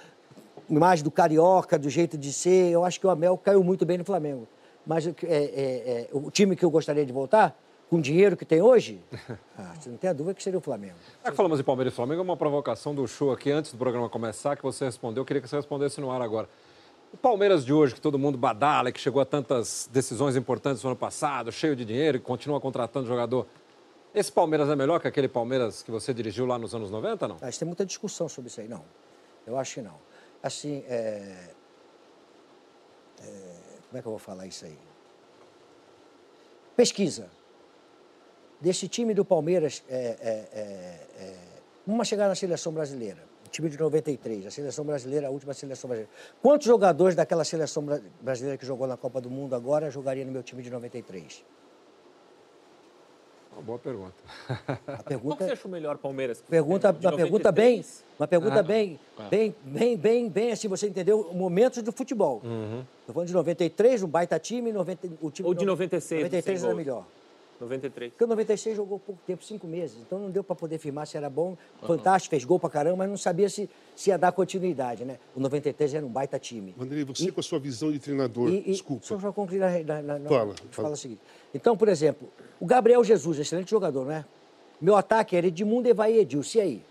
imagem 0.69 1.03
do 1.03 1.11
carioca, 1.11 1.77
do 1.77 1.89
jeito 1.89 2.17
de 2.17 2.31
ser. 2.31 2.71
Eu 2.71 2.83
acho 2.83 2.99
que 2.99 3.07
o 3.07 3.09
Abel 3.09 3.37
caiu 3.37 3.63
muito 3.63 3.85
bem 3.85 3.97
no 3.97 4.05
Flamengo. 4.05 4.47
Mas 4.85 5.07
é, 5.07 5.13
é, 5.23 5.23
é, 5.25 6.07
o 6.11 6.29
time 6.29 6.55
que 6.55 6.63
eu 6.63 6.69
gostaria 6.69 7.05
de 7.05 7.13
voltar 7.13 7.57
com 7.93 7.99
o 7.99 8.01
dinheiro 8.01 8.35
que 8.35 8.43
tem 8.43 8.59
hoje, 8.59 8.99
ah, 9.55 9.75
você 9.79 9.87
não 9.87 9.97
tem 9.97 10.09
a 10.09 10.13
dúvida 10.13 10.33
que 10.33 10.41
seria 10.41 10.57
o 10.57 10.61
Flamengo. 10.61 10.95
Já 11.23 11.29
que 11.29 11.37
falamos 11.37 11.59
em 11.59 11.63
Palmeiras 11.63 11.93
e 11.93 11.95
Flamengo, 11.95 12.23
uma 12.23 12.35
provocação 12.35 12.95
do 12.95 13.07
show 13.07 13.31
aqui 13.31 13.51
antes 13.51 13.71
do 13.71 13.77
programa 13.77 14.09
começar, 14.09 14.55
que 14.55 14.63
você 14.63 14.85
respondeu, 14.85 15.21
eu 15.21 15.25
queria 15.25 15.39
que 15.39 15.47
você 15.47 15.57
respondesse 15.57 16.01
no 16.01 16.09
ar 16.09 16.19
agora. 16.19 16.49
O 17.13 17.17
Palmeiras 17.17 17.63
de 17.63 17.71
hoje, 17.71 17.93
que 17.93 18.01
todo 18.01 18.17
mundo 18.17 18.35
badala, 18.35 18.91
que 18.91 18.99
chegou 18.99 19.21
a 19.21 19.25
tantas 19.25 19.87
decisões 19.93 20.35
importantes 20.35 20.81
no 20.81 20.89
ano 20.89 20.97
passado, 20.97 21.51
cheio 21.51 21.75
de 21.75 21.85
dinheiro, 21.85 22.17
e 22.17 22.19
continua 22.19 22.59
contratando 22.59 23.05
jogador. 23.05 23.45
Esse 24.15 24.31
Palmeiras 24.31 24.67
é 24.69 24.75
melhor 24.75 24.99
que 24.99 25.07
aquele 25.07 25.27
Palmeiras 25.27 25.83
que 25.83 25.91
você 25.91 26.15
dirigiu 26.15 26.47
lá 26.47 26.57
nos 26.57 26.73
anos 26.73 26.89
90, 26.89 27.27
não? 27.27 27.37
Ah, 27.43 27.51
tem 27.51 27.67
muita 27.67 27.85
discussão 27.85 28.27
sobre 28.27 28.49
isso 28.49 28.59
aí, 28.59 28.67
não. 28.67 28.83
Eu 29.45 29.55
acho 29.55 29.75
que 29.75 29.81
não. 29.83 29.99
Assim, 30.41 30.83
é... 30.87 31.51
É... 33.21 33.55
como 33.87 33.99
é 33.99 34.01
que 34.01 34.07
eu 34.07 34.11
vou 34.11 34.17
falar 34.17 34.47
isso 34.47 34.65
aí? 34.65 34.79
Pesquisa 36.75 37.29
desse 38.63 38.87
time 38.87 39.13
do 39.13 39.25
Palmeiras, 39.25 39.83
é, 39.89 39.97
é, 39.97 40.29
é, 40.53 41.23
é 41.25 41.35
uma 41.85 42.05
chegada 42.05 42.29
na 42.29 42.35
seleção 42.35 42.71
brasileira, 42.71 43.19
o 43.45 43.49
time 43.49 43.69
de 43.69 43.77
93, 43.77 44.47
a 44.47 44.51
seleção 44.51 44.85
brasileira, 44.85 45.27
a 45.27 45.29
última 45.29 45.53
seleção 45.53 45.89
brasileira. 45.89 46.09
Quantos 46.41 46.65
jogadores 46.65 47.13
daquela 47.13 47.43
seleção 47.43 47.85
brasileira 48.21 48.57
que 48.57 48.65
jogou 48.65 48.87
na 48.87 48.95
Copa 48.95 49.19
do 49.19 49.29
Mundo 49.29 49.53
agora 49.53 49.91
jogaria 49.91 50.23
no 50.23 50.31
meu 50.31 50.41
time 50.41 50.63
de 50.63 50.69
93? 50.69 51.43
Uma 53.51 53.61
boa 53.61 53.77
pergunta. 53.77 54.15
A 54.87 55.03
pergunta 55.03 55.35
Qual 55.35 55.47
você 55.47 55.53
achou 55.53 55.69
melhor 55.69 55.97
Palmeiras? 55.97 56.41
Pergunta, 56.41 56.89
uma 56.89 57.15
pergunta 57.15 57.51
bem, 57.51 57.85
uma 58.17 58.27
pergunta 58.27 58.59
ah, 58.61 58.63
bem, 58.63 58.99
ah. 59.19 59.27
bem, 59.27 59.53
bem, 59.61 59.97
bem, 59.97 60.29
bem 60.29 60.51
assim, 60.53 60.69
você 60.69 60.87
entendeu? 60.87 61.31
Momentos 61.33 61.83
do 61.83 61.91
futebol. 61.91 62.41
Uhum. 62.45 62.85
Estou 63.01 63.13
falando 63.13 63.27
de 63.27 63.33
93, 63.33 64.03
um 64.03 64.07
baita 64.07 64.39
time, 64.39 64.71
90, 64.71 65.09
o 65.21 65.29
time 65.29 65.47
Ou 65.49 65.53
de 65.53 65.65
96. 65.65 66.23
93 66.23 66.63
era 66.63 66.73
melhor. 66.73 67.05
93. 67.63 68.11
Porque 68.11 68.23
o 68.23 68.27
96 68.27 68.75
jogou 68.75 68.99
pouco 68.99 69.21
tempo, 69.25 69.43
cinco 69.43 69.67
meses. 69.67 69.97
Então 70.05 70.19
não 70.19 70.29
deu 70.29 70.43
para 70.43 70.55
poder 70.55 70.75
afirmar 70.75 71.07
se 71.07 71.17
era 71.17 71.29
bom. 71.29 71.49
Uhum. 71.81 71.87
Fantástico, 71.87 72.31
fez 72.31 72.43
gol 72.43 72.59
para 72.59 72.69
caramba, 72.69 72.97
mas 72.97 73.09
não 73.09 73.17
sabia 73.17 73.49
se, 73.49 73.69
se 73.95 74.09
ia 74.09 74.17
dar 74.17 74.31
continuidade, 74.31 75.05
né? 75.05 75.17
O 75.35 75.39
93 75.39 75.95
era 75.95 76.05
um 76.05 76.09
baita 76.09 76.37
time. 76.39 76.73
Vanderlei, 76.77 77.03
você 77.03 77.25
e, 77.25 77.31
com 77.31 77.39
a 77.39 77.43
sua 77.43 77.59
visão 77.59 77.91
de 77.91 77.99
treinador, 77.99 78.49
e, 78.49 78.61
desculpa. 78.61 79.05
Só 79.05 79.17
para 79.17 79.31
concluir 79.31 79.59
na, 79.59 80.01
na, 80.01 80.19
na, 80.19 80.29
fala, 80.29 80.55
fala. 80.71 80.89
o 80.91 80.97
seguinte. 80.97 81.21
Então, 81.53 81.75
por 81.77 81.87
exemplo, 81.87 82.29
o 82.59 82.65
Gabriel 82.65 83.03
Jesus, 83.03 83.39
excelente 83.39 83.69
jogador, 83.69 84.05
né? 84.05 84.25
Meu 84.81 84.95
ataque 84.95 85.35
era 85.35 85.47
Edmundo, 85.47 85.87
Evaí 85.87 86.15
e 86.15 86.19
Edilson. 86.19 86.57
E 86.57 86.61
aí? 86.61 86.81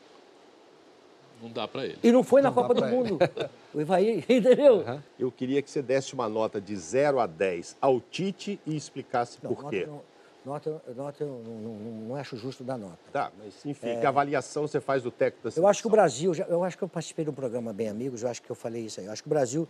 Não 1.42 1.50
dá 1.50 1.66
para 1.66 1.84
ele. 1.84 1.98
E 2.02 2.12
não 2.12 2.22
foi 2.22 2.40
na 2.40 2.50
não 2.50 2.54
Copa 2.54 2.72
do 2.72 2.86
Mundo. 2.86 3.18
o 3.74 3.80
Evaí, 3.80 4.24
entendeu? 4.28 4.76
Uhum. 4.76 5.00
Eu 5.18 5.32
queria 5.32 5.60
que 5.60 5.68
você 5.68 5.82
desse 5.82 6.14
uma 6.14 6.28
nota 6.28 6.60
de 6.60 6.74
0 6.76 7.18
a 7.18 7.26
10 7.26 7.76
ao 7.80 8.00
Tite 8.00 8.60
e 8.64 8.76
explicasse 8.76 9.38
não, 9.42 9.52
por 9.52 9.68
quê. 9.68 9.86
Não, 9.86 10.00
Nota, 10.44 10.82
nota 10.96 11.22
eu 11.22 11.40
não, 11.44 11.54
não, 11.54 11.74
não, 12.08 12.16
acho 12.16 12.36
justo 12.36 12.64
dar 12.64 12.76
nota. 12.76 12.98
Tá, 13.12 13.30
mas 13.38 13.64
enfim, 13.64 13.90
é... 13.90 14.00
que 14.00 14.06
avaliação 14.06 14.66
você 14.66 14.80
faz 14.80 15.02
do 15.02 15.10
técnico 15.10 15.44
da 15.44 15.50
seleção? 15.52 15.62
Eu 15.62 15.68
acho 15.68 15.80
que 15.80 15.86
o 15.86 15.90
Brasil, 15.90 16.32
eu 16.48 16.64
acho 16.64 16.76
que 16.76 16.82
eu 16.82 16.88
participei 16.88 17.24
de 17.24 17.30
um 17.30 17.34
programa 17.34 17.72
Bem 17.72 17.88
Amigos, 17.88 18.24
eu 18.24 18.28
acho 18.28 18.42
que 18.42 18.50
eu 18.50 18.56
falei 18.56 18.86
isso 18.86 18.98
aí. 18.98 19.06
Eu 19.06 19.12
acho 19.12 19.22
que 19.22 19.28
o 19.28 19.30
Brasil 19.30 19.68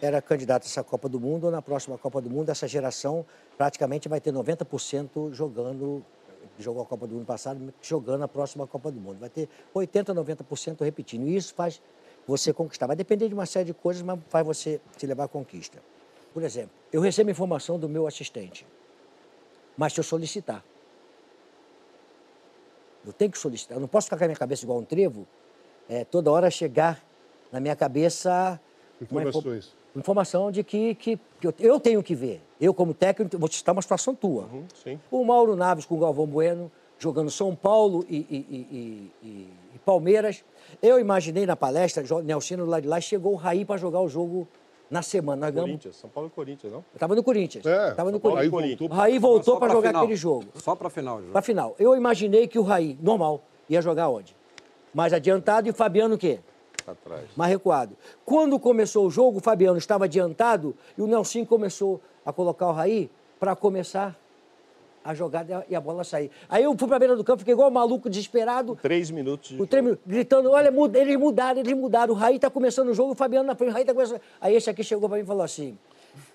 era 0.00 0.22
candidato 0.22 0.62
a 0.62 0.66
essa 0.66 0.82
Copa 0.82 1.06
do 1.06 1.20
Mundo, 1.20 1.44
ou 1.44 1.50
na 1.50 1.60
próxima 1.60 1.98
Copa 1.98 2.20
do 2.22 2.30
Mundo, 2.30 2.48
essa 2.48 2.66
geração 2.66 3.26
praticamente 3.58 4.08
vai 4.08 4.18
ter 4.18 4.32
90% 4.32 5.34
jogando, 5.34 6.02
jogou 6.58 6.82
a 6.82 6.86
Copa 6.86 7.06
do 7.06 7.14
Mundo 7.14 7.26
passado, 7.26 7.74
jogando 7.82 8.24
a 8.24 8.28
próxima 8.28 8.66
Copa 8.66 8.90
do 8.90 8.98
Mundo. 8.98 9.18
Vai 9.18 9.28
ter 9.28 9.50
80%, 9.74 10.14
90% 10.14 10.82
repetindo. 10.82 11.26
E 11.26 11.36
isso 11.36 11.54
faz 11.54 11.82
você 12.26 12.54
conquistar. 12.54 12.86
Vai 12.86 12.96
depender 12.96 13.28
de 13.28 13.34
uma 13.34 13.44
série 13.44 13.66
de 13.66 13.74
coisas, 13.74 14.02
mas 14.02 14.18
faz 14.30 14.46
você 14.46 14.80
te 14.96 15.06
levar 15.06 15.24
à 15.24 15.28
conquista. 15.28 15.82
Por 16.32 16.42
exemplo, 16.42 16.70
eu 16.90 17.02
recebo 17.02 17.30
informação 17.30 17.78
do 17.78 17.86
meu 17.86 18.06
assistente 18.06 18.66
mas 19.76 19.92
se 19.92 20.00
eu 20.00 20.04
solicitar. 20.04 20.64
Eu 23.04 23.12
tenho 23.12 23.30
que 23.30 23.38
solicitar. 23.38 23.76
Eu 23.76 23.80
não 23.80 23.88
posso 23.88 24.06
ficar 24.06 24.16
com 24.16 24.24
a 24.24 24.26
minha 24.26 24.38
cabeça 24.38 24.64
igual 24.64 24.78
um 24.78 24.84
trevo, 24.84 25.26
é, 25.88 26.04
toda 26.04 26.30
hora 26.30 26.50
chegar 26.50 27.04
na 27.52 27.60
minha 27.60 27.76
cabeça 27.76 28.60
Informações. 29.00 29.74
Uma 29.94 30.00
informação 30.00 30.50
de 30.50 30.62
que, 30.62 30.94
que, 30.94 31.18
que 31.40 31.46
eu, 31.46 31.54
eu, 31.58 31.80
tenho 31.80 32.02
que 32.02 32.14
ver. 32.14 32.42
Eu, 32.60 32.74
como 32.74 32.92
técnico, 32.92 33.38
vou 33.38 33.48
te 33.48 33.56
citar 33.56 33.74
uma 33.74 33.82
situação 33.82 34.14
tua. 34.14 34.44
Uhum, 34.44 34.98
o 35.10 35.24
Mauro 35.24 35.56
Naves 35.56 35.84
com 35.84 35.94
o 35.96 35.98
Galvão 35.98 36.26
Bueno, 36.26 36.70
jogando 36.98 37.30
São 37.30 37.54
Paulo 37.54 38.04
e, 38.08 38.16
e, 38.16 39.12
e, 39.22 39.48
e 39.74 39.78
Palmeiras. 39.84 40.44
Eu 40.82 40.98
imaginei 40.98 41.46
na 41.46 41.56
palestra, 41.56 42.02
Nelson 42.22 42.64
lá 42.64 42.80
de 42.80 42.88
lá, 42.88 43.00
chegou 43.00 43.32
o 43.32 43.36
Raí 43.36 43.64
para 43.64 43.76
jogar 43.76 44.00
o 44.00 44.08
jogo 44.08 44.48
na 44.90 45.02
semana. 45.02 45.50
Nós 45.50 45.60
Corinthians, 45.60 45.96
São 45.96 46.08
Paulo 46.10 46.28
e 46.28 46.34
Corinthians, 46.34 46.72
não? 46.72 46.84
Eu 46.92 46.98
tava 46.98 47.14
no 47.14 47.22
Corinthians. 47.22 47.66
É, 47.66 47.90
tava 47.92 48.10
no 48.10 48.20
Corinthians. 48.20 48.52
Raí 48.52 48.78
voltou, 48.78 48.88
Raí 48.88 49.18
voltou 49.18 49.58
para 49.58 49.72
jogar 49.72 49.88
final. 49.88 50.02
aquele 50.02 50.16
jogo. 50.16 50.44
Só 50.54 50.74
para 50.74 50.90
final. 50.90 51.20
Para 51.32 51.42
final. 51.42 51.74
Eu 51.78 51.96
imaginei 51.96 52.46
que 52.46 52.58
o 52.58 52.62
Raí, 52.62 52.96
normal, 53.00 53.42
ia 53.68 53.82
jogar 53.82 54.08
onde? 54.08 54.36
Mais 54.94 55.12
adiantado 55.12 55.68
e 55.68 55.70
o 55.70 55.74
Fabiano 55.74 56.14
o 56.14 56.18
quê? 56.18 56.40
Atrás. 56.86 57.24
Mais 57.36 57.50
recuado. 57.50 57.96
Quando 58.24 58.58
começou 58.58 59.06
o 59.06 59.10
jogo, 59.10 59.38
o 59.38 59.40
Fabiano 59.40 59.76
estava 59.76 60.04
adiantado 60.04 60.74
e 60.96 61.02
o 61.02 61.06
Nelson 61.06 61.44
começou 61.44 62.00
a 62.24 62.32
colocar 62.32 62.68
o 62.68 62.72
Raí 62.72 63.10
para 63.40 63.56
começar 63.56 64.16
a 65.06 65.14
jogada 65.14 65.64
e 65.68 65.74
a 65.76 65.80
bola 65.80 66.02
sair. 66.04 66.30
Aí 66.48 66.64
eu 66.64 66.76
fui 66.76 66.88
pra 66.88 66.98
beira 66.98 67.14
do 67.16 67.22
campo, 67.24 67.38
fiquei 67.38 67.52
igual 67.54 67.68
um 67.68 67.72
maluco, 67.72 68.08
desesperado. 68.10 68.76
Três 68.82 69.10
minutos 69.10 69.50
de 69.50 69.62
O 69.62 69.66
treme, 69.66 69.96
gritando, 70.06 70.50
olha, 70.50 70.70
muda- 70.70 70.98
eles 70.98 71.16
mudaram, 71.16 71.60
eles 71.60 71.72
mudaram. 71.76 72.12
O 72.14 72.16
Raí 72.16 72.38
tá 72.38 72.50
começando 72.50 72.88
o 72.88 72.94
jogo, 72.94 73.12
o 73.12 73.14
Fabiano 73.14 73.46
na 73.46 73.54
frente, 73.54 73.70
o 73.70 73.72
Raí 73.74 73.84
tá 73.84 73.92
começando. 73.94 74.20
Aí 74.40 74.54
esse 74.54 74.68
aqui 74.68 74.82
chegou 74.84 75.08
pra 75.08 75.16
mim 75.18 75.24
e 75.24 75.26
falou 75.26 75.42
assim: 75.42 75.78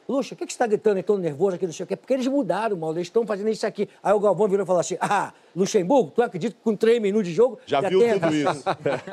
Luxa, 0.08 0.34
o 0.34 0.38
que, 0.38 0.46
que 0.46 0.52
você 0.54 0.60
tá 0.60 0.68
gritando 0.68 0.98
aí, 0.98 1.04
tão 1.04 1.18
nervoso 1.18 1.56
aqui, 1.56 1.66
não 1.66 1.74
sei 1.74 1.84
o 1.84 1.88
quê? 1.88 1.96
Porque 1.96 2.14
eles 2.14 2.28
mudaram, 2.28 2.76
mal, 2.78 2.92
eles 2.92 3.04
estão 3.08 3.26
fazendo 3.26 3.50
isso 3.50 3.66
aqui. 3.66 3.88
Aí 4.04 4.14
o 4.14 4.20
Galvão 4.20 4.48
virou 4.48 4.64
e 4.64 4.68
falou 4.68 4.80
assim: 4.80 4.98
Ah, 5.00 5.34
Luxemburgo, 5.56 6.12
tu 6.16 6.22
acredita 6.22 6.56
que 6.56 6.62
com 6.64 6.76
três 6.76 7.02
minutos 7.02 7.28
de 7.28 7.34
jogo. 7.34 7.60
Já 7.66 7.82
viu 7.82 8.00
tem 8.00 8.14
tudo 8.14 8.26
a- 8.26 8.32
isso. 8.32 8.64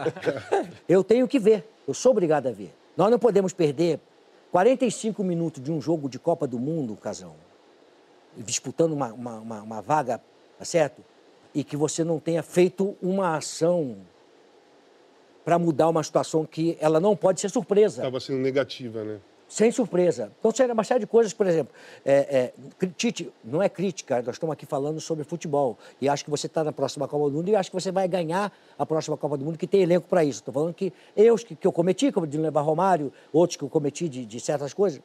Eu 0.88 1.04
tenho 1.04 1.26
que 1.28 1.38
ver, 1.38 1.68
eu 1.86 1.94
sou 1.94 2.12
obrigado 2.12 2.46
a 2.46 2.52
ver. 2.52 2.72
Nós 2.96 3.10
não 3.10 3.18
podemos 3.18 3.52
perder 3.52 4.00
45 4.50 5.22
minutos 5.22 5.62
de 5.62 5.70
um 5.70 5.80
jogo 5.80 6.08
de 6.08 6.18
Copa 6.18 6.46
do 6.46 6.58
Mundo, 6.58 6.96
Casão, 6.96 7.34
disputando 8.36 8.92
uma, 8.92 9.12
uma, 9.12 9.38
uma- 9.40 9.62
uma 9.62 9.82
vaga, 9.82 10.20
tá 10.58 10.64
certo? 10.64 11.02
E 11.54 11.64
que 11.64 11.76
você 11.76 12.04
não 12.04 12.18
tenha 12.20 12.42
feito 12.42 12.96
uma 13.02 13.36
ação 13.36 13.96
para 15.44 15.58
mudar 15.58 15.88
uma 15.88 16.02
situação 16.02 16.44
que 16.44 16.76
ela 16.80 17.00
não 17.00 17.16
pode 17.16 17.40
ser 17.40 17.48
surpresa 17.48 18.02
Estava 18.02 18.20
sendo 18.20 18.38
negativa, 18.38 19.02
né? 19.02 19.18
sem 19.48 19.72
surpresa. 19.72 20.30
Então, 20.38 20.52
tinha 20.52 20.70
uma 20.70 20.84
série 20.84 21.00
de 21.00 21.06
coisas, 21.06 21.32
por 21.32 21.46
exemplo, 21.46 21.72
é, 22.04 22.52
é, 22.82 22.86
Tite, 22.98 23.32
não 23.42 23.62
é 23.62 23.68
crítica, 23.70 24.16
nós 24.20 24.34
estamos 24.34 24.52
aqui 24.52 24.66
falando 24.66 25.00
sobre 25.00 25.24
futebol. 25.24 25.78
E 26.02 26.06
acho 26.08 26.22
que 26.22 26.30
você 26.30 26.46
está 26.46 26.62
na 26.62 26.70
próxima 26.70 27.08
Copa 27.08 27.30
do 27.30 27.36
Mundo 27.38 27.48
e 27.48 27.56
acho 27.56 27.70
que 27.70 27.74
você 27.74 27.90
vai 27.90 28.06
ganhar 28.06 28.52
a 28.78 28.84
próxima 28.84 29.16
Copa 29.16 29.38
do 29.38 29.46
Mundo, 29.46 29.56
que 29.56 29.66
tem 29.66 29.80
elenco 29.80 30.06
para 30.06 30.22
isso. 30.22 30.40
Estou 30.40 30.52
falando 30.52 30.74
que 30.74 30.92
erros 31.16 31.44
que, 31.44 31.56
que 31.56 31.66
eu 31.66 31.72
cometi, 31.72 32.12
como 32.12 32.26
de 32.26 32.36
levar 32.36 32.60
Romário, 32.60 33.10
outros 33.32 33.56
que 33.56 33.64
eu 33.64 33.70
cometi 33.70 34.06
de, 34.06 34.26
de 34.26 34.38
certas 34.38 34.74
coisas. 34.74 35.00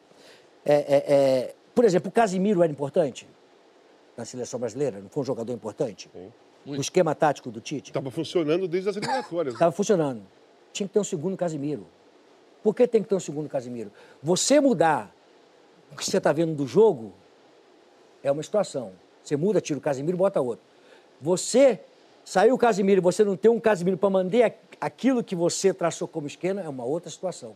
É, 0.65 0.73
é, 0.73 1.13
é, 1.13 1.55
por 1.73 1.85
exemplo, 1.85 2.09
o 2.09 2.11
Casimiro 2.11 2.61
era 2.63 2.71
importante 2.71 3.27
na 4.15 4.25
seleção 4.25 4.59
brasileira, 4.59 4.99
não 4.99 5.09
foi 5.09 5.21
um 5.21 5.25
jogador 5.25 5.51
importante? 5.53 6.09
O 6.65 6.75
esquema 6.75 7.13
tático 7.13 7.51
do 7.51 7.59
Tite? 7.59 7.89
Estava 7.89 8.09
funcionando 8.11 8.67
desde 8.67 8.89
as 8.89 8.95
eliminatórias. 8.95 9.53
Estava 9.55 9.71
funcionando. 9.71 10.21
Tinha 10.71 10.87
que 10.87 10.93
ter 10.93 10.99
um 10.99 11.03
segundo 11.03 11.35
Casimiro. 11.35 11.85
Por 12.63 12.73
que 12.73 12.87
tem 12.87 13.03
que 13.03 13.09
ter 13.09 13.15
um 13.15 13.19
segundo 13.19 13.49
Casimiro? 13.49 13.91
Você 14.21 14.59
mudar 14.61 15.13
o 15.91 15.95
que 15.95 16.05
você 16.05 16.17
está 16.17 16.31
vendo 16.31 16.55
do 16.55 16.65
jogo 16.65 17.11
é 18.23 18.31
uma 18.31 18.41
situação. 18.41 18.93
Você 19.21 19.35
muda, 19.35 19.59
tira 19.59 19.77
o 19.77 19.81
Casimiro, 19.81 20.17
bota 20.17 20.39
outro. 20.39 20.63
Você 21.19 21.81
saiu 22.23 22.55
o 22.55 22.57
Casimiro 22.57 23.01
e 23.01 23.03
você 23.03 23.23
não 23.23 23.35
tem 23.35 23.51
um 23.51 23.59
Casimiro 23.59 23.97
para 23.97 24.09
manter 24.09 24.43
a- 24.43 24.53
aquilo 24.79 25.23
que 25.23 25.35
você 25.35 25.73
traçou 25.73 26.07
como 26.07 26.27
esquema 26.27 26.61
é 26.61 26.69
uma 26.69 26.85
outra 26.85 27.09
situação. 27.11 27.55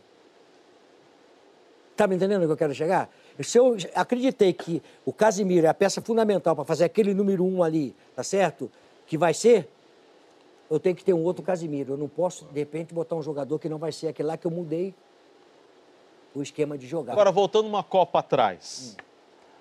Está 1.92 2.06
me 2.08 2.16
entendendo 2.16 2.44
o 2.44 2.46
que 2.46 2.52
eu 2.52 2.58
quero 2.58 2.76
chegar? 2.76 3.10
Se 3.44 3.58
eu 3.60 3.78
acreditei 3.96 4.52
que 4.54 4.82
o 5.06 5.14
Casimiro 5.14 5.66
é 5.68 5.70
a 5.70 5.74
peça 5.74 6.02
fundamental 6.02 6.56
para 6.56 6.66
fazer 6.66 6.86
aquele 6.86 7.14
número 7.14 7.44
um 7.46 7.62
ali, 7.62 7.96
tá 8.16 8.24
certo? 8.24 8.72
Que 9.06 9.18
vai 9.18 9.34
ser, 9.34 9.70
eu 10.70 10.80
tenho 10.80 10.96
que 10.96 11.04
ter 11.04 11.14
um 11.14 11.24
outro 11.24 11.44
Casimiro. 11.44 11.94
Eu 11.94 11.98
não 11.98 12.08
posso, 12.08 12.46
de 12.46 12.60
repente, 12.60 12.94
botar 12.94 13.16
um 13.16 13.22
jogador 13.22 13.60
que 13.60 13.70
não 13.70 13.78
vai 13.78 13.92
ser 13.92 14.08
aquele 14.08 14.28
lá 14.28 14.38
que 14.38 14.48
eu 14.48 14.52
mudei 14.52 14.94
o 16.34 16.42
esquema 16.42 16.78
de 16.78 16.88
jogar. 16.88 17.14
Agora, 17.14 17.32
voltando 17.32 17.68
uma 17.68 17.84
Copa 17.84 18.20
atrás, 18.20 18.96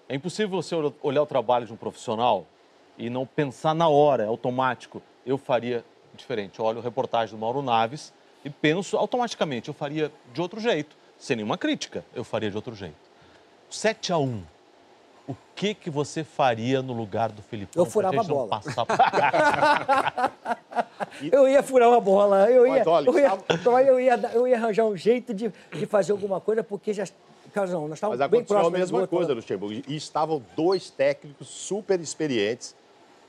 é 0.09 0.14
impossível 0.14 0.51
você 0.62 0.74
ol- 0.74 0.95
olhar 1.03 1.22
o 1.22 1.27
trabalho 1.27 1.66
de 1.66 1.72
um 1.72 1.77
profissional 1.77 2.47
e 2.99 3.11
não 3.11 3.27
pensar 3.27 3.74
na 3.74 3.89
hora, 3.89 4.24
é 4.24 4.27
automático. 4.27 5.03
Eu 5.24 5.37
faria 5.39 5.85
diferente. 6.14 6.59
Eu 6.59 6.64
olho 6.64 6.79
a 6.79 6.83
reportagem 6.83 7.35
do 7.37 7.41
Mauro 7.41 7.61
Naves 7.62 8.12
e 8.45 8.49
penso 8.51 8.97
automaticamente, 8.97 9.68
eu 9.68 9.74
faria 9.74 10.11
de 10.33 10.41
outro 10.41 10.61
jeito. 10.61 10.97
Sem 11.18 11.37
nenhuma 11.37 11.59
crítica, 11.59 12.05
eu 12.14 12.22
faria 12.24 12.51
de 12.51 12.57
outro 12.57 12.74
jeito. 12.74 13.05
7 13.70 14.12
a 14.12 14.18
1 14.18 14.42
o 15.28 15.34
que, 15.56 15.74
que 15.74 15.90
você 15.90 16.22
faria 16.22 16.80
no 16.80 16.92
lugar 16.92 17.32
do 17.32 17.42
Felipão? 17.42 17.82
Eu 17.82 17.90
furava 17.90 18.20
a 18.20 18.24
bola. 18.24 18.48
passar- 18.48 18.86
Eu 21.32 21.48
ia 21.48 21.62
furar 21.64 21.88
uma 21.88 22.00
bola, 22.00 22.48
eu 22.50 22.64
ia, 22.66 22.78
Mas 22.78 22.86
olha, 22.86 23.08
eu 23.08 23.18
ia, 23.18 23.38
eu 23.88 24.00
ia, 24.00 24.30
eu 24.34 24.46
ia 24.48 24.56
arranjar 24.56 24.84
um 24.84 24.96
jeito 24.96 25.34
de, 25.34 25.52
de 25.72 25.86
fazer 25.86 26.12
alguma 26.12 26.40
coisa, 26.40 26.62
porque 26.62 26.92
já. 26.94 27.04
Casão, 27.52 27.88
nós 27.88 27.96
estávamos 27.96 28.20
Mas 28.20 28.30
bem 28.30 28.40
aconteceu 28.40 28.66
a 28.66 28.70
mesma 28.70 28.98
outro. 29.00 29.16
coisa, 29.16 29.32
Luxemburgo. 29.32 29.82
E 29.88 29.96
estavam 29.96 30.42
dois 30.54 30.90
técnicos 30.90 31.48
super 31.48 31.98
experientes, 32.00 32.76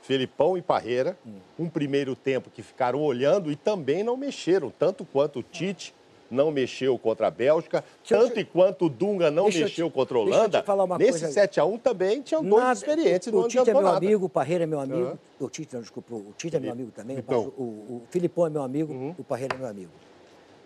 Felipão 0.02 0.56
e 0.58 0.62
Parreira, 0.62 1.16
um 1.58 1.66
primeiro 1.68 2.14
tempo 2.14 2.50
que 2.50 2.62
ficaram 2.62 3.00
olhando 3.00 3.50
e 3.50 3.56
também 3.56 4.04
não 4.04 4.16
mexeram, 4.18 4.70
tanto 4.78 5.04
quanto 5.06 5.38
o 5.38 5.42
Tite 5.42 5.94
não 6.30 6.50
mexeu 6.50 6.98
contra 6.98 7.28
a 7.28 7.30
Bélgica, 7.30 7.82
Deixa 8.02 8.14
eu- 8.16 8.28
tanto 8.28 8.40
e 8.40 8.44
quanto 8.44 8.84
o 8.86 8.88
Dunga 8.88 9.30
não 9.30 9.44
Deixa 9.44 9.58
eu 9.60 9.62
te- 9.66 9.70
mexeu 9.70 9.90
contra 9.90 10.16
a 10.16 10.20
eu 10.20 10.22
Holanda. 10.22 10.64
Nesse 10.98 11.20
coisa. 11.20 11.28
7x1 11.46 11.78
também 11.78 12.20
tinham 12.22 12.42
dois 12.44 12.62
Nada- 12.62 12.72
experientes, 12.74 13.28
o, 13.28 13.38
o 13.40 13.48
Tite 13.48 13.70
é 13.70 13.72
meu 13.72 13.82
nada. 13.82 13.96
amigo, 13.96 14.26
o 14.26 14.28
Parreira 14.28 14.64
é 14.64 14.66
meu 14.66 14.80
amigo. 14.80 15.18
O 15.40 15.48
Tite, 15.48 15.74
não, 15.74 15.80
desculpa, 15.80 16.14
o 16.14 16.32
Tite 16.36 16.56
é 16.56 16.60
meu 16.60 16.72
amigo 16.72 16.90
também. 16.90 17.16
Filipão. 17.16 17.52
o, 17.56 17.62
o 17.62 18.02
Filipão 18.10 18.46
é 18.46 18.50
meu 18.50 18.62
amigo, 18.62 18.92
Uhum. 18.92 19.14
o 19.18 19.24
Parreira 19.24 19.54
é 19.54 19.58
meu 19.58 19.66
amigo. 19.68 19.92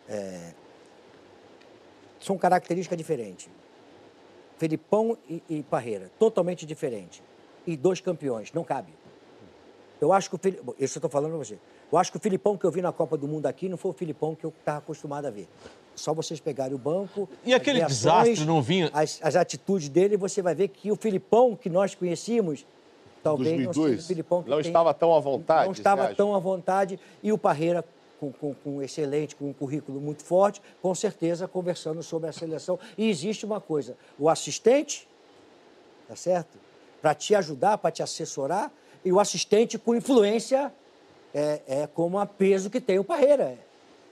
É, 0.09 0.53
São 2.21 2.37
características 2.39 2.97
diferentes. 2.99 3.49
Felipão 4.59 5.17
e, 5.29 5.43
e 5.51 5.63
Parreira, 5.63 6.11
totalmente 6.19 6.65
diferentes. 6.65 7.23
E 7.67 7.77
dois 7.77 8.01
campeões, 8.01 8.53
não 8.53 8.63
cabe. 8.65 8.93
Eu 10.03 10.13
acho 10.13 10.29
que 10.29 10.35
o 10.35 10.39
Filipão, 10.39 10.75
isso 10.81 10.97
eu 10.97 10.99
estou 10.99 11.09
falando 11.09 11.31
para 11.31 11.39
você. 11.45 11.57
Eu 11.93 11.97
acho 11.97 12.11
que 12.11 12.17
o 12.19 12.21
Filipão 12.21 12.57
que 12.59 12.65
eu 12.67 12.73
vi 12.73 12.83
na 12.83 12.91
Copa 12.91 13.17
do 13.17 13.29
Mundo 13.29 13.47
aqui 13.47 13.69
não 13.69 13.77
foi 13.77 13.93
o 13.93 13.95
Filipão 13.95 14.35
que 14.35 14.45
eu 14.45 14.53
estava 14.59 14.79
acostumado 14.79 15.27
a 15.27 15.31
ver. 15.31 15.49
Só 15.95 16.13
vocês 16.13 16.41
pegarem 16.41 16.75
o 16.75 16.79
banco. 16.79 17.29
E 17.45 17.55
aquele 17.55 17.81
as 17.81 17.87
desastre 17.93 18.45
não 18.45 18.61
vinha- 18.61 18.91
As, 18.93 19.21
as 19.23 19.37
atitudes 19.37 19.89
dele, 19.89 20.17
você 20.17 20.43
vai 20.43 20.57
ver 20.57 20.67
que 20.69 20.91
o 20.91 20.97
Filipão 20.97 21.55
que 21.55 21.71
nós 21.71 21.95
conhecíamos, 21.95 22.67
talvez 23.23 23.51
não 23.51 23.67
2002, 23.67 23.91
seja 23.93 24.05
o 24.05 24.09
Filipão 24.09 24.43
que 24.43 24.51
Não 24.51 24.57
tem- 24.61 24.67
estava 24.67 24.93
tão 24.93 25.15
à 25.15 25.21
vontade, 25.21 25.67
Não 25.67 25.73
estava 25.73 26.15
tão 26.17 26.35
à 26.35 26.39
vontade. 26.41 26.99
E 27.23 27.33
o 27.33 27.39
Parreira, 27.39 27.85
com, 28.19 28.33
com, 28.33 28.55
com 28.55 28.83
excelente, 28.83 29.37
com 29.37 29.51
um 29.51 29.53
currículo 29.53 30.01
muito 30.01 30.25
forte, 30.25 30.61
com 30.83 30.93
certeza 30.97 31.47
conversando 31.47 32.03
sobre 32.03 32.29
a 32.29 32.33
seleção. 32.33 32.77
E 32.99 33.09
existe 33.09 33.47
uma 33.47 33.61
coisa: 33.61 33.97
o 34.19 34.29
assistente, 34.29 35.07
tá 36.09 36.17
certo? 36.17 36.59
Para 37.01 37.15
te 37.15 37.37
ajudar, 37.37 37.79
para 37.79 37.93
te 37.93 38.03
assessorar, 38.03 38.73
e 39.05 39.13
o 39.13 39.19
assistente 39.19 39.79
com 39.79 39.95
influência 39.95 40.73
é, 41.35 41.61
é 41.67 41.87
como 41.87 42.19
a 42.19 42.27
peso 42.27 42.71
que 42.71 42.81
tem 42.81 42.99
o 42.99 43.05
Parreira. 43.05 43.59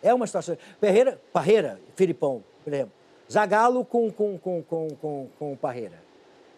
É 0.02 0.12
uma 0.14 0.26
situação. 0.26 0.56
Parreira, 0.80 1.20
Parreira 1.32 1.80
Filipão, 1.94 2.42
por 2.64 2.72
exemplo. 2.72 2.92
Zagalo 3.30 3.84
com, 3.84 4.10
com, 4.10 4.38
com, 4.38 4.62
com, 4.62 4.88
com, 5.00 5.28
com 5.38 5.52
o 5.52 5.56
Parreira. 5.56 6.02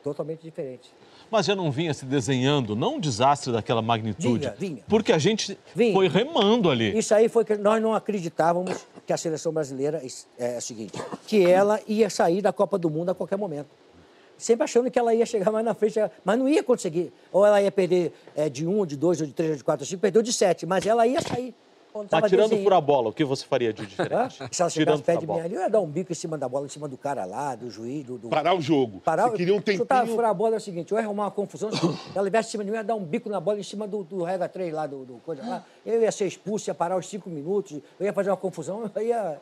Totalmente 0.03 0.43
diferente. 0.43 0.91
Mas 1.31 1.47
já 1.47 1.57
não 1.57 1.71
vinha 1.71 1.95
se 1.95 2.05
desenhando, 2.05 2.77
não 2.77 2.97
um 2.97 3.01
desastre 3.01 3.53
daquela 3.53 3.81
magnitude. 3.81 4.41
Vinha, 4.41 4.55
vinha. 4.59 4.85
Porque 4.87 5.13
a 5.13 5.19
gente 5.19 5.59
Vinha. 5.75 5.95
foi 5.95 6.07
remando 6.07 6.71
ali. 6.71 6.97
Isso 6.97 7.15
aí 7.15 7.29
foi 7.29 7.45
que 7.45 7.57
nós 7.57 7.81
não 7.81 7.95
acreditávamos 7.95 8.87
que 9.07 9.13
a 9.13 9.17
seleção 9.17 9.53
brasileira 9.53 10.03
é, 10.39 10.55
é 10.55 10.59
o 10.59 10.61
seguinte, 10.61 10.93
que 11.27 11.45
ela 11.47 11.81
ia 11.87 12.11
sair 12.11 12.43
da 12.43 12.53
Copa 12.53 12.79
do 12.79 12.91
Mundo 12.91 13.11
a 13.11 13.15
qualquer 13.15 13.37
momento. 13.37 13.69
Sempre 14.43 14.65
achando 14.65 14.91
que 14.91 14.99
ela 14.99 15.15
ia 15.15 15.25
chegar 15.25 15.53
mais 15.53 15.65
na 15.65 15.73
frente, 15.73 16.01
mas 16.25 16.37
não 16.37 16.49
ia 16.49 16.65
conseguir. 16.65 17.13
Ou 17.33 17.47
ela 17.47 17.63
ia 17.63 17.71
perder 17.71 18.13
é, 18.35 18.49
de 18.49 18.67
um, 18.67 18.85
de 18.85 18.97
dois, 18.97 19.21
ou 19.21 19.27
de 19.27 19.33
três, 19.33 19.53
ou 19.53 19.57
de 19.57 19.63
quatro, 19.63 19.83
ou 19.83 19.85
de 19.85 19.91
cinco, 19.91 20.03
perdeu 20.03 20.21
de 20.21 20.33
sete, 20.33 20.67
mas 20.67 20.85
ela 20.85 21.07
ia 21.07 21.21
sair. 21.21 21.55
Tava 22.09 22.23
Mas 22.23 22.31
tirando 22.31 22.57
por 22.65 22.73
a 22.73 22.81
bola, 22.81 23.11
o 23.11 23.13
que 23.13 23.23
você 23.23 23.45
faria 23.45 23.71
de 23.71 23.85
diferente? 23.85 24.37
Se 24.51 24.63
ela 24.63 24.71
chegasse 24.71 24.73
tirando 24.73 25.03
perto 25.03 25.21
de 25.21 25.27
fora 25.27 25.41
mim 25.41 25.45
ali, 25.45 25.55
eu 25.57 25.61
ia 25.61 25.69
dar 25.69 25.81
um 25.81 25.87
bico 25.87 26.11
em 26.11 26.15
cima 26.15 26.39
da 26.39 26.49
bola, 26.49 26.65
em 26.65 26.69
cima 26.71 26.89
do 26.89 26.97
cara 26.97 27.27
lá, 27.27 27.55
do 27.55 27.71
juiz, 27.71 28.03
do... 28.03 28.17
do... 28.17 28.29
Parar 28.31 28.55
o 28.55 28.63
jogo. 28.63 29.01
Parar, 29.01 29.29
Você 29.29 29.37
queria 29.37 29.55
um 29.55 29.61
Se 29.63 29.75
eu 29.75 29.85
tava 29.85 30.01
tempinho... 30.01 30.17
furar 30.17 30.31
a 30.31 30.35
bola 30.35 30.55
é 30.55 30.57
o 30.57 30.61
seguinte, 30.61 30.91
eu 30.91 30.99
ia 30.99 31.05
arrumar 31.05 31.25
uma 31.25 31.31
confusão, 31.31 31.71
se 31.71 31.79
ela 32.15 32.31
viesse 32.31 32.49
em 32.49 32.51
cima 32.53 32.65
de 32.65 32.71
mim, 32.71 32.77
eu 32.77 32.81
ia 32.81 32.85
dar 32.85 32.95
um 32.95 33.05
bico 33.05 33.29
na 33.29 33.39
bola 33.39 33.61
em 33.61 33.63
cima 33.63 33.87
do, 33.87 34.03
do 34.03 34.23
rega 34.23 34.49
3 34.49 34.73
lá, 34.73 34.87
do, 34.87 35.05
do 35.05 35.15
coisa 35.19 35.47
lá. 35.47 35.65
Eu 35.85 36.01
ia 36.01 36.11
ser 36.11 36.27
expulso, 36.27 36.71
ia 36.71 36.75
parar 36.75 36.97
os 36.97 37.07
cinco 37.07 37.29
minutos, 37.29 37.79
eu 38.01 38.07
ia 38.07 38.13
fazer 38.13 38.31
uma 38.31 38.39
confusão, 38.39 38.91
eu 38.95 39.03
ia... 39.03 39.39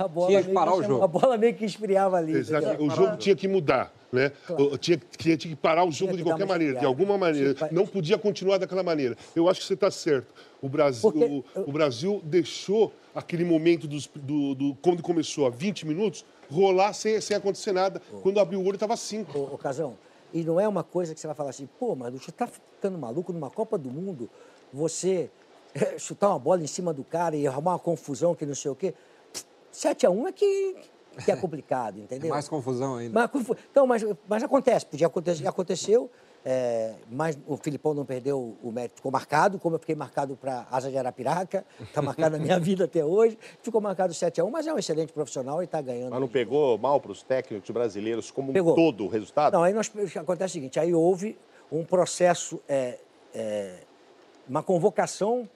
A 0.00 0.08
bola 0.08 0.28
Tinha 0.28 0.42
que 0.42 0.50
parar 0.52 0.74
o 0.74 0.82
jogo. 0.82 1.04
A 1.04 1.06
bola 1.06 1.36
meio 1.36 1.54
que 1.54 1.64
esfriava 1.66 2.16
ali. 2.16 2.32
Exato. 2.32 2.82
O 2.82 2.88
jogo 2.88 3.18
tinha 3.18 3.36
que 3.36 3.46
mudar, 3.46 3.92
né? 4.10 4.32
O- 4.48 4.78
Tinha, 4.78 4.98
tinha, 5.18 5.36
tinha 5.36 5.54
que 5.54 5.60
parar 5.60 5.84
o 5.84 5.92
jogo 5.92 6.12
que 6.12 6.16
de 6.18 6.24
qualquer 6.24 6.46
maneira, 6.46 6.78
de 6.80 6.86
alguma 6.86 7.18
maneira. 7.18 7.54
Sim, 7.54 7.66
Não 7.74 7.86
podia 7.86 8.16
continuar 8.16 8.56
daquela 8.56 8.82
maneira. 8.82 9.14
Eu 9.36 9.46
acho 9.46 9.60
que 9.60 9.66
você 9.66 9.74
está 9.74 9.90
certo. 9.90 10.32
O 10.62 10.70
Brasil, 10.70 11.02
Porque 11.12 11.24
o, 11.54 11.68
o 11.68 11.70
Brasil 11.72 12.22
deixou 12.24 12.90
aquele 13.14 13.44
momento 13.44 13.86
dos, 13.86 14.06
do, 14.14 14.54
do- 14.54 14.74
quando 14.80 15.02
começou 15.02 15.46
a 15.46 15.50
20 15.50 15.86
minutos 15.86 16.24
rolar 16.50 16.94
sem, 16.94 17.20
sem 17.20 17.36
acontecer 17.36 17.72
nada. 17.72 18.00
Quando 18.22 18.40
abriu 18.40 18.58
o 18.60 18.64
olho 18.64 18.76
estava 18.76 18.96
5. 18.96 19.38
Ô, 19.38 19.54
ô, 19.54 19.58
Casão, 19.58 19.98
e 20.32 20.42
não 20.42 20.58
é 20.58 20.66
uma 20.66 20.82
coisa 20.82 21.14
que 21.14 21.20
você 21.20 21.26
vai 21.26 21.36
falar 21.36 21.50
assim, 21.50 21.68
pô, 21.78 21.94
mas 21.94 22.10
você 22.14 22.32
tá 22.32 22.46
ficando 22.46 22.96
maluco 22.96 23.34
numa 23.34 23.50
Copa 23.50 23.76
do 23.76 23.90
Mundo, 23.90 24.30
você 24.72 25.28
chutar 25.98 26.30
uma 26.30 26.38
bola 26.38 26.62
em 26.62 26.66
cima 26.66 26.94
do 26.94 27.04
cara 27.04 27.36
e 27.36 27.46
arrumar 27.46 27.72
uma 27.72 27.78
confusão 27.78 28.34
que 28.34 28.46
não 28.46 28.54
sei 28.54 28.70
o 28.70 28.74
quê. 28.74 28.94
7x1 29.72 30.26
é 30.26 30.32
que, 30.32 30.76
que 31.24 31.30
é 31.30 31.36
complicado, 31.36 31.98
entendeu? 32.00 32.30
Mais 32.30 32.48
confusão 32.48 32.96
ainda. 32.96 33.14
Mas, 33.14 33.48
então, 33.70 33.86
mas, 33.86 34.04
mas 34.28 34.42
acontece, 34.42 34.86
podia 34.86 35.06
acontecer, 35.06 35.46
aconteceu, 35.46 36.10
é, 36.44 36.94
mas 37.10 37.38
o 37.46 37.56
Filipão 37.56 37.92
não 37.92 38.04
perdeu 38.04 38.56
o 38.62 38.72
mérito, 38.72 38.96
ficou 38.96 39.12
marcado, 39.12 39.58
como 39.58 39.74
eu 39.74 39.78
fiquei 39.78 39.94
marcado 39.94 40.36
para 40.36 40.66
Asa 40.70 40.90
de 40.90 40.96
Arapiraca, 40.96 41.66
está 41.80 42.00
marcado 42.02 42.38
na 42.38 42.42
minha 42.42 42.58
vida 42.60 42.84
até 42.84 43.04
hoje, 43.04 43.38
ficou 43.62 43.80
marcado 43.80 44.14
7 44.14 44.40
a 44.40 44.44
1 44.44 44.50
mas 44.50 44.66
é 44.66 44.72
um 44.72 44.78
excelente 44.78 45.12
profissional 45.12 45.60
e 45.60 45.66
está 45.66 45.80
ganhando. 45.82 46.10
Mas 46.10 46.20
não 46.20 46.28
pegou 46.28 46.78
mal 46.78 47.00
para 47.00 47.12
os 47.12 47.22
técnicos 47.22 47.68
brasileiros 47.70 48.30
como 48.30 48.50
um 48.50 48.52
Pegou. 48.52 48.74
todo 48.74 49.04
o 49.04 49.08
resultado? 49.08 49.52
Não, 49.52 49.62
aí 49.62 49.72
nós, 49.72 49.92
acontece 50.16 50.52
o 50.52 50.54
seguinte, 50.54 50.80
aí 50.80 50.94
houve 50.94 51.38
um 51.70 51.84
processo, 51.84 52.60
é, 52.68 52.98
é, 53.34 53.80
uma 54.48 54.62
convocação 54.62 55.48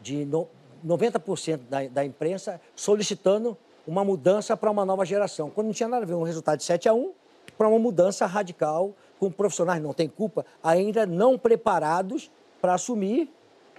de 0.00 0.24
no, 0.24 0.48
90% 0.86 1.60
da, 1.68 1.86
da 1.88 2.04
imprensa 2.04 2.60
solicitando 2.74 3.56
uma 3.86 4.04
mudança 4.04 4.56
para 4.56 4.70
uma 4.70 4.84
nova 4.84 5.04
geração. 5.04 5.50
Quando 5.50 5.68
não 5.68 5.74
tinha 5.74 5.88
nada 5.88 6.04
a 6.04 6.06
ver 6.06 6.14
um 6.14 6.22
resultado 6.22 6.58
de 6.58 6.64
7 6.64 6.88
a 6.88 6.94
1 6.94 7.12
para 7.56 7.68
uma 7.68 7.78
mudança 7.78 8.26
radical, 8.26 8.94
com 9.18 9.30
profissionais, 9.30 9.82
não 9.82 9.92
tem 9.92 10.08
culpa, 10.08 10.46
ainda 10.62 11.04
não 11.04 11.38
preparados 11.38 12.30
para 12.60 12.74
assumir 12.74 13.28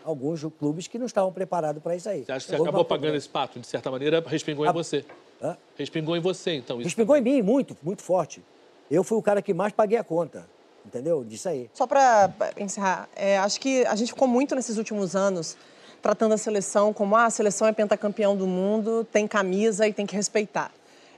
alguns 0.04 0.43
clubes 0.60 0.88
que 0.88 0.97
não 0.97 1.06
estavam 1.06 1.32
preparados 1.32 1.82
para 1.82 1.95
isso 1.95 2.10
aí. 2.10 2.24
Você 2.24 2.32
acha 2.32 2.45
que 2.45 2.56
você 2.56 2.62
acabou 2.62 2.86
pagando 2.86 3.16
esse 3.16 3.30
pato? 3.30 3.60
De 3.60 3.68
certa 3.68 3.89
maneira, 3.89 4.24
respingou 4.26 4.66
em 4.66 4.74
você. 4.74 5.06
Hã? 5.41 5.58
Respingou 5.76 6.16
em 6.16 6.20
você, 6.20 6.54
então. 6.54 6.78
Isso. 6.78 6.86
Respingou 6.86 7.16
em 7.16 7.22
mim, 7.22 7.41
muito, 7.41 7.76
muito 7.82 8.02
forte. 8.02 8.43
Eu 8.89 9.04
fui 9.04 9.18
o 9.18 9.22
cara 9.22 9.41
que 9.41 9.54
mais 9.54 9.74
paguei 9.74 9.97
a 9.97 10.04
conta, 10.04 10.45
entendeu? 10.86 11.24
Disso 11.24 11.49
aí. 11.49 11.70
Só 11.74 11.88
para 11.88 12.32
encerrar, 12.58 13.10
é, 13.16 13.38
acho 13.39 13.60
que 13.60 13.86
a 13.86 13.95
gente 13.95 14.10
ficou 14.10 14.28
muito 14.28 14.54
nesses 14.54 14.78
últimos 14.78 15.16
anos 15.16 15.58
tratando 16.02 16.34
a 16.34 16.38
seleção 16.38 16.93
como 16.93 17.16
ah, 17.16 17.26
a 17.26 17.30
seleção 17.30 17.68
é 17.68 17.72
pentacampeão 17.72 18.36
do 18.36 18.47
mundo, 18.47 19.08
tem 19.12 19.28
camisa 19.28 19.88
e 19.88 19.93
tem 19.93 20.06
que 20.06 20.16
respeitar. 20.16 20.72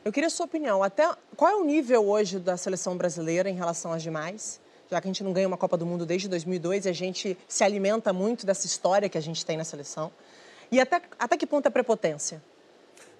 Eu 0.03 0.11
queria 0.11 0.27
a 0.27 0.29
sua 0.29 0.45
opinião. 0.45 0.83
Até 0.83 1.09
qual 1.37 1.49
é 1.49 1.55
o 1.55 1.63
nível 1.63 2.05
hoje 2.05 2.37
da 2.37 2.57
seleção 2.57 2.97
brasileira 2.97 3.49
em 3.49 3.55
relação 3.55 3.93
às 3.93 4.03
demais? 4.03 4.59
Já 4.91 4.99
que 4.99 5.07
a 5.07 5.09
gente 5.09 5.23
não 5.23 5.31
ganha 5.31 5.47
uma 5.47 5.57
Copa 5.57 5.77
do 5.77 5.85
Mundo 5.85 6.05
desde 6.05 6.27
2002 6.27 6.85
e 6.85 6.89
a 6.89 6.93
gente 6.93 7.37
se 7.47 7.63
alimenta 7.63 8.11
muito 8.11 8.45
dessa 8.45 8.65
história 8.65 9.07
que 9.07 9.17
a 9.17 9.21
gente 9.21 9.45
tem 9.45 9.55
na 9.55 9.63
seleção. 9.63 10.11
E 10.69 10.79
até, 10.79 11.01
até 11.17 11.37
que 11.37 11.47
ponto 11.47 11.65
é 11.67 11.69
prepotência? 11.69 12.43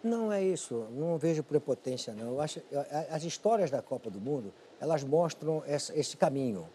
Não 0.04 0.34
é 0.34 0.44
isso, 0.44 0.86
não 0.92 1.18
vejo 1.18 1.42
prepotência 1.42 2.14
não. 2.14 2.34
Eu 2.34 2.42
acho, 2.42 2.62
as 3.10 3.24
histórias 3.24 3.72
da 3.72 3.82
Copa 3.82 4.10
do 4.10 4.20
Mundo, 4.20 4.54
elas 4.82 5.02
mostram 5.02 5.64
esse, 5.66 5.98
esse 5.98 6.18
caminho. 6.18 6.68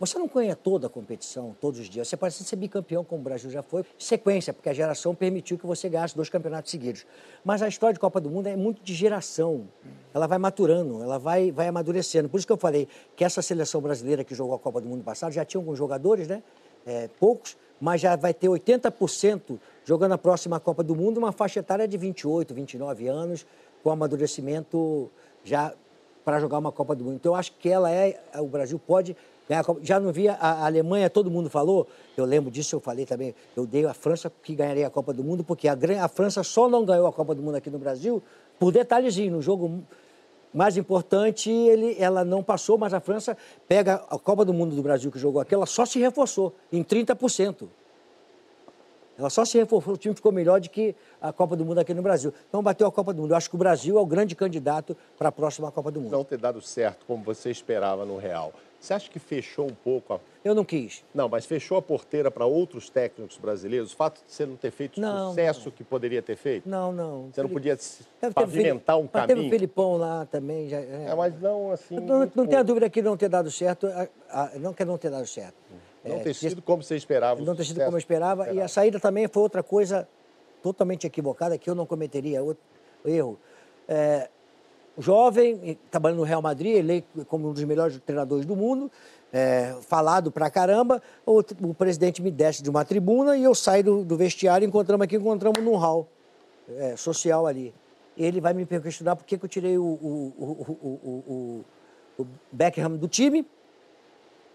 Você 0.00 0.16
não 0.16 0.28
ganha 0.28 0.54
toda 0.54 0.86
a 0.86 0.90
competição, 0.90 1.56
todos 1.60 1.80
os 1.80 1.88
dias. 1.88 2.06
Você 2.06 2.16
pode 2.16 2.34
ser 2.34 2.56
bicampeão, 2.56 3.02
como 3.02 3.20
o 3.20 3.24
Brasil 3.24 3.50
já 3.50 3.62
foi, 3.62 3.84
sequência, 3.98 4.52
porque 4.52 4.68
a 4.68 4.72
geração 4.72 5.12
permitiu 5.12 5.58
que 5.58 5.66
você 5.66 5.88
ganhasse 5.88 6.14
dois 6.14 6.28
campeonatos 6.28 6.70
seguidos. 6.70 7.04
Mas 7.44 7.62
a 7.62 7.68
história 7.68 7.94
de 7.94 8.00
Copa 8.00 8.20
do 8.20 8.30
Mundo 8.30 8.46
é 8.46 8.54
muito 8.54 8.80
de 8.80 8.94
geração. 8.94 9.66
Ela 10.14 10.28
vai 10.28 10.38
maturando, 10.38 11.02
ela 11.02 11.18
vai, 11.18 11.50
vai 11.50 11.66
amadurecendo. 11.66 12.28
Por 12.28 12.38
isso 12.38 12.46
que 12.46 12.52
eu 12.52 12.56
falei 12.56 12.86
que 13.16 13.24
essa 13.24 13.42
seleção 13.42 13.80
brasileira 13.80 14.22
que 14.22 14.36
jogou 14.36 14.54
a 14.54 14.58
Copa 14.58 14.80
do 14.80 14.86
Mundo 14.86 15.02
passado 15.02 15.32
já 15.32 15.44
tinha 15.44 15.60
alguns 15.60 15.76
jogadores, 15.76 16.28
né? 16.28 16.42
É, 16.86 17.08
poucos, 17.18 17.56
mas 17.80 18.00
já 18.00 18.14
vai 18.14 18.32
ter 18.32 18.46
80% 18.46 19.58
jogando 19.84 20.12
a 20.12 20.18
próxima 20.18 20.60
Copa 20.60 20.84
do 20.84 20.94
Mundo, 20.94 21.18
uma 21.18 21.32
faixa 21.32 21.58
etária 21.58 21.88
de 21.88 21.98
28, 21.98 22.54
29 22.54 23.08
anos, 23.08 23.44
com 23.82 23.90
amadurecimento 23.90 25.10
já 25.42 25.74
para 26.24 26.38
jogar 26.38 26.58
uma 26.58 26.70
Copa 26.70 26.94
do 26.94 27.04
Mundo. 27.04 27.16
Então, 27.16 27.32
eu 27.32 27.36
acho 27.36 27.52
que 27.58 27.68
ela 27.68 27.90
é. 27.90 28.20
O 28.36 28.46
Brasil 28.46 28.78
pode 28.78 29.16
já 29.82 29.98
não 29.98 30.12
via 30.12 30.34
a 30.34 30.66
Alemanha, 30.66 31.08
todo 31.08 31.30
mundo 31.30 31.48
falou, 31.48 31.86
eu 32.16 32.24
lembro 32.24 32.50
disso, 32.50 32.76
eu 32.76 32.80
falei 32.80 33.06
também, 33.06 33.34
eu 33.56 33.66
dei 33.66 33.86
a 33.86 33.94
França 33.94 34.30
que 34.42 34.54
ganharia 34.54 34.86
a 34.86 34.90
Copa 34.90 35.12
do 35.12 35.24
Mundo, 35.24 35.42
porque 35.42 35.66
a, 35.66 35.76
a 36.02 36.08
França 36.08 36.42
só 36.42 36.68
não 36.68 36.84
ganhou 36.84 37.06
a 37.06 37.12
Copa 37.12 37.34
do 37.34 37.42
Mundo 37.42 37.56
aqui 37.56 37.70
no 37.70 37.78
Brasil 37.78 38.22
por 38.58 38.72
detalhezinho, 38.72 39.32
no 39.32 39.42
jogo 39.42 39.82
mais 40.52 40.76
importante, 40.76 41.50
ele, 41.50 41.96
ela 41.98 42.24
não 42.24 42.42
passou, 42.42 42.76
mas 42.76 42.92
a 42.92 43.00
França 43.00 43.36
pega 43.66 44.02
a 44.10 44.18
Copa 44.18 44.44
do 44.44 44.52
Mundo 44.52 44.74
do 44.74 44.82
Brasil 44.82 45.10
que 45.10 45.18
jogou 45.18 45.40
aqui, 45.40 45.54
ela 45.54 45.66
só 45.66 45.86
se 45.86 45.98
reforçou 45.98 46.54
em 46.72 46.82
30%. 46.82 47.68
Ela 49.18 49.30
só 49.30 49.44
se 49.44 49.58
reforçou, 49.58 49.94
o 49.94 49.96
time 49.96 50.14
ficou 50.14 50.30
melhor 50.30 50.60
do 50.60 50.70
que 50.70 50.94
a 51.20 51.32
Copa 51.32 51.56
do 51.56 51.64
Mundo 51.64 51.78
aqui 51.78 51.92
no 51.92 52.02
Brasil. 52.02 52.32
Então 52.48 52.62
bateu 52.62 52.86
a 52.86 52.92
Copa 52.92 53.12
do 53.12 53.20
Mundo. 53.20 53.32
Eu 53.32 53.36
acho 53.36 53.50
que 53.50 53.56
o 53.56 53.58
Brasil 53.58 53.98
é 53.98 54.00
o 54.00 54.06
grande 54.06 54.36
candidato 54.36 54.96
para 55.18 55.28
a 55.28 55.32
próxima 55.32 55.72
Copa 55.72 55.90
do 55.90 56.00
Mundo. 56.00 56.12
Não 56.12 56.22
ter 56.22 56.38
dado 56.38 56.60
certo 56.60 57.04
como 57.04 57.24
você 57.24 57.50
esperava 57.50 58.04
no 58.04 58.16
Real. 58.16 58.52
Você 58.80 58.94
acha 58.94 59.10
que 59.10 59.18
fechou 59.18 59.66
um 59.66 59.74
pouco 59.74 60.14
a... 60.14 60.20
Eu 60.44 60.54
não 60.54 60.64
quis. 60.64 61.04
Não, 61.12 61.28
mas 61.28 61.44
fechou 61.44 61.76
a 61.76 61.82
porteira 61.82 62.30
para 62.30 62.46
outros 62.46 62.88
técnicos 62.88 63.36
brasileiros? 63.36 63.92
O 63.92 63.96
fato 63.96 64.24
de 64.24 64.32
você 64.32 64.46
não 64.46 64.56
ter 64.56 64.70
feito 64.70 64.98
o 64.98 65.00
não, 65.00 65.30
sucesso 65.30 65.66
não. 65.66 65.72
que 65.72 65.82
poderia 65.82 66.22
ter 66.22 66.36
feito? 66.36 66.68
Não, 66.68 66.92
não. 66.92 67.28
Você 67.32 67.42
não 67.42 67.50
podia 67.50 67.76
pavimentar 68.32 68.96
um 68.98 69.02
mas 69.02 69.26
caminho? 69.26 69.36
Teve 69.36 69.46
o 69.48 69.50
Felipão 69.50 69.96
lá 69.96 70.26
também. 70.26 70.68
Já, 70.68 70.78
é. 70.78 71.06
é 71.08 71.14
mas 71.14 71.38
não 71.40 71.72
assim... 71.72 71.96
Não, 71.96 72.30
não 72.34 72.46
tenha 72.46 72.62
dúvida 72.62 72.88
que 72.88 73.02
não 73.02 73.16
ter 73.16 73.28
dado 73.28 73.50
certo, 73.50 73.88
não 74.60 74.72
quer 74.72 74.86
não 74.86 74.96
ter 74.96 75.10
dado 75.10 75.26
certo. 75.26 75.56
Não 76.04 76.16
é, 76.16 76.20
ter 76.20 76.34
sido 76.34 76.62
como 76.62 76.82
você 76.82 76.96
esperava. 76.96 77.42
Não 77.42 77.56
ter 77.56 77.64
sido 77.64 77.80
como 77.80 77.96
eu 77.96 77.98
esperava. 77.98 78.42
esperava. 78.42 78.60
E 78.60 78.64
a 78.64 78.68
saída 78.68 79.00
também 79.00 79.26
foi 79.26 79.42
outra 79.42 79.62
coisa 79.62 80.08
totalmente 80.62 81.06
equivocada 81.06 81.58
que 81.58 81.68
eu 81.68 81.74
não 81.74 81.84
cometeria. 81.84 82.42
Outro 82.42 82.62
erro. 83.04 83.38
É, 83.88 84.30
jovem, 84.98 85.78
trabalhando 85.90 86.18
no 86.18 86.24
Real 86.24 86.42
Madrid, 86.42 86.76
eleito 86.76 87.24
como 87.26 87.48
um 87.48 87.52
dos 87.52 87.64
melhores 87.64 87.98
treinadores 88.04 88.44
do 88.44 88.56
mundo, 88.56 88.90
é, 89.32 89.76
falado 89.82 90.32
pra 90.32 90.50
caramba, 90.50 91.02
o, 91.24 91.38
o, 91.38 91.74
presidente 91.74 92.22
me 92.22 92.30
desce 92.30 92.62
de 92.62 92.70
uma 92.70 92.84
tribuna 92.84 93.36
e 93.36 93.44
eu 93.44 93.54
saio 93.54 93.84
do, 93.84 94.04
do 94.04 94.16
vestiário, 94.16 94.66
encontramos 94.66 95.04
aqui, 95.04 95.16
encontramos 95.16 95.62
num 95.62 95.76
hall 95.76 96.08
é, 96.76 96.96
social 96.96 97.46
ali. 97.46 97.74
Ele 98.16 98.40
vai 98.40 98.52
me 98.52 98.66
questionar 98.66 99.14
por 99.16 99.24
que, 99.24 99.38
que 99.38 99.44
eu 99.44 99.48
tirei 99.48 99.78
o, 99.78 99.84
o, 99.84 101.64
o, 102.18 102.26
Beckham 102.50 102.96
do 102.96 103.06
time 103.06 103.46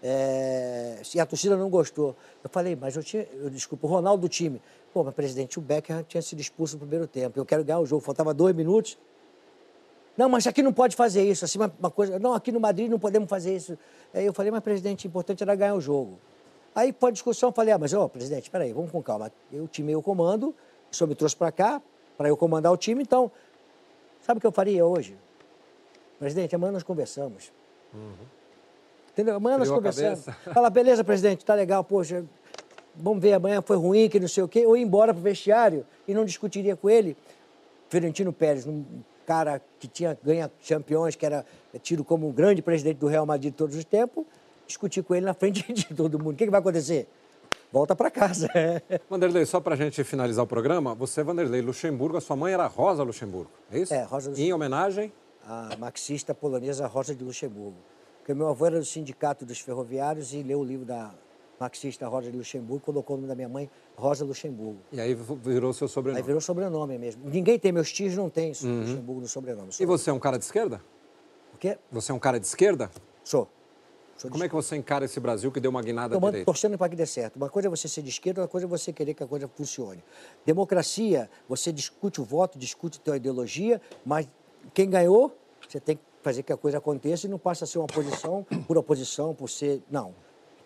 é, 0.02 1.00
e 1.14 1.20
a 1.20 1.24
torcida 1.24 1.56
não 1.56 1.70
gostou. 1.70 2.14
Eu 2.42 2.50
falei, 2.50 2.76
mas 2.76 2.94
eu 2.94 3.02
tinha, 3.02 3.26
eu, 3.32 3.48
desculpa, 3.48 3.86
o 3.86 3.90
Ronaldo 3.90 4.22
do 4.22 4.28
time. 4.28 4.60
Pô, 4.92 5.02
mas 5.02 5.14
presidente, 5.14 5.58
o 5.58 5.62
Beckham 5.62 6.02
tinha 6.02 6.20
sido 6.20 6.40
expulso 6.40 6.74
no 6.74 6.80
primeiro 6.80 7.06
tempo. 7.06 7.38
Eu 7.38 7.46
quero 7.46 7.64
ganhar 7.64 7.78
o 7.78 7.86
jogo, 7.86 8.02
faltava 8.02 8.34
dois 8.34 8.54
minutos. 8.54 8.98
Não, 10.16 10.28
mas 10.28 10.46
aqui 10.46 10.62
não 10.62 10.72
pode 10.72 10.94
fazer 10.94 11.22
isso. 11.28 11.44
Assim, 11.44 11.58
uma, 11.58 11.90
coisa. 11.90 12.18
Não, 12.18 12.34
aqui 12.34 12.52
no 12.52 12.60
Madrid 12.60 12.88
não 12.88 12.98
podemos 12.98 13.28
fazer 13.28 13.56
isso. 13.56 13.76
Aí 14.12 14.24
eu 14.24 14.32
falei, 14.32 14.50
mas 14.50 14.62
presidente, 14.62 15.06
o 15.06 15.08
importante 15.08 15.42
era 15.42 15.54
ganhar 15.54 15.74
o 15.74 15.80
jogo. 15.80 16.18
Aí, 16.74 16.94
a 17.00 17.10
discussão, 17.10 17.50
eu 17.50 17.52
falei, 17.52 17.72
ah, 17.72 17.78
mas, 17.78 17.92
ó, 17.94 18.08
presidente, 18.08 18.50
peraí, 18.50 18.72
vamos 18.72 18.90
com 18.90 19.02
calma. 19.02 19.30
Eu, 19.52 19.64
o 19.64 19.68
time 19.68 19.92
eu 19.92 20.02
comando, 20.02 20.54
o 20.90 20.94
senhor 20.94 21.08
me 21.08 21.14
trouxe 21.14 21.36
para 21.36 21.52
cá, 21.52 21.80
para 22.16 22.28
eu 22.28 22.36
comandar 22.36 22.72
o 22.72 22.76
time, 22.76 23.02
então, 23.02 23.30
sabe 24.20 24.38
o 24.38 24.40
que 24.40 24.46
eu 24.46 24.52
faria 24.52 24.84
hoje? 24.84 25.16
Presidente, 26.18 26.54
amanhã 26.54 26.72
nós 26.72 26.82
conversamos. 26.82 27.52
Uhum. 27.92 28.12
Entendeu? 29.12 29.36
Amanhã 29.36 29.58
nós 29.58 29.70
conversamos. 29.70 30.26
Fala, 30.52 30.68
beleza, 30.68 31.04
presidente, 31.04 31.44
tá 31.44 31.54
legal, 31.54 31.84
poxa, 31.84 32.24
vamos 32.96 33.22
ver, 33.22 33.34
amanhã 33.34 33.62
foi 33.62 33.76
ruim, 33.76 34.08
que 34.08 34.18
não 34.18 34.26
sei 34.26 34.42
o 34.42 34.48
quê. 34.48 34.66
Ou 34.66 34.76
ir 34.76 34.82
embora 34.82 35.14
pro 35.14 35.22
vestiário 35.22 35.86
e 36.08 36.14
não 36.14 36.24
discutiria 36.24 36.74
com 36.74 36.90
ele. 36.90 37.16
Fiorentino 37.88 38.32
Pérez, 38.32 38.66
não 38.66 38.84
cara 39.26 39.60
que 39.78 39.88
tinha 39.88 40.16
ganha 40.22 40.50
campeões, 40.68 41.16
que 41.16 41.24
era 41.24 41.44
tido 41.82 42.04
como 42.04 42.28
um 42.28 42.32
grande 42.32 42.62
presidente 42.62 42.98
do 42.98 43.06
Real 43.06 43.26
Madrid 43.26 43.52
de 43.52 43.56
todos 43.56 43.76
os 43.76 43.84
tempos, 43.84 44.24
discutir 44.66 45.02
com 45.02 45.14
ele 45.14 45.26
na 45.26 45.34
frente 45.34 45.64
de 45.72 45.94
todo 45.94 46.18
mundo. 46.18 46.34
O 46.34 46.36
que, 46.36 46.44
que 46.44 46.50
vai 46.50 46.60
acontecer? 46.60 47.08
Volta 47.72 47.96
para 47.96 48.10
casa. 48.10 48.48
Vanderlei, 49.10 49.44
só 49.44 49.60
para 49.60 49.74
a 49.74 49.76
gente 49.76 50.02
finalizar 50.04 50.44
o 50.44 50.46
programa, 50.46 50.94
você, 50.94 51.22
Vanderlei 51.22 51.60
Luxemburgo, 51.60 52.16
a 52.16 52.20
sua 52.20 52.36
mãe 52.36 52.52
era 52.52 52.66
Rosa 52.66 53.02
Luxemburgo, 53.02 53.50
é 53.70 53.78
isso? 53.78 53.92
É, 53.92 54.02
Rosa 54.02 54.30
Luxemburgo. 54.30 54.40
Em 54.40 54.52
homenagem? 54.52 55.12
A 55.46 55.76
marxista 55.78 56.34
polonesa 56.34 56.86
Rosa 56.86 57.14
de 57.14 57.24
Luxemburgo. 57.24 57.76
Porque 58.18 58.32
meu 58.32 58.48
avô 58.48 58.64
era 58.64 58.78
do 58.78 58.84
Sindicato 58.84 59.44
dos 59.44 59.58
Ferroviários 59.58 60.32
e 60.32 60.42
leu 60.42 60.60
o 60.60 60.64
livro 60.64 60.86
da 60.86 61.12
marxista 61.58 62.06
Rosa 62.08 62.30
de 62.30 62.36
Luxemburgo, 62.36 62.84
colocou 62.84 63.16
o 63.16 63.18
nome 63.18 63.28
da 63.28 63.34
minha 63.34 63.48
mãe, 63.48 63.70
Rosa 63.96 64.24
Luxemburgo. 64.24 64.78
E 64.92 65.00
aí 65.00 65.14
virou 65.14 65.72
seu 65.72 65.88
sobrenome? 65.88 66.20
Aí 66.20 66.26
virou 66.26 66.40
sobrenome 66.40 66.98
mesmo. 66.98 67.28
Ninguém 67.28 67.58
tem, 67.58 67.72
meus 67.72 67.92
tios 67.92 68.16
não 68.16 68.28
têm 68.28 68.52
uhum. 68.62 68.80
Luxemburgo 68.80 69.20
no 69.20 69.28
sobrenome. 69.28 69.70
E 69.78 69.86
você 69.86 70.10
é 70.10 70.12
um 70.12 70.18
cara 70.18 70.38
de 70.38 70.44
esquerda? 70.44 70.80
O 71.54 71.58
quê? 71.58 71.78
Você 71.90 72.12
é 72.12 72.14
um 72.14 72.18
cara 72.18 72.38
de 72.38 72.46
esquerda? 72.46 72.90
Sou. 73.22 73.48
Sou 74.16 74.30
Como 74.30 74.44
é 74.44 74.48
que 74.48 74.54
você 74.54 74.76
encara 74.76 75.04
esse 75.04 75.18
Brasil 75.18 75.50
que 75.50 75.58
deu 75.58 75.70
uma 75.70 75.82
guinada 75.82 76.14
Tomando, 76.14 76.32
direita? 76.32 76.46
Torcendo 76.46 76.78
para 76.78 76.88
que 76.88 76.96
dê 76.96 77.06
certo. 77.06 77.36
Uma 77.36 77.48
coisa 77.48 77.68
é 77.68 77.70
você 77.70 77.88
ser 77.88 78.02
de 78.02 78.10
esquerda, 78.10 78.42
outra 78.42 78.50
coisa 78.50 78.66
é 78.66 78.68
você 78.68 78.92
querer 78.92 79.14
que 79.14 79.22
a 79.22 79.26
coisa 79.26 79.48
funcione. 79.48 80.02
Democracia, 80.46 81.28
você 81.48 81.72
discute 81.72 82.20
o 82.20 82.24
voto, 82.24 82.58
discute 82.58 82.98
a 83.00 83.04
tua 83.04 83.16
ideologia, 83.16 83.80
mas 84.04 84.28
quem 84.72 84.88
ganhou, 84.88 85.36
você 85.68 85.80
tem 85.80 85.96
que 85.96 86.02
fazer 86.22 86.42
que 86.42 86.52
a 86.52 86.56
coisa 86.56 86.78
aconteça 86.78 87.26
e 87.26 87.30
não 87.30 87.38
passa 87.38 87.64
a 87.64 87.66
ser 87.66 87.78
uma 87.78 87.84
oposição 87.84 88.46
por 88.66 88.78
oposição, 88.78 89.34
por 89.34 89.50
ser... 89.50 89.82
Não. 89.90 90.14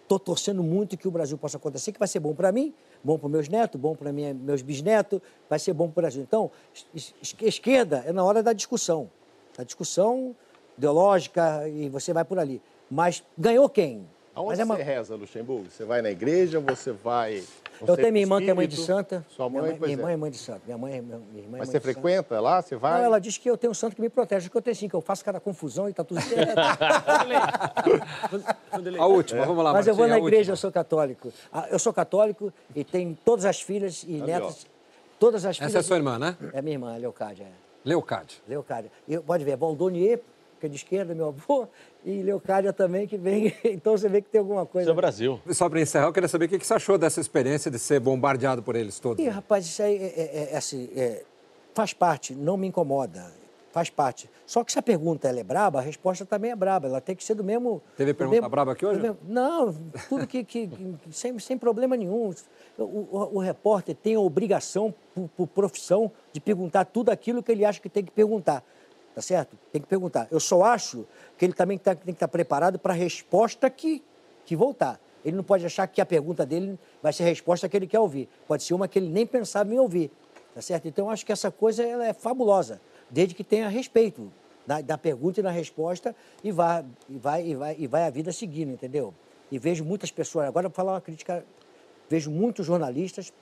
Estou 0.09 0.19
torcendo 0.19 0.63
muito 0.63 0.97
que 0.97 1.07
o 1.07 1.11
Brasil 1.11 1.37
possa 1.37 1.59
acontecer, 1.59 1.93
que 1.93 1.99
vai 1.99 2.09
ser 2.09 2.19
bom 2.19 2.35
para 2.35 2.51
mim, 2.51 2.73
bom 3.05 3.19
para 3.19 3.29
meus 3.29 3.47
netos, 3.47 3.79
bom 3.79 3.95
para 3.95 4.11
meus 4.11 4.63
bisnetos, 4.63 5.21
vai 5.51 5.59
ser 5.59 5.75
bom 5.75 5.85
para 5.85 6.01
o 6.01 6.03
Brasil. 6.03 6.23
Então, 6.23 6.51
esquerda 7.43 8.03
é 8.07 8.11
na 8.11 8.25
hora 8.25 8.43
da 8.43 8.55
discussão, 8.55 9.11
da 9.55 9.65
discussão 9.65 10.35
ideológica 10.79 11.69
e 11.69 11.91
você 11.91 12.15
vai 12.15 12.25
por 12.25 12.39
ali. 12.39 12.63
Mas 12.91 13.23
ganhou 13.37 13.69
quem? 13.69 14.09
Aonde 14.35 14.53
Mas 14.53 14.61
é 14.61 14.65
uma... 14.65 14.77
você 14.77 14.83
reza, 14.83 15.15
Luxemburgo? 15.15 15.71
Você 15.71 15.85
vai 15.85 16.01
na 16.01 16.11
igreja 16.11 16.59
você 16.59 16.91
vai 16.91 17.45
eu 17.87 17.97
tenho 17.97 18.13
minha 18.13 18.23
irmã 18.23 18.41
que 18.41 18.51
é 18.51 18.55
mãe 18.55 18.69
de 18.69 18.77
santa. 18.77 19.25
Sua 19.29 19.49
mãe, 19.49 19.63
minha 19.63 19.73
mãe, 19.73 19.81
minha 19.81 19.93
irmã 19.93 20.11
é. 20.11 20.13
é 20.13 20.17
mãe 20.17 20.31
de 20.31 20.39
santa. 20.39 20.61
Minha 20.65 20.79
mãe, 20.79 20.97
é 20.97 21.01
minha, 21.01 21.19
minha 21.19 21.45
irmã 21.45 21.59
Mas 21.59 21.69
é 21.69 21.73
você 21.73 21.81
frequenta 21.81 22.29
santa. 22.31 22.41
lá? 22.41 22.63
Você 22.63 22.77
vai? 22.77 22.99
Não, 22.99 23.05
ela 23.05 23.19
diz 23.19 23.39
que 23.39 23.49
eu 23.49 23.57
tenho 23.57 23.71
um 23.71 23.75
santo 23.75 23.97
que 23.97 24.03
me 24.03 24.09
protege, 24.09 24.49
que 24.49 24.57
eu 24.57 24.63
tenho 24.63 24.77
sim, 24.77 24.89
que 24.89 24.95
eu 24.95 25.01
faço 25.01 25.25
cada 25.25 25.41
confusão 25.41 25.89
e 25.89 25.93
tá 25.93 26.05
tudo 26.05 26.21
certo. 26.21 26.59
a 28.99 29.07
última, 29.07 29.45
vamos 29.45 29.65
lá, 29.65 29.73
Mas 29.73 29.87
Martim, 29.87 29.91
eu 29.91 29.95
vou 29.95 30.09
na 30.09 30.19
igreja, 30.19 30.39
última. 30.39 30.53
eu 30.53 30.57
sou 30.57 30.73
católico. 30.73 31.33
Ah, 31.53 31.69
eu 31.71 31.79
sou 31.79 31.93
católico 31.93 32.53
e 32.75 32.85
tenho 32.85 33.17
todas 33.25 33.45
as 33.45 33.61
filhas 33.61 34.05
e 34.07 34.21
netas. 34.21 34.67
Todas 35.19 35.45
as 35.45 35.57
Essa 35.57 35.69
filhas. 35.69 35.85
é 35.85 35.87
sua 35.87 35.97
irmã, 35.97 36.19
né? 36.19 36.37
É 36.53 36.63
minha 36.63 36.75
irmã, 36.75 36.97
Leocádia. 36.97 37.47
Leocádia. 37.85 38.39
Leocádia. 38.47 38.91
E 39.07 39.19
pode 39.19 39.45
ver, 39.45 39.57
Valdonier, 39.57 40.21
que 40.59 40.67
é 40.67 40.69
de 40.69 40.77
esquerda, 40.77 41.15
meu 41.15 41.29
avô, 41.29 41.67
e 42.05 42.23
Leocádia 42.23 42.73
também, 42.73 43.07
que 43.07 43.17
vem. 43.17 43.55
Então 43.65 43.97
você 43.97 44.09
vê 44.09 44.21
que 44.21 44.29
tem 44.29 44.39
alguma 44.41 44.67
coisa. 44.67 44.89
Isso 44.91 44.93
é 44.93 45.01
Brasil. 45.01 45.41
Só 45.51 45.69
para 45.69 45.81
encerrar, 45.81 46.07
eu 46.07 46.13
queria 46.13 46.29
saber 46.29 46.47
o 46.47 46.49
que 46.49 46.59
você 46.65 46.75
achou 46.75 46.99
dessa 46.99 47.21
experiência 47.21 47.71
de 47.71 47.79
ser 47.79 48.01
bombardeado 48.01 48.63
por 48.63 48.75
eles 48.77 48.99
todos. 48.99 49.25
Ih, 49.25 49.29
rapaz, 49.29 49.65
isso 49.67 49.83
aí 49.83 49.97
é, 49.97 50.07
é- 50.07 50.49
é 50.53 50.57
assim, 50.57 50.89
é, 50.97 51.23
faz 51.75 51.93
parte, 51.93 52.35
não 52.35 52.57
me 52.57 52.67
incomoda. 52.67 53.33
Faz 53.71 53.91
parte. 53.91 54.29
Só 54.47 54.65
que 54.65 54.73
se 54.73 54.79
a 54.79 54.83
pergunta 54.83 55.29
ela 55.29 55.39
é 55.41 55.45
braba, 55.45 55.79
a 55.79 55.83
resposta 55.83 56.25
também 56.25 56.51
é 56.51 56.57
braba. 56.57 56.89
Ela 56.89 57.03
tem 57.03 57.15
que 57.15 57.23
ser 57.23 57.35
do 57.35 57.45
mesmo. 57.45 57.83
Teve 57.99 58.15
pergunta 58.15 58.37
mesmo- 58.41 58.49
braba 58.49 58.73
aqui 58.73 58.85
hoje? 58.85 58.99
mesmo- 58.99 59.19
Não, 59.29 59.75
tudo 60.09 60.27
que. 60.27 60.43
que- 60.43 60.67
que- 60.67 60.97
sem, 61.13 61.39
sem 61.39 61.57
problema 61.59 61.95
nenhum. 61.95 62.33
O, 62.79 62.83
o- 62.83 63.31
o 63.35 63.39
repórter 63.39 63.95
tem 63.95 64.15
a 64.15 64.21
obrigação, 64.21 64.93
por, 65.15 65.29
por 65.37 65.47
profissão, 65.49 66.11
de 66.33 66.41
perguntar 66.41 66.87
tudo 66.87 67.11
aquilo 67.11 67.43
que 67.43 67.53
ele 67.53 67.65
acha 67.65 67.79
que 67.79 67.91
tem 67.91 68.03
que 68.03 68.11
perguntar. 68.11 68.65
Tá 69.19 69.23
certo? 69.23 69.59
Tem 69.73 69.83
que 69.83 69.89
perguntar. 69.89 70.29
Eu 70.31 70.39
só 70.39 70.63
acho 70.63 71.05
que 71.37 71.45
ele 71.45 71.53
também 71.53 71.77
tá- 71.77 71.93
tem 71.93 72.05
que 72.05 72.11
estar 72.13 72.29
preparado 72.29 72.79
para 72.79 72.93
a 72.93 72.97
resposta 72.97 73.69
que, 73.69 74.01
que 74.47 74.55
voltar. 74.55 75.01
Ele 75.25 75.37
não 75.37 75.43
pode 75.43 75.67
achar 75.67 75.89
que 75.89 76.01
a 76.01 76.07
pergunta 76.07 76.47
dele 76.47 76.79
vai 77.03 77.13
ser 77.13 77.25
a 77.25 77.27
resposta 77.27 77.69
que 77.69 77.77
ele 77.77 77.89
quer 77.89 77.99
ouvir. 77.99 78.29
Pode 78.47 78.63
ser 78.63 78.75
uma 78.75 78.87
que 78.87 78.97
ele 78.97 79.09
nem 79.09 79.27
pensava 79.27 79.75
em 79.75 79.79
ouvir. 79.81 80.13
Tá 80.55 80.63
certo? 80.63 80.87
Então, 80.87 81.07
eu 81.07 81.11
acho 81.11 81.27
que 81.27 81.33
essa 81.33 81.51
coisa 81.51 81.83
ela 81.83 82.07
é 82.07 82.13
fabulosa, 82.13 82.81
desde 83.11 83.35
que 83.35 83.43
tenha 83.43 83.69
respeito 83.69 84.33
da, 84.65 84.81
da 84.81 84.97
pergunta 84.97 85.41
e 85.41 85.43
da 85.43 85.51
resposta 85.51 86.15
e 86.45 86.53
vai, 86.53 86.85
e, 87.09 87.19
vai, 87.19 87.45
e, 87.45 87.55
vai, 87.57 87.77
e 87.77 87.87
vai 87.89 88.05
a 88.05 88.11
vida 88.11 88.31
seguindo, 88.31 88.71
entendeu? 88.71 89.13
E 89.51 89.59
vejo 89.59 89.85
muitas 89.85 90.13
pessoas, 90.13 90.47
agora 90.47 90.69
vou 90.69 90.77
falar 90.77 90.93
uma 90.93 91.01
crítica, 91.01 91.45
vejo 92.09 92.31
muitos 92.31 92.65
jornalistas 92.65 93.33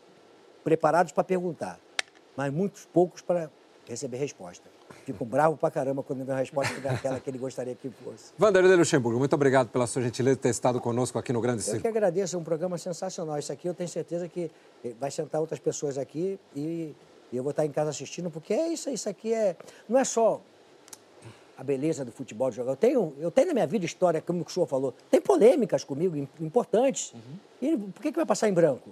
preparados 0.64 1.12
para 1.12 1.22
perguntar, 1.22 1.78
mas 2.34 2.50
muitos 2.50 2.86
poucos 2.86 3.20
para 3.20 3.50
receber 3.86 4.16
resposta. 4.16 4.75
Fico 5.06 5.24
bravo 5.24 5.56
pra 5.56 5.70
caramba 5.70 6.02
quando 6.02 6.24
vem 6.24 6.34
a 6.34 6.38
resposta 6.38 6.74
não 6.82 6.90
é 6.90 6.94
aquela 6.94 7.20
que 7.20 7.30
ele 7.30 7.38
gostaria 7.38 7.76
que 7.76 7.88
fosse. 7.88 8.32
Vanderlei 8.36 8.74
Luxemburgo, 8.76 9.20
muito 9.20 9.32
obrigado 9.34 9.68
pela 9.68 9.86
sua 9.86 10.02
gentileza 10.02 10.34
de 10.34 10.42
ter 10.42 10.48
estado 10.48 10.80
conosco 10.80 11.16
aqui 11.16 11.32
no 11.32 11.40
Grande 11.40 11.60
Eu 11.60 11.64
que 11.64 11.70
Circo. 11.70 11.86
agradeço, 11.86 12.34
é 12.34 12.38
um 12.40 12.42
programa 12.42 12.76
sensacional. 12.76 13.38
Isso 13.38 13.52
aqui 13.52 13.68
eu 13.68 13.74
tenho 13.74 13.88
certeza 13.88 14.28
que 14.28 14.50
vai 14.98 15.08
sentar 15.12 15.40
outras 15.40 15.60
pessoas 15.60 15.96
aqui 15.96 16.40
e, 16.56 16.92
eu 17.32 17.42
vou 17.44 17.50
estar 17.50 17.64
em 17.64 17.70
casa 17.70 17.90
assistindo, 17.90 18.30
porque 18.32 18.52
é 18.52 18.66
isso, 18.68 18.90
isso 18.90 19.08
aqui 19.08 19.32
é. 19.32 19.54
Não 19.88 19.96
é 19.96 20.02
só 20.04 20.40
a 21.56 21.62
beleza 21.62 22.04
do 22.04 22.10
futebol 22.10 22.50
de 22.50 22.56
jogar. 22.56 22.72
Eu 22.72 22.76
tenho, 22.76 23.14
eu 23.20 23.30
tenho 23.30 23.46
na 23.48 23.54
minha 23.54 23.66
vida 23.66 23.84
história, 23.86 24.20
como 24.20 24.42
o 24.44 24.50
senhor 24.50 24.66
falou, 24.66 24.92
tem 25.10 25.20
polêmicas 25.20 25.84
comigo 25.84 26.16
im- 26.16 26.28
importantes. 26.40 27.14
E 27.62 27.76
por 27.76 28.02
que, 28.02 28.10
que 28.10 28.16
vai 28.16 28.26
passar 28.26 28.48
em 28.48 28.52
branco? 28.52 28.90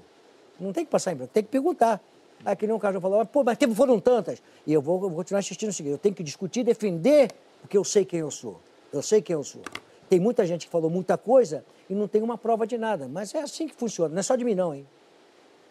Não 0.61 0.73
tem 0.73 0.85
que 0.85 0.91
passar 0.93 1.13
em 1.13 1.17
branco, 1.17 1.33
tem 1.35 1.43
que 1.43 1.49
perguntar. 1.51 2.01
Aí 2.45 2.55
que 2.57 2.67
nem 2.67 2.75
um 2.77 2.79
cara 2.79 3.01
falou, 3.01 3.25
pô, 3.27 3.43
mas 3.43 3.57
teve, 3.57 3.75
foram 3.75 3.99
tantas. 3.99 4.43
E 4.67 4.73
eu 4.73 4.83
vou, 4.83 4.97
eu 4.97 5.09
vou 5.09 5.17
continuar 5.19 5.39
assistindo 5.41 5.71
o 5.71 5.73
seguinte, 5.73 5.93
eu 5.93 5.99
tenho 5.99 6.15
que 6.15 6.23
discutir, 6.23 6.63
defender, 6.65 7.31
porque 7.61 7.77
eu 7.77 7.85
sei 7.85 8.05
quem 8.05 8.21
eu 8.21 8.31
sou. 8.31 8.61
Eu 8.93 9.03
sei 9.03 9.23
quem 9.23 9.35
eu 9.35 9.43
sou. 9.45 9.63
Tem 10.09 10.21
muita 10.21 10.45
gente 10.47 10.67
que 10.67 10.71
falou 10.73 10.91
muita 10.91 11.17
coisa 11.17 11.65
e 11.89 11.95
não 11.95 12.07
tem 12.07 12.23
uma 12.23 12.37
prova 12.37 12.67
de 12.67 12.77
nada. 12.77 13.09
Mas 13.09 13.35
é 13.35 13.41
assim 13.41 13.67
que 13.67 13.75
funciona. 13.75 14.13
Não 14.13 14.21
é 14.21 14.23
só 14.23 14.37
de 14.37 14.45
mim, 14.45 14.55
não, 14.55 14.75
hein? 14.75 14.87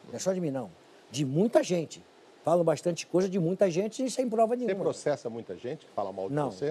Não 0.09 0.15
é 0.15 0.19
só 0.19 0.33
de 0.33 0.41
mim, 0.41 0.49
não. 0.51 0.69
De 1.11 1.23
muita 1.23 1.61
gente. 1.63 2.03
Falam 2.43 2.63
bastante 2.65 3.05
coisa 3.07 3.29
de 3.29 3.39
muita 3.39 3.69
gente 3.71 4.03
e 4.03 4.09
sem 4.11 4.27
prova 4.27 4.55
Você 4.57 4.65
nenhuma. 4.65 4.83
processa 4.83 5.29
muita 5.29 5.55
gente 5.55 5.85
que 5.85 5.91
fala 5.93 6.11
mal 6.11 6.27
de 6.27 6.33
Não. 6.35 6.51
você? 6.51 6.67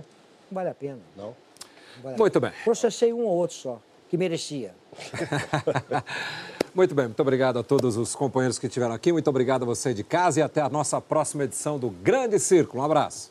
Não 0.50 0.54
vale 0.56 0.68
a 0.68 0.74
pena. 0.74 0.98
Não? 1.16 1.26
Não 1.28 2.02
vale 2.02 2.18
Muito 2.18 2.40
pena. 2.40 2.52
bem. 2.52 2.64
Processei 2.64 3.12
um 3.12 3.24
ou 3.24 3.30
outro 3.36 3.56
só, 3.56 3.80
que 4.10 4.18
merecia. 4.18 4.74
Muito 6.74 6.94
bem, 6.94 7.04
muito 7.06 7.20
obrigado 7.20 7.58
a 7.58 7.62
todos 7.62 7.98
os 7.98 8.14
companheiros 8.14 8.58
que 8.58 8.66
estiveram 8.66 8.94
aqui. 8.94 9.12
Muito 9.12 9.28
obrigado 9.28 9.62
a 9.64 9.66
você 9.66 9.92
de 9.92 10.02
casa 10.02 10.40
e 10.40 10.42
até 10.42 10.62
a 10.62 10.70
nossa 10.70 11.00
próxima 11.02 11.44
edição 11.44 11.78
do 11.78 11.90
Grande 11.90 12.38
Círculo. 12.38 12.82
Um 12.82 12.86
abraço. 12.86 13.30